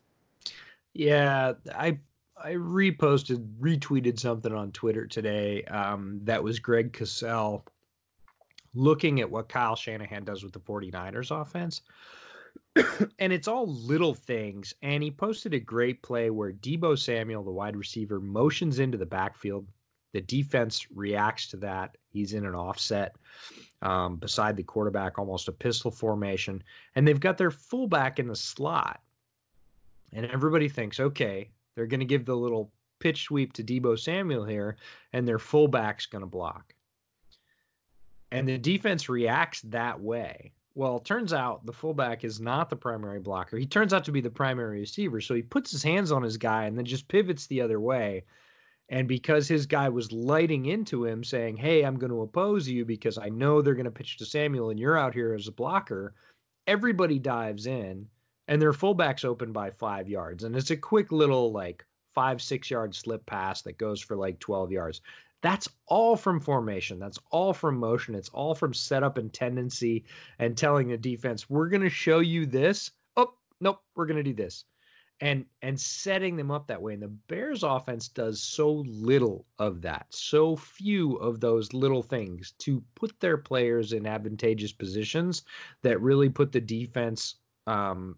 Yeah, 0.93 1.53
I 1.73 1.99
I 2.43 2.53
reposted, 2.53 3.47
retweeted 3.59 4.19
something 4.19 4.51
on 4.51 4.71
Twitter 4.71 5.05
today. 5.05 5.63
Um, 5.65 6.19
that 6.23 6.43
was 6.43 6.59
Greg 6.59 6.91
Cosell 6.91 7.63
looking 8.73 9.21
at 9.21 9.29
what 9.29 9.47
Kyle 9.47 9.75
Shanahan 9.75 10.23
does 10.23 10.43
with 10.43 10.53
the 10.53 10.59
49ers 10.59 11.29
offense. 11.29 11.81
And 13.19 13.33
it's 13.33 13.47
all 13.47 13.67
little 13.67 14.13
things. 14.13 14.73
And 14.81 15.03
he 15.03 15.11
posted 15.11 15.53
a 15.53 15.59
great 15.59 16.01
play 16.01 16.29
where 16.29 16.53
Deebo 16.53 16.97
Samuel, 16.97 17.43
the 17.43 17.51
wide 17.51 17.75
receiver, 17.75 18.19
motions 18.19 18.79
into 18.79 18.97
the 18.97 19.05
backfield. 19.05 19.67
The 20.13 20.21
defense 20.21 20.87
reacts 20.91 21.47
to 21.47 21.57
that. 21.57 21.97
He's 22.09 22.33
in 22.33 22.45
an 22.45 22.55
offset 22.55 23.15
um, 23.81 24.17
beside 24.17 24.55
the 24.55 24.63
quarterback, 24.63 25.17
almost 25.17 25.47
a 25.47 25.53
pistol 25.53 25.91
formation. 25.91 26.63
And 26.95 27.07
they've 27.07 27.19
got 27.19 27.37
their 27.37 27.51
fullback 27.51 28.19
in 28.19 28.27
the 28.27 28.35
slot. 28.35 29.01
And 30.13 30.25
everybody 30.25 30.67
thinks, 30.67 30.99
okay, 30.99 31.49
they're 31.75 31.87
going 31.87 32.01
to 32.01 32.05
give 32.05 32.25
the 32.25 32.35
little 32.35 32.71
pitch 32.99 33.23
sweep 33.23 33.53
to 33.53 33.63
Deebo 33.63 33.99
Samuel 33.99 34.45
here, 34.45 34.77
and 35.13 35.27
their 35.27 35.39
fullback's 35.39 36.05
going 36.05 36.21
to 36.21 36.27
block. 36.27 36.73
And 38.31 38.47
the 38.47 38.57
defense 38.57 39.09
reacts 39.09 39.61
that 39.61 39.99
way. 39.99 40.53
Well, 40.73 40.97
it 40.97 41.05
turns 41.05 41.33
out 41.33 41.65
the 41.65 41.73
fullback 41.73 42.23
is 42.23 42.39
not 42.39 42.69
the 42.69 42.75
primary 42.77 43.19
blocker. 43.19 43.57
He 43.57 43.65
turns 43.65 43.93
out 43.93 44.05
to 44.05 44.11
be 44.11 44.21
the 44.21 44.29
primary 44.29 44.79
receiver. 44.79 45.19
So 45.19 45.33
he 45.33 45.41
puts 45.41 45.71
his 45.71 45.83
hands 45.83 46.11
on 46.11 46.23
his 46.23 46.37
guy 46.37 46.65
and 46.65 46.77
then 46.77 46.85
just 46.85 47.09
pivots 47.09 47.47
the 47.47 47.61
other 47.61 47.79
way. 47.79 48.23
And 48.87 49.07
because 49.07 49.47
his 49.47 49.65
guy 49.65 49.89
was 49.89 50.11
lighting 50.11 50.65
into 50.67 51.05
him, 51.05 51.23
saying, 51.23 51.57
Hey, 51.57 51.83
I'm 51.83 51.97
going 51.97 52.11
to 52.11 52.21
oppose 52.21 52.67
you 52.67 52.85
because 52.85 53.17
I 53.17 53.29
know 53.29 53.61
they're 53.61 53.75
going 53.75 53.85
to 53.85 53.91
pitch 53.91 54.17
to 54.17 54.25
Samuel 54.25 54.69
and 54.69 54.79
you're 54.79 54.97
out 54.97 55.13
here 55.13 55.33
as 55.33 55.47
a 55.47 55.51
blocker, 55.51 56.13
everybody 56.67 57.19
dives 57.19 57.65
in 57.65 58.07
and 58.47 58.61
their 58.61 58.73
fullback's 58.73 59.25
open 59.25 59.51
by 59.51 59.71
five 59.71 60.07
yards. 60.07 60.43
And 60.43 60.55
it's 60.55 60.71
a 60.71 60.77
quick 60.77 61.11
little, 61.11 61.51
like, 61.51 61.85
five, 62.13 62.41
six 62.41 62.69
yard 62.69 62.95
slip 62.95 63.25
pass 63.25 63.61
that 63.63 63.77
goes 63.77 64.01
for 64.01 64.15
like 64.15 64.39
12 64.39 64.71
yards. 64.71 65.01
That's 65.41 65.67
all 65.87 66.15
from 66.15 66.39
formation. 66.39 66.99
That's 66.99 67.19
all 67.31 67.53
from 67.53 67.77
motion. 67.77 68.15
It's 68.15 68.29
all 68.29 68.53
from 68.53 68.73
setup 68.73 69.17
and 69.17 69.33
tendency 69.33 70.05
and 70.39 70.55
telling 70.55 70.87
the 70.89 70.97
defense, 70.97 71.49
we're 71.49 71.69
going 71.69 71.81
to 71.81 71.89
show 71.89 72.19
you 72.19 72.45
this. 72.45 72.91
Oh, 73.17 73.33
nope, 73.59 73.79
we're 73.95 74.05
going 74.05 74.17
to 74.17 74.23
do 74.23 74.33
this. 74.33 74.65
And 75.19 75.45
and 75.61 75.79
setting 75.79 76.35
them 76.35 76.49
up 76.49 76.65
that 76.67 76.81
way. 76.81 76.93
And 76.93 77.03
the 77.03 77.07
Bears 77.07 77.61
offense 77.61 78.07
does 78.07 78.41
so 78.41 78.83
little 78.87 79.45
of 79.59 79.81
that. 79.81 80.07
So 80.09 80.55
few 80.55 81.15
of 81.17 81.39
those 81.39 81.73
little 81.73 82.01
things 82.01 82.53
to 82.59 82.83
put 82.95 83.19
their 83.19 83.37
players 83.37 83.93
in 83.93 84.07
advantageous 84.07 84.71
positions 84.71 85.43
that 85.83 86.01
really 86.01 86.29
put 86.29 86.51
the 86.51 86.61
defense 86.61 87.35
um, 87.67 88.17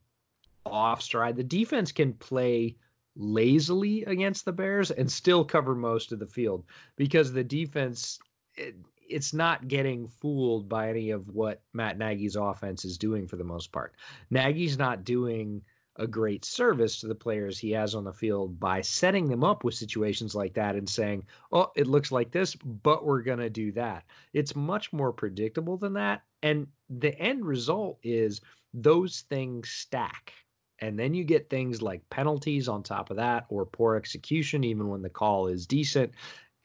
off 0.66 1.02
stride. 1.02 1.36
The 1.36 1.44
defense 1.44 1.92
can 1.92 2.14
play 2.14 2.78
lazily 3.16 4.04
against 4.06 4.46
the 4.46 4.52
Bears 4.52 4.92
and 4.92 5.12
still 5.12 5.46
cover 5.46 5.76
most 5.76 6.12
of 6.12 6.20
the 6.20 6.28
field 6.28 6.66
because 6.96 7.32
the 7.32 7.44
defense 7.44 8.20
it, 8.56 8.76
it's 9.10 9.34
not 9.34 9.68
getting 9.68 10.08
fooled 10.08 10.68
by 10.68 10.90
any 10.90 11.12
of 11.12 11.28
what 11.30 11.62
Matt 11.74 11.98
Nagy's 11.98 12.36
offense 12.36 12.86
is 12.86 12.98
doing 12.98 13.28
for 13.28 13.36
the 13.36 13.44
most 13.44 13.72
part. 13.72 13.96
Nagy's 14.30 14.78
not 14.78 15.04
doing 15.04 15.62
a 15.98 16.08
great 16.08 16.44
service 16.44 17.00
to 17.00 17.08
the 17.08 17.14
players 17.14 17.60
he 17.60 17.70
has 17.72 17.94
on 17.94 18.04
the 18.04 18.14
field 18.14 18.60
by 18.60 18.82
setting 18.82 19.28
them 19.28 19.44
up 19.44 19.64
with 19.64 19.76
situations 19.76 20.34
like 20.34 20.54
that 20.56 20.76
and 20.76 20.90
saying, 20.90 21.24
"Oh, 21.52 21.72
it 21.76 21.86
looks 21.86 22.12
like 22.12 22.32
this, 22.32 22.56
but 22.56 23.06
we're 23.06 23.22
going 23.22 23.40
to 23.40 23.50
do 23.50 23.72
that." 23.74 24.06
It's 24.34 24.56
much 24.56 24.92
more 24.92 25.14
predictable 25.14 25.78
than 25.78 25.94
that, 25.94 26.24
and 26.42 26.68
the 26.90 27.18
end 27.20 27.46
result 27.46 28.00
is 28.02 28.42
those 28.74 29.22
things 29.22 29.70
stack 29.70 30.34
and 30.80 30.98
then 30.98 31.14
you 31.14 31.24
get 31.24 31.50
things 31.50 31.82
like 31.82 32.02
penalties 32.10 32.68
on 32.68 32.84
top 32.84 33.10
of 33.10 33.18
that 33.18 33.46
or 33.50 33.66
poor 33.66 33.96
execution, 33.96 34.64
even 34.64 34.88
when 34.88 35.02
the 35.02 35.10
call 35.10 35.48
is 35.48 35.68
decent. 35.68 36.12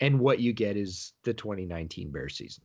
And 0.00 0.20
what 0.20 0.40
you 0.40 0.52
get 0.52 0.76
is 0.76 1.12
the 1.24 1.34
2019 1.34 2.10
Bear 2.10 2.28
season. 2.28 2.62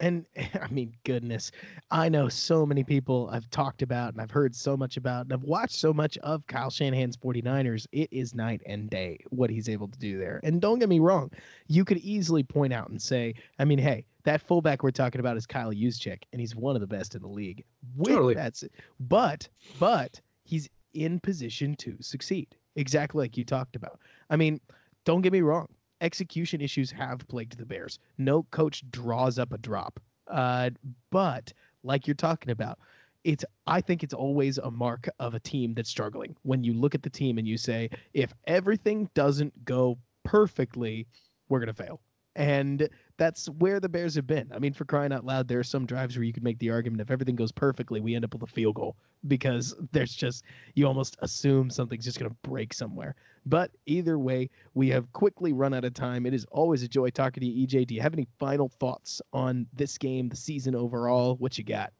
And 0.00 0.26
I 0.62 0.68
mean, 0.70 0.92
goodness, 1.04 1.50
I 1.90 2.08
know 2.08 2.28
so 2.28 2.64
many 2.64 2.84
people 2.84 3.28
I've 3.32 3.50
talked 3.50 3.82
about 3.82 4.12
and 4.12 4.22
I've 4.22 4.30
heard 4.30 4.54
so 4.54 4.76
much 4.76 4.96
about 4.96 5.26
and 5.26 5.32
I've 5.32 5.42
watched 5.42 5.74
so 5.74 5.92
much 5.92 6.16
of 6.18 6.46
Kyle 6.46 6.70
Shanahan's 6.70 7.16
49ers. 7.16 7.86
It 7.92 8.08
is 8.12 8.34
night 8.34 8.62
and 8.66 8.88
day 8.88 9.18
what 9.30 9.50
he's 9.50 9.68
able 9.68 9.88
to 9.88 9.98
do 9.98 10.18
there. 10.18 10.40
And 10.44 10.60
don't 10.60 10.78
get 10.78 10.88
me 10.88 11.00
wrong, 11.00 11.30
you 11.66 11.84
could 11.84 11.98
easily 11.98 12.42
point 12.42 12.72
out 12.72 12.90
and 12.90 13.00
say, 13.00 13.34
I 13.58 13.64
mean, 13.64 13.78
hey, 13.78 14.04
that 14.24 14.42
fullback 14.42 14.82
we're 14.82 14.90
talking 14.90 15.20
about 15.20 15.36
is 15.38 15.46
Kyle 15.46 15.72
Juszczyk, 15.72 16.22
and 16.32 16.40
he's 16.40 16.54
one 16.54 16.76
of 16.76 16.80
the 16.80 16.86
best 16.86 17.14
in 17.14 17.22
the 17.22 17.28
league. 17.28 17.64
With 17.96 18.12
totally. 18.12 18.34
That's 18.34 18.62
but 19.00 19.48
but 19.78 20.20
he's 20.48 20.68
in 20.94 21.20
position 21.20 21.76
to 21.76 21.96
succeed. 22.00 22.48
Exactly 22.76 23.24
like 23.24 23.36
you 23.36 23.44
talked 23.44 23.76
about. 23.76 24.00
I 24.30 24.36
mean, 24.36 24.60
don't 25.04 25.20
get 25.20 25.32
me 25.32 25.42
wrong. 25.42 25.68
Execution 26.00 26.60
issues 26.60 26.90
have 26.90 27.26
plagued 27.28 27.58
the 27.58 27.66
Bears. 27.66 27.98
No 28.16 28.44
coach 28.44 28.82
draws 28.90 29.38
up 29.38 29.52
a 29.52 29.58
drop. 29.58 30.00
Uh, 30.26 30.70
but 31.10 31.52
like 31.82 32.06
you're 32.06 32.14
talking 32.14 32.50
about, 32.50 32.78
it's 33.24 33.44
I 33.66 33.80
think 33.80 34.02
it's 34.02 34.14
always 34.14 34.58
a 34.58 34.70
mark 34.70 35.08
of 35.18 35.34
a 35.34 35.40
team 35.40 35.74
that's 35.74 35.90
struggling. 35.90 36.34
When 36.42 36.64
you 36.64 36.72
look 36.72 36.94
at 36.94 37.02
the 37.02 37.10
team 37.10 37.36
and 37.36 37.46
you 37.46 37.58
say, 37.58 37.90
if 38.14 38.32
everything 38.46 39.10
doesn't 39.14 39.64
go 39.64 39.98
perfectly, 40.24 41.06
we're 41.48 41.60
gonna 41.60 41.74
fail. 41.74 42.00
And 42.36 42.88
that's 43.18 43.48
where 43.58 43.80
the 43.80 43.88
Bears 43.88 44.14
have 44.14 44.26
been. 44.26 44.50
I 44.54 44.60
mean, 44.60 44.72
for 44.72 44.84
crying 44.84 45.12
out 45.12 45.26
loud, 45.26 45.48
there 45.48 45.58
are 45.58 45.64
some 45.64 45.84
drives 45.84 46.16
where 46.16 46.24
you 46.24 46.32
could 46.32 46.44
make 46.44 46.58
the 46.60 46.70
argument 46.70 47.02
if 47.02 47.10
everything 47.10 47.36
goes 47.36 47.52
perfectly, 47.52 48.00
we 48.00 48.14
end 48.14 48.24
up 48.24 48.32
with 48.32 48.44
a 48.44 48.46
field 48.46 48.76
goal 48.76 48.96
because 49.26 49.74
there's 49.92 50.14
just, 50.14 50.44
you 50.74 50.86
almost 50.86 51.16
assume 51.20 51.68
something's 51.68 52.04
just 52.04 52.18
going 52.18 52.30
to 52.30 52.36
break 52.42 52.72
somewhere. 52.72 53.16
But 53.44 53.72
either 53.86 54.18
way, 54.18 54.50
we 54.74 54.88
have 54.90 55.12
quickly 55.12 55.52
run 55.52 55.74
out 55.74 55.84
of 55.84 55.94
time. 55.94 56.26
It 56.26 56.34
is 56.34 56.46
always 56.50 56.82
a 56.82 56.88
joy 56.88 57.10
talking 57.10 57.40
to 57.40 57.46
you, 57.46 57.66
EJ. 57.66 57.88
Do 57.88 57.94
you 57.94 58.00
have 58.00 58.14
any 58.14 58.28
final 58.38 58.68
thoughts 58.68 59.20
on 59.32 59.66
this 59.72 59.98
game, 59.98 60.28
the 60.28 60.36
season 60.36 60.74
overall? 60.74 61.36
What 61.36 61.58
you 61.58 61.64
got? 61.64 61.92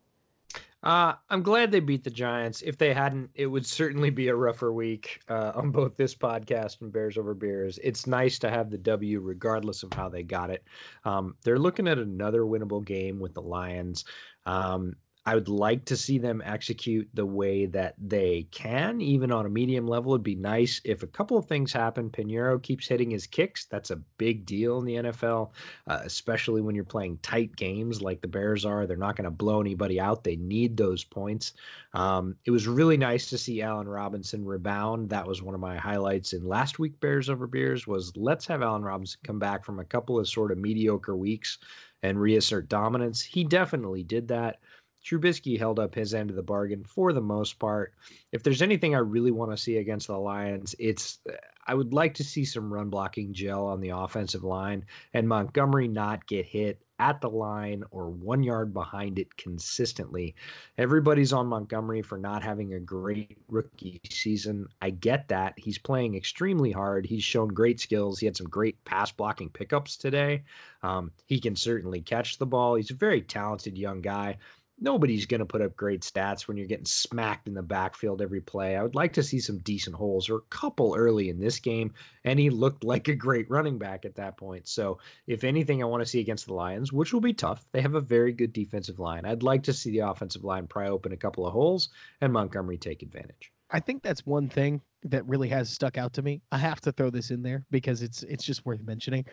Uh, 0.82 1.14
I'm 1.28 1.42
glad 1.42 1.72
they 1.72 1.80
beat 1.80 2.04
the 2.04 2.10
Giants. 2.10 2.62
If 2.62 2.78
they 2.78 2.94
hadn't, 2.94 3.30
it 3.34 3.46
would 3.46 3.66
certainly 3.66 4.10
be 4.10 4.28
a 4.28 4.34
rougher 4.34 4.72
week 4.72 5.20
uh, 5.28 5.52
on 5.54 5.72
both 5.72 5.96
this 5.96 6.14
podcast 6.14 6.80
and 6.80 6.92
Bears 6.92 7.18
Over 7.18 7.34
Beers. 7.34 7.80
It's 7.82 8.06
nice 8.06 8.38
to 8.40 8.50
have 8.50 8.70
the 8.70 8.78
W 8.78 9.20
regardless 9.20 9.82
of 9.82 9.92
how 9.92 10.08
they 10.08 10.22
got 10.22 10.50
it. 10.50 10.62
Um, 11.04 11.34
they're 11.42 11.58
looking 11.58 11.88
at 11.88 11.98
another 11.98 12.42
winnable 12.42 12.84
game 12.84 13.18
with 13.18 13.34
the 13.34 13.42
Lions. 13.42 14.04
Um, 14.46 14.94
I 15.28 15.34
would 15.34 15.50
like 15.50 15.84
to 15.84 15.94
see 15.94 16.16
them 16.16 16.40
execute 16.42 17.06
the 17.12 17.26
way 17.26 17.66
that 17.66 17.96
they 17.98 18.48
can, 18.50 19.02
even 19.02 19.30
on 19.30 19.44
a 19.44 19.50
medium 19.50 19.86
level. 19.86 20.14
It'd 20.14 20.22
be 20.22 20.34
nice 20.34 20.80
if 20.84 21.02
a 21.02 21.06
couple 21.06 21.36
of 21.36 21.44
things 21.44 21.70
happen. 21.70 22.08
Piñeiro 22.08 22.62
keeps 22.62 22.88
hitting 22.88 23.10
his 23.10 23.26
kicks. 23.26 23.66
That's 23.66 23.90
a 23.90 23.96
big 24.16 24.46
deal 24.46 24.78
in 24.78 24.86
the 24.86 24.94
NFL, 24.94 25.50
uh, 25.86 26.00
especially 26.02 26.62
when 26.62 26.74
you're 26.74 26.82
playing 26.82 27.18
tight 27.18 27.54
games 27.56 28.00
like 28.00 28.22
the 28.22 28.26
Bears 28.26 28.64
are. 28.64 28.86
They're 28.86 28.96
not 28.96 29.16
going 29.16 29.26
to 29.26 29.30
blow 29.30 29.60
anybody 29.60 30.00
out. 30.00 30.24
They 30.24 30.36
need 30.36 30.78
those 30.78 31.04
points. 31.04 31.52
Um, 31.92 32.34
it 32.46 32.50
was 32.50 32.66
really 32.66 32.96
nice 32.96 33.28
to 33.28 33.36
see 33.36 33.60
Allen 33.60 33.86
Robinson 33.86 34.46
rebound. 34.46 35.10
That 35.10 35.26
was 35.26 35.42
one 35.42 35.54
of 35.54 35.60
my 35.60 35.76
highlights 35.76 36.32
in 36.32 36.48
last 36.48 36.78
week 36.78 36.98
Bears 37.00 37.28
over 37.28 37.46
Beers 37.46 37.86
was 37.86 38.16
let's 38.16 38.46
have 38.46 38.62
Allen 38.62 38.82
Robinson 38.82 39.20
come 39.24 39.38
back 39.38 39.62
from 39.62 39.78
a 39.78 39.84
couple 39.84 40.18
of 40.18 40.26
sort 40.26 40.52
of 40.52 40.56
mediocre 40.56 41.16
weeks 41.16 41.58
and 42.02 42.18
reassert 42.18 42.70
dominance. 42.70 43.20
He 43.20 43.44
definitely 43.44 44.04
did 44.04 44.28
that. 44.28 44.60
Trubisky 45.04 45.58
held 45.58 45.78
up 45.78 45.94
his 45.94 46.14
end 46.14 46.30
of 46.30 46.36
the 46.36 46.42
bargain 46.42 46.84
for 46.84 47.12
the 47.12 47.20
most 47.20 47.58
part. 47.58 47.94
If 48.32 48.42
there's 48.42 48.62
anything 48.62 48.94
I 48.94 48.98
really 48.98 49.30
want 49.30 49.50
to 49.50 49.56
see 49.56 49.78
against 49.78 50.08
the 50.08 50.18
Lions, 50.18 50.74
it's 50.78 51.18
I 51.66 51.74
would 51.74 51.92
like 51.92 52.14
to 52.14 52.24
see 52.24 52.44
some 52.44 52.72
run 52.72 52.88
blocking 52.88 53.34
gel 53.34 53.66
on 53.66 53.80
the 53.80 53.90
offensive 53.90 54.42
line 54.42 54.86
and 55.12 55.28
Montgomery 55.28 55.86
not 55.86 56.26
get 56.26 56.46
hit 56.46 56.80
at 56.98 57.20
the 57.20 57.30
line 57.30 57.84
or 57.90 58.10
one 58.10 58.42
yard 58.42 58.74
behind 58.74 59.18
it 59.18 59.36
consistently. 59.36 60.34
Everybody's 60.78 61.32
on 61.32 61.46
Montgomery 61.46 62.02
for 62.02 62.18
not 62.18 62.42
having 62.42 62.74
a 62.74 62.80
great 62.80 63.38
rookie 63.48 64.00
season. 64.10 64.66
I 64.80 64.90
get 64.90 65.28
that. 65.28 65.54
He's 65.56 65.78
playing 65.78 66.16
extremely 66.16 66.72
hard. 66.72 67.06
He's 67.06 67.22
shown 67.22 67.48
great 67.48 67.78
skills. 67.78 68.18
He 68.18 68.26
had 68.26 68.36
some 68.36 68.48
great 68.48 68.82
pass 68.84 69.12
blocking 69.12 69.50
pickups 69.50 69.96
today. 69.96 70.42
Um, 70.82 71.12
he 71.26 71.38
can 71.38 71.54
certainly 71.54 72.00
catch 72.00 72.38
the 72.38 72.46
ball. 72.46 72.74
He's 72.74 72.90
a 72.90 72.94
very 72.94 73.20
talented 73.20 73.78
young 73.78 74.00
guy 74.00 74.38
nobody's 74.80 75.26
going 75.26 75.40
to 75.40 75.46
put 75.46 75.62
up 75.62 75.76
great 75.76 76.02
stats 76.02 76.46
when 76.46 76.56
you're 76.56 76.66
getting 76.66 76.84
smacked 76.84 77.48
in 77.48 77.54
the 77.54 77.62
backfield 77.62 78.22
every 78.22 78.40
play. 78.40 78.76
I 78.76 78.82
would 78.82 78.94
like 78.94 79.12
to 79.14 79.22
see 79.22 79.40
some 79.40 79.58
decent 79.58 79.96
holes 79.96 80.28
or 80.28 80.36
a 80.36 80.50
couple 80.50 80.94
early 80.96 81.28
in 81.28 81.38
this 81.38 81.58
game, 81.58 81.92
and 82.24 82.38
he 82.38 82.50
looked 82.50 82.84
like 82.92 83.08
a 83.08 83.14
great 83.14 83.50
running 83.50 83.78
back 83.78 84.04
at 84.04 84.14
that 84.16 84.36
point. 84.36 84.68
So, 84.68 84.98
if 85.26 85.44
anything, 85.44 85.82
I 85.82 85.86
want 85.86 86.02
to 86.02 86.06
see 86.06 86.20
against 86.20 86.46
the 86.46 86.54
Lions, 86.54 86.92
which 86.92 87.12
will 87.12 87.20
be 87.20 87.32
tough. 87.32 87.66
They 87.72 87.82
have 87.82 87.94
a 87.94 88.00
very 88.00 88.32
good 88.32 88.52
defensive 88.52 88.98
line. 88.98 89.24
I'd 89.24 89.42
like 89.42 89.62
to 89.64 89.72
see 89.72 89.90
the 89.90 90.08
offensive 90.08 90.44
line 90.44 90.66
pry 90.66 90.88
open 90.88 91.12
a 91.12 91.16
couple 91.16 91.46
of 91.46 91.52
holes 91.52 91.90
and 92.20 92.32
Montgomery 92.32 92.78
take 92.78 93.02
advantage. 93.02 93.52
I 93.70 93.80
think 93.80 94.02
that's 94.02 94.24
one 94.24 94.48
thing 94.48 94.80
that 95.04 95.26
really 95.26 95.48
has 95.48 95.68
stuck 95.70 95.98
out 95.98 96.12
to 96.14 96.22
me. 96.22 96.40
I 96.52 96.58
have 96.58 96.80
to 96.82 96.92
throw 96.92 97.10
this 97.10 97.30
in 97.30 97.42
there 97.42 97.64
because 97.70 98.02
it's 98.02 98.22
it's 98.24 98.44
just 98.44 98.64
worth 98.64 98.82
mentioning. 98.82 99.24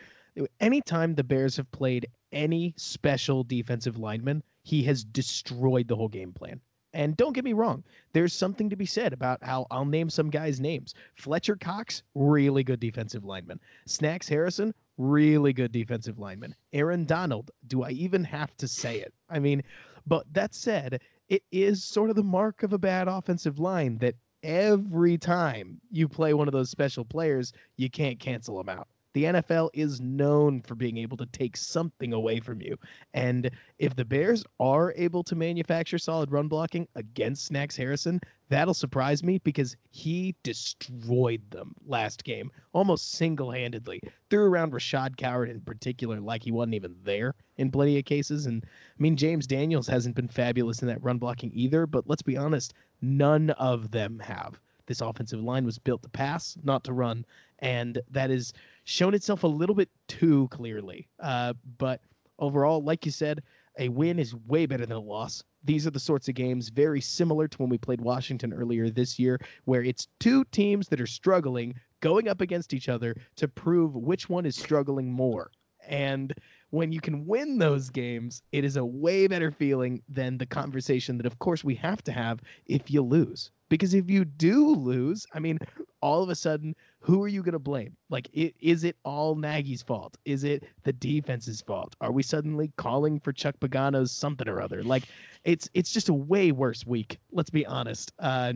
Anytime 0.60 1.14
the 1.14 1.24
Bears 1.24 1.56
have 1.56 1.70
played 1.72 2.06
any 2.32 2.74
special 2.76 3.42
defensive 3.42 3.98
lineman, 3.98 4.42
he 4.66 4.82
has 4.82 5.04
destroyed 5.04 5.86
the 5.86 5.94
whole 5.94 6.08
game 6.08 6.32
plan. 6.32 6.60
And 6.92 7.16
don't 7.16 7.34
get 7.34 7.44
me 7.44 7.52
wrong, 7.52 7.84
there's 8.12 8.32
something 8.32 8.68
to 8.68 8.74
be 8.74 8.84
said 8.84 9.12
about 9.12 9.44
how 9.44 9.66
I'll 9.70 9.84
name 9.84 10.10
some 10.10 10.28
guys' 10.28 10.58
names. 10.58 10.92
Fletcher 11.14 11.54
Cox, 11.54 12.02
really 12.16 12.64
good 12.64 12.80
defensive 12.80 13.24
lineman. 13.24 13.60
Snacks 13.86 14.28
Harrison, 14.28 14.74
really 14.98 15.52
good 15.52 15.70
defensive 15.70 16.18
lineman. 16.18 16.52
Aaron 16.72 17.04
Donald, 17.04 17.52
do 17.68 17.84
I 17.84 17.90
even 17.90 18.24
have 18.24 18.56
to 18.56 18.66
say 18.66 18.98
it? 18.98 19.14
I 19.30 19.38
mean, 19.38 19.62
but 20.04 20.26
that 20.32 20.52
said, 20.52 21.00
it 21.28 21.44
is 21.52 21.84
sort 21.84 22.10
of 22.10 22.16
the 22.16 22.24
mark 22.24 22.64
of 22.64 22.72
a 22.72 22.78
bad 22.78 23.06
offensive 23.06 23.60
line 23.60 23.98
that 23.98 24.16
every 24.42 25.16
time 25.16 25.80
you 25.92 26.08
play 26.08 26.34
one 26.34 26.48
of 26.48 26.52
those 26.52 26.70
special 26.70 27.04
players, 27.04 27.52
you 27.76 27.88
can't 27.88 28.18
cancel 28.18 28.56
them 28.56 28.68
out. 28.68 28.88
The 29.16 29.24
NFL 29.24 29.70
is 29.72 29.98
known 29.98 30.60
for 30.60 30.74
being 30.74 30.98
able 30.98 31.16
to 31.16 31.24
take 31.24 31.56
something 31.56 32.12
away 32.12 32.38
from 32.38 32.60
you. 32.60 32.76
And 33.14 33.50
if 33.78 33.96
the 33.96 34.04
Bears 34.04 34.44
are 34.60 34.92
able 34.94 35.24
to 35.24 35.34
manufacture 35.34 35.96
solid 35.96 36.30
run 36.30 36.48
blocking 36.48 36.86
against 36.96 37.46
Snacks 37.46 37.78
Harrison, 37.78 38.20
that'll 38.50 38.74
surprise 38.74 39.22
me 39.22 39.38
because 39.38 39.74
he 39.88 40.34
destroyed 40.42 41.50
them 41.50 41.74
last 41.86 42.24
game 42.24 42.50
almost 42.74 43.12
single 43.12 43.50
handedly. 43.50 44.02
Threw 44.28 44.44
around 44.44 44.74
Rashad 44.74 45.16
Coward 45.16 45.48
in 45.48 45.62
particular 45.62 46.20
like 46.20 46.42
he 46.42 46.52
wasn't 46.52 46.74
even 46.74 46.94
there 47.02 47.36
in 47.56 47.70
plenty 47.70 47.98
of 47.98 48.04
cases. 48.04 48.44
And 48.44 48.66
I 48.66 49.02
mean, 49.02 49.16
James 49.16 49.46
Daniels 49.46 49.86
hasn't 49.86 50.14
been 50.14 50.28
fabulous 50.28 50.82
in 50.82 50.88
that 50.88 51.02
run 51.02 51.16
blocking 51.16 51.52
either, 51.54 51.86
but 51.86 52.06
let's 52.06 52.20
be 52.20 52.36
honest, 52.36 52.74
none 53.00 53.48
of 53.52 53.92
them 53.92 54.18
have. 54.18 54.60
This 54.86 55.00
offensive 55.00 55.40
line 55.40 55.64
was 55.64 55.78
built 55.78 56.02
to 56.02 56.08
pass, 56.08 56.56
not 56.62 56.84
to 56.84 56.92
run. 56.92 57.24
And 57.60 58.00
that 58.10 58.30
has 58.30 58.52
shown 58.84 59.14
itself 59.14 59.42
a 59.42 59.48
little 59.48 59.74
bit 59.74 59.90
too 60.08 60.48
clearly. 60.48 61.08
Uh, 61.20 61.54
but 61.78 62.00
overall, 62.38 62.82
like 62.82 63.04
you 63.04 63.12
said, 63.12 63.42
a 63.78 63.88
win 63.88 64.18
is 64.18 64.34
way 64.34 64.66
better 64.66 64.86
than 64.86 64.96
a 64.96 65.00
loss. 65.00 65.42
These 65.64 65.86
are 65.86 65.90
the 65.90 66.00
sorts 66.00 66.28
of 66.28 66.34
games 66.34 66.68
very 66.68 67.00
similar 67.00 67.48
to 67.48 67.58
when 67.58 67.68
we 67.68 67.78
played 67.78 68.00
Washington 68.00 68.52
earlier 68.52 68.88
this 68.88 69.18
year, 69.18 69.38
where 69.64 69.82
it's 69.82 70.08
two 70.20 70.44
teams 70.44 70.88
that 70.88 71.00
are 71.00 71.06
struggling 71.06 71.74
going 72.00 72.28
up 72.28 72.40
against 72.40 72.72
each 72.72 72.88
other 72.88 73.14
to 73.36 73.48
prove 73.48 73.94
which 73.94 74.28
one 74.28 74.46
is 74.46 74.56
struggling 74.56 75.10
more. 75.10 75.50
And 75.86 76.32
when 76.70 76.92
you 76.92 77.00
can 77.00 77.26
win 77.26 77.58
those 77.58 77.90
games, 77.90 78.42
it 78.52 78.64
is 78.64 78.76
a 78.76 78.84
way 78.84 79.26
better 79.26 79.50
feeling 79.50 80.02
than 80.08 80.38
the 80.38 80.46
conversation 80.46 81.16
that, 81.16 81.26
of 81.26 81.38
course, 81.38 81.62
we 81.62 81.74
have 81.76 82.02
to 82.04 82.12
have 82.12 82.40
if 82.66 82.90
you 82.90 83.02
lose. 83.02 83.50
Because 83.68 83.94
if 83.94 84.08
you 84.08 84.24
do 84.24 84.74
lose, 84.74 85.26
I 85.34 85.40
mean, 85.40 85.58
all 86.00 86.22
of 86.22 86.28
a 86.28 86.34
sudden, 86.34 86.74
who 87.00 87.22
are 87.22 87.28
you 87.28 87.42
going 87.42 87.52
to 87.52 87.58
blame? 87.58 87.96
Like, 88.10 88.28
it, 88.32 88.54
is 88.60 88.84
it 88.84 88.96
all 89.04 89.34
Nagy's 89.34 89.82
fault? 89.82 90.16
Is 90.24 90.44
it 90.44 90.64
the 90.84 90.92
defense's 90.92 91.60
fault? 91.60 91.96
Are 92.00 92.12
we 92.12 92.22
suddenly 92.22 92.70
calling 92.76 93.18
for 93.18 93.32
Chuck 93.32 93.56
Pagano's 93.60 94.12
something 94.12 94.48
or 94.48 94.60
other? 94.60 94.84
Like, 94.84 95.04
it's 95.44 95.68
it's 95.74 95.92
just 95.92 96.08
a 96.08 96.14
way 96.14 96.52
worse 96.52 96.86
week. 96.86 97.18
Let's 97.32 97.50
be 97.50 97.66
honest. 97.66 98.12
Uh, 98.18 98.54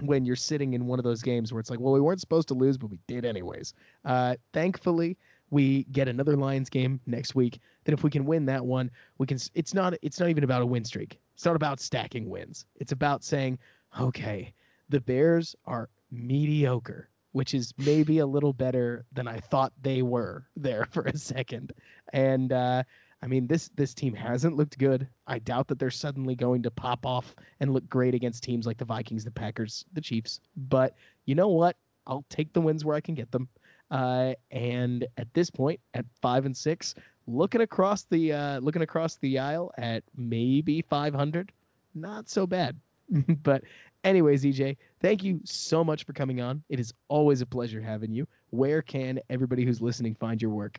when 0.00 0.24
you're 0.24 0.36
sitting 0.36 0.72
in 0.72 0.86
one 0.86 0.98
of 0.98 1.04
those 1.04 1.20
games 1.20 1.52
where 1.52 1.60
it's 1.60 1.68
like, 1.68 1.80
well, 1.80 1.92
we 1.92 2.00
weren't 2.00 2.20
supposed 2.20 2.48
to 2.48 2.54
lose, 2.54 2.78
but 2.78 2.90
we 2.90 2.98
did 3.06 3.24
anyways. 3.24 3.74
Uh, 4.04 4.36
thankfully, 4.52 5.18
we 5.50 5.84
get 5.84 6.08
another 6.08 6.36
Lions 6.36 6.70
game 6.70 7.00
next 7.06 7.34
week. 7.34 7.60
Then 7.84 7.92
if 7.92 8.02
we 8.04 8.10
can 8.10 8.24
win 8.24 8.46
that 8.46 8.64
one, 8.64 8.90
we 9.18 9.26
can. 9.26 9.38
It's 9.54 9.74
not. 9.74 9.94
It's 10.02 10.20
not 10.20 10.28
even 10.28 10.44
about 10.44 10.62
a 10.62 10.66
win 10.66 10.84
streak. 10.84 11.18
It's 11.34 11.44
not 11.44 11.56
about 11.56 11.80
stacking 11.80 12.28
wins. 12.28 12.66
It's 12.76 12.92
about 12.92 13.24
saying, 13.24 13.58
okay, 13.98 14.52
the 14.88 15.00
Bears 15.00 15.56
are 15.66 15.88
mediocre, 16.10 17.08
which 17.32 17.54
is 17.54 17.72
maybe 17.78 18.18
a 18.18 18.26
little 18.26 18.52
better 18.52 19.04
than 19.12 19.26
I 19.26 19.38
thought 19.38 19.72
they 19.82 20.02
were 20.02 20.46
there 20.56 20.86
for 20.90 21.02
a 21.04 21.16
second. 21.16 21.72
And 22.12 22.52
uh, 22.52 22.82
I 23.22 23.26
mean, 23.26 23.46
this 23.46 23.70
this 23.74 23.94
team 23.94 24.14
hasn't 24.14 24.56
looked 24.56 24.78
good. 24.78 25.08
I 25.26 25.38
doubt 25.38 25.68
that 25.68 25.78
they're 25.78 25.90
suddenly 25.90 26.34
going 26.34 26.62
to 26.62 26.70
pop 26.70 27.04
off 27.04 27.34
and 27.60 27.72
look 27.72 27.88
great 27.88 28.14
against 28.14 28.42
teams 28.42 28.66
like 28.66 28.78
the 28.78 28.84
Vikings, 28.84 29.24
the 29.24 29.30
Packers, 29.30 29.84
the 29.92 30.00
Chiefs. 30.00 30.40
But 30.56 30.94
you 31.26 31.34
know 31.34 31.48
what? 31.48 31.76
I'll 32.06 32.24
take 32.30 32.52
the 32.52 32.60
wins 32.60 32.84
where 32.84 32.96
I 32.96 33.00
can 33.00 33.14
get 33.14 33.30
them. 33.30 33.48
Uh, 33.90 34.34
and 34.50 35.06
at 35.16 35.32
this 35.34 35.50
point, 35.50 35.80
at 35.94 36.04
five 36.20 36.46
and 36.46 36.56
six, 36.56 36.94
looking 37.26 37.60
across 37.60 38.04
the 38.04 38.32
uh, 38.32 38.60
looking 38.60 38.82
across 38.82 39.16
the 39.16 39.38
aisle 39.38 39.72
at 39.78 40.02
maybe 40.16 40.82
500, 40.82 41.52
not 41.94 42.28
so 42.28 42.46
bad. 42.46 42.76
but 43.42 43.62
anyways, 44.04 44.44
EJ, 44.44 44.76
thank 45.00 45.24
you 45.24 45.40
so 45.44 45.82
much 45.82 46.04
for 46.04 46.12
coming 46.12 46.40
on. 46.40 46.62
It 46.68 46.78
is 46.78 46.92
always 47.08 47.40
a 47.40 47.46
pleasure 47.46 47.80
having 47.80 48.12
you. 48.12 48.26
Where 48.50 48.82
can 48.82 49.20
everybody 49.30 49.64
who's 49.64 49.80
listening 49.80 50.14
find 50.14 50.40
your 50.40 50.50
work? 50.50 50.78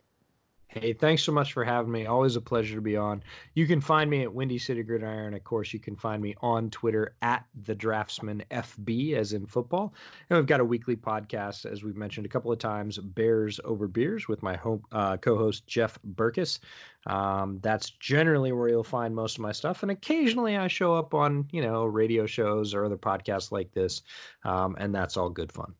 Hey, 0.74 0.94
thanks 0.94 1.22
so 1.22 1.32
much 1.32 1.52
for 1.52 1.64
having 1.64 1.92
me. 1.92 2.06
Always 2.06 2.34
a 2.34 2.40
pleasure 2.40 2.76
to 2.76 2.80
be 2.80 2.96
on. 2.96 3.22
You 3.52 3.66
can 3.66 3.78
find 3.78 4.08
me 4.08 4.22
at 4.22 4.32
Windy 4.32 4.56
City 4.56 4.82
Gridiron. 4.82 5.34
Of 5.34 5.44
course, 5.44 5.74
you 5.74 5.78
can 5.78 5.96
find 5.96 6.22
me 6.22 6.34
on 6.40 6.70
Twitter 6.70 7.14
at 7.20 7.44
the 7.64 7.74
Draftsman 7.74 8.42
FB, 8.50 9.14
as 9.14 9.34
in 9.34 9.44
football. 9.44 9.92
And 10.30 10.38
we've 10.38 10.46
got 10.46 10.60
a 10.60 10.64
weekly 10.64 10.96
podcast, 10.96 11.70
as 11.70 11.84
we've 11.84 11.96
mentioned 11.96 12.24
a 12.24 12.28
couple 12.30 12.50
of 12.50 12.58
times, 12.58 12.96
Bears 12.96 13.60
Over 13.64 13.86
Beers, 13.86 14.28
with 14.28 14.42
my 14.42 14.56
home, 14.56 14.82
uh, 14.92 15.18
co-host 15.18 15.66
Jeff 15.66 15.98
Berckes. 16.14 16.58
Um, 17.06 17.58
that's 17.60 17.90
generally 17.90 18.52
where 18.52 18.70
you'll 18.70 18.82
find 18.82 19.14
most 19.14 19.36
of 19.36 19.42
my 19.42 19.52
stuff, 19.52 19.82
and 19.82 19.90
occasionally 19.90 20.56
I 20.56 20.68
show 20.68 20.94
up 20.94 21.12
on 21.12 21.48
you 21.52 21.60
know 21.60 21.84
radio 21.84 22.24
shows 22.24 22.72
or 22.72 22.86
other 22.86 22.96
podcasts 22.96 23.52
like 23.52 23.72
this, 23.72 24.00
um, 24.44 24.74
and 24.78 24.94
that's 24.94 25.18
all 25.18 25.28
good 25.28 25.52
fun. 25.52 25.74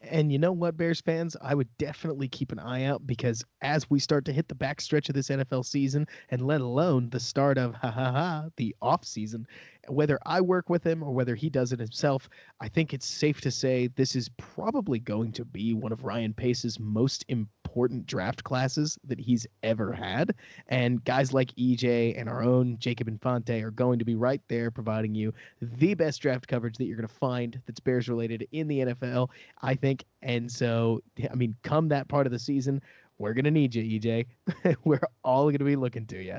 And 0.00 0.30
you 0.30 0.38
know 0.38 0.52
what, 0.52 0.76
Bears 0.76 1.00
fans? 1.00 1.36
I 1.42 1.54
would 1.54 1.68
definitely 1.76 2.28
keep 2.28 2.52
an 2.52 2.60
eye 2.60 2.84
out 2.84 3.06
because 3.06 3.44
as 3.62 3.90
we 3.90 3.98
start 3.98 4.24
to 4.26 4.32
hit 4.32 4.48
the 4.48 4.54
backstretch 4.54 5.08
of 5.08 5.14
this 5.14 5.28
NFL 5.28 5.64
season, 5.64 6.06
and 6.30 6.46
let 6.46 6.60
alone 6.60 7.10
the 7.10 7.18
start 7.18 7.58
of 7.58 7.74
ha 7.74 7.90
ha 7.90 8.12
ha 8.12 8.44
the 8.56 8.74
off 8.80 9.04
season, 9.04 9.46
whether 9.88 10.18
I 10.26 10.40
work 10.40 10.68
with 10.68 10.84
him 10.84 11.02
or 11.02 11.12
whether 11.12 11.34
he 11.34 11.48
does 11.50 11.72
it 11.72 11.78
himself, 11.78 12.28
I 12.60 12.68
think 12.68 12.92
it's 12.92 13.06
safe 13.06 13.40
to 13.42 13.50
say 13.50 13.88
this 13.88 14.14
is 14.14 14.28
probably 14.36 14.98
going 14.98 15.32
to 15.32 15.44
be 15.44 15.74
one 15.74 15.92
of 15.92 16.04
Ryan 16.04 16.34
Pace's 16.34 16.78
most 16.78 17.24
important 17.28 18.06
draft 18.06 18.44
classes 18.44 18.98
that 19.04 19.18
he's 19.18 19.46
ever 19.62 19.92
had. 19.92 20.34
And 20.68 21.04
guys 21.04 21.32
like 21.32 21.54
EJ 21.56 22.18
and 22.18 22.28
our 22.28 22.42
own 22.42 22.78
Jacob 22.78 23.08
Infante 23.08 23.62
are 23.62 23.70
going 23.70 23.98
to 23.98 24.04
be 24.04 24.14
right 24.14 24.42
there 24.48 24.70
providing 24.70 25.14
you 25.14 25.32
the 25.60 25.94
best 25.94 26.20
draft 26.20 26.48
coverage 26.48 26.76
that 26.78 26.84
you're 26.84 26.96
going 26.96 27.08
to 27.08 27.14
find 27.14 27.60
that's 27.66 27.80
Bears 27.80 28.08
related 28.08 28.46
in 28.52 28.68
the 28.68 28.80
NFL, 28.80 29.30
I 29.62 29.74
think. 29.74 30.04
And 30.22 30.50
so, 30.50 31.02
I 31.30 31.34
mean, 31.34 31.54
come 31.62 31.88
that 31.88 32.08
part 32.08 32.26
of 32.26 32.32
the 32.32 32.38
season, 32.38 32.82
we're 33.18 33.34
going 33.34 33.44
to 33.44 33.50
need 33.50 33.74
you, 33.74 34.00
EJ. 34.00 34.26
we're 34.84 35.00
all 35.24 35.44
going 35.44 35.58
to 35.58 35.64
be 35.64 35.76
looking 35.76 36.06
to 36.06 36.22
you. 36.22 36.38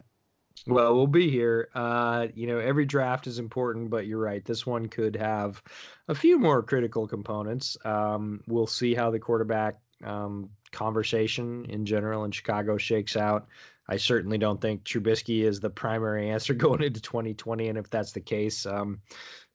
Well, 0.67 0.95
we'll 0.95 1.07
be 1.07 1.29
here. 1.29 1.69
Uh, 1.73 2.27
you 2.33 2.47
know, 2.47 2.59
every 2.59 2.85
draft 2.85 3.27
is 3.27 3.39
important, 3.39 3.89
but 3.89 4.07
you're 4.07 4.19
right. 4.19 4.43
This 4.43 4.65
one 4.65 4.87
could 4.87 5.15
have 5.15 5.61
a 6.07 6.15
few 6.15 6.37
more 6.39 6.61
critical 6.61 7.07
components. 7.07 7.77
Um, 7.85 8.41
we'll 8.47 8.67
see 8.67 8.93
how 8.93 9.09
the 9.11 9.19
quarterback 9.19 9.77
um, 10.03 10.49
conversation 10.71 11.65
in 11.69 11.85
general 11.85 12.25
in 12.25 12.31
Chicago 12.31 12.77
shakes 12.77 13.15
out. 13.15 13.47
I 13.87 13.97
certainly 13.97 14.37
don't 14.37 14.61
think 14.61 14.83
Trubisky 14.83 15.43
is 15.43 15.59
the 15.59 15.69
primary 15.69 16.29
answer 16.29 16.53
going 16.55 16.83
into 16.83 17.01
2020, 17.01 17.69
and 17.69 17.77
if 17.77 17.89
that's 17.89 18.11
the 18.11 18.21
case, 18.21 18.65
um, 18.65 19.01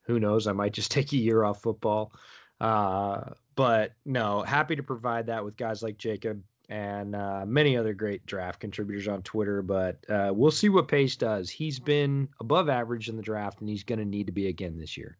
who 0.03 0.19
knows? 0.19 0.47
I 0.47 0.53
might 0.53 0.73
just 0.73 0.91
take 0.93 1.13
a 1.13 1.17
year 1.17 1.45
off 1.45 1.63
football. 1.63 2.13
Uh, 2.61 3.31
but 3.57 3.93
no, 4.05 4.43
happy 4.43 4.77
to 4.77 4.83
provide 4.83 5.27
that 5.27 5.45
with 5.45 5.57
guys 5.57 5.83
like 5.83 5.99
Jacob 5.99 6.43
and 6.69 7.15
uh, 7.15 7.45
many 7.47 7.77
other 7.77 7.95
great 7.95 8.25
draft 8.27 8.61
contributors 8.61 9.09
on 9.09 9.23
Twitter. 9.23 9.63
But 9.63 9.99
uh, 10.09 10.33
we'll 10.35 10.51
see 10.51 10.69
what 10.69 10.89
Pace 10.89 11.17
does. 11.17 11.51
He's 11.51 11.79
been 11.79 12.29
above 12.41 12.69
average 12.69 13.09
in 13.09 13.17
the 13.17 13.23
draft, 13.23 13.61
and 13.61 13.69
he's 13.69 13.85
going 13.85 13.99
to 13.99 14.05
need 14.05 14.27
to 14.27 14.33
be 14.33 14.49
again 14.49 14.79
this 14.79 14.97
year. 14.97 15.17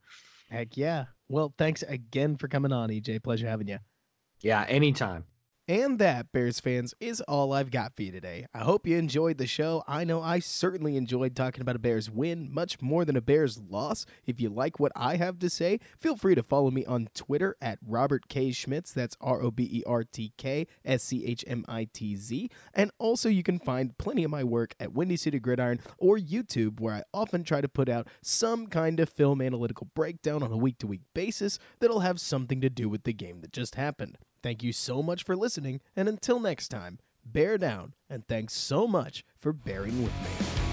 Heck 0.51 0.77
yeah. 0.77 1.05
Well, 1.29 1.55
thanks 1.59 1.83
again 1.83 2.37
for 2.37 2.49
coming 2.49 2.73
on, 2.73 2.91
EJ. 2.91 3.23
Pleasure 3.23 3.49
having 3.49 3.69
you. 3.69 3.79
Yeah, 4.41 4.65
anytime. 4.69 5.25
And 5.67 5.99
that, 5.99 6.31
Bears 6.31 6.61
fans, 6.61 6.93
is 7.01 7.23
all 7.23 7.55
I've 7.55 7.71
got 7.71 7.97
for 7.97 8.03
you 8.03 8.13
today. 8.13 8.45
I 8.53 8.59
hope 8.59 8.87
you 8.87 8.99
enjoyed 8.99 9.39
the 9.39 9.47
show. 9.47 9.83
I 9.89 10.05
know 10.05 10.21
I 10.21 10.39
certainly 10.39 10.99
enjoyed 10.99 11.35
talking 11.35 11.63
about 11.63 11.77
a 11.77 11.79
Bears 11.79 12.11
win 12.11 12.53
much 12.53 12.83
more 12.83 13.07
than 13.07 13.17
a 13.17 13.23
Bears 13.23 13.59
loss. 13.71 14.05
If 14.27 14.43
you 14.43 14.51
like 14.51 14.79
what 14.79 14.93
I 14.95 15.17
have 15.17 15.39
to 15.39 15.49
say, 15.49 15.81
feel 15.99 16.19
free 16.19 16.35
to 16.35 16.43
follow 16.43 16.71
me 16.71 16.85
on 16.85 17.09
Twitter 17.15 17.57
at 17.63 17.79
Robert 17.81 18.29
K. 18.29 18.53
Schmitz. 18.53 18.93
That's 18.93 19.17
R 19.23 19.41
O 19.41 19.51
B 19.51 19.67
E 19.73 19.83
R 19.87 20.05
T 20.05 20.35
K 20.37 20.67
S 20.85 21.03
C 21.03 21.25
H 21.25 21.43
M 21.47 21.65
I 21.67 21.89
T 21.91 22.15
Z. 22.15 22.51
And 22.75 22.91
also, 22.99 23.31
you 23.31 23.43
can 23.43 23.59
find 23.59 23.97
plenty 23.97 24.23
of 24.23 24.31
my 24.31 24.45
work 24.45 24.75
at 24.79 24.93
Windy 24.93 25.17
City 25.17 25.39
Gridiron 25.39 25.81
or 25.97 26.19
YouTube, 26.19 26.79
where 26.79 26.97
I 26.97 27.03
often 27.15 27.43
try 27.43 27.63
to 27.63 27.69
put 27.71 27.89
out 27.89 28.07
some 28.21 28.67
kind 28.67 29.01
of 29.01 29.09
film 29.09 29.41
analytical 29.41 29.89
breakdown 29.95 30.43
on 30.43 30.53
a 30.53 30.59
week 30.59 30.77
to 30.81 30.87
week 30.87 31.05
basis 31.15 31.59
that'll 31.81 32.01
have 32.01 32.21
something 32.21 32.61
to 32.61 32.69
do 32.69 32.91
with 32.91 33.05
the 33.05 33.15
game 33.15 33.41
that 33.41 33.51
just 33.51 33.77
happened. 33.77 34.19
Thank 34.45 34.63
you 34.63 34.75
so 34.75 35.03
much 35.03 35.23
for 35.23 35.35
listening, 35.35 35.81
and 35.97 36.07
until 36.07 36.39
next 36.39 36.69
time, 36.69 36.99
bear 37.25 37.57
down, 37.57 37.95
and 38.11 38.29
thanks 38.29 38.53
so 38.53 38.87
much 38.87 39.25
for 39.39 39.55
bearing 39.55 40.03
with 40.03 40.13
me. 40.21 40.64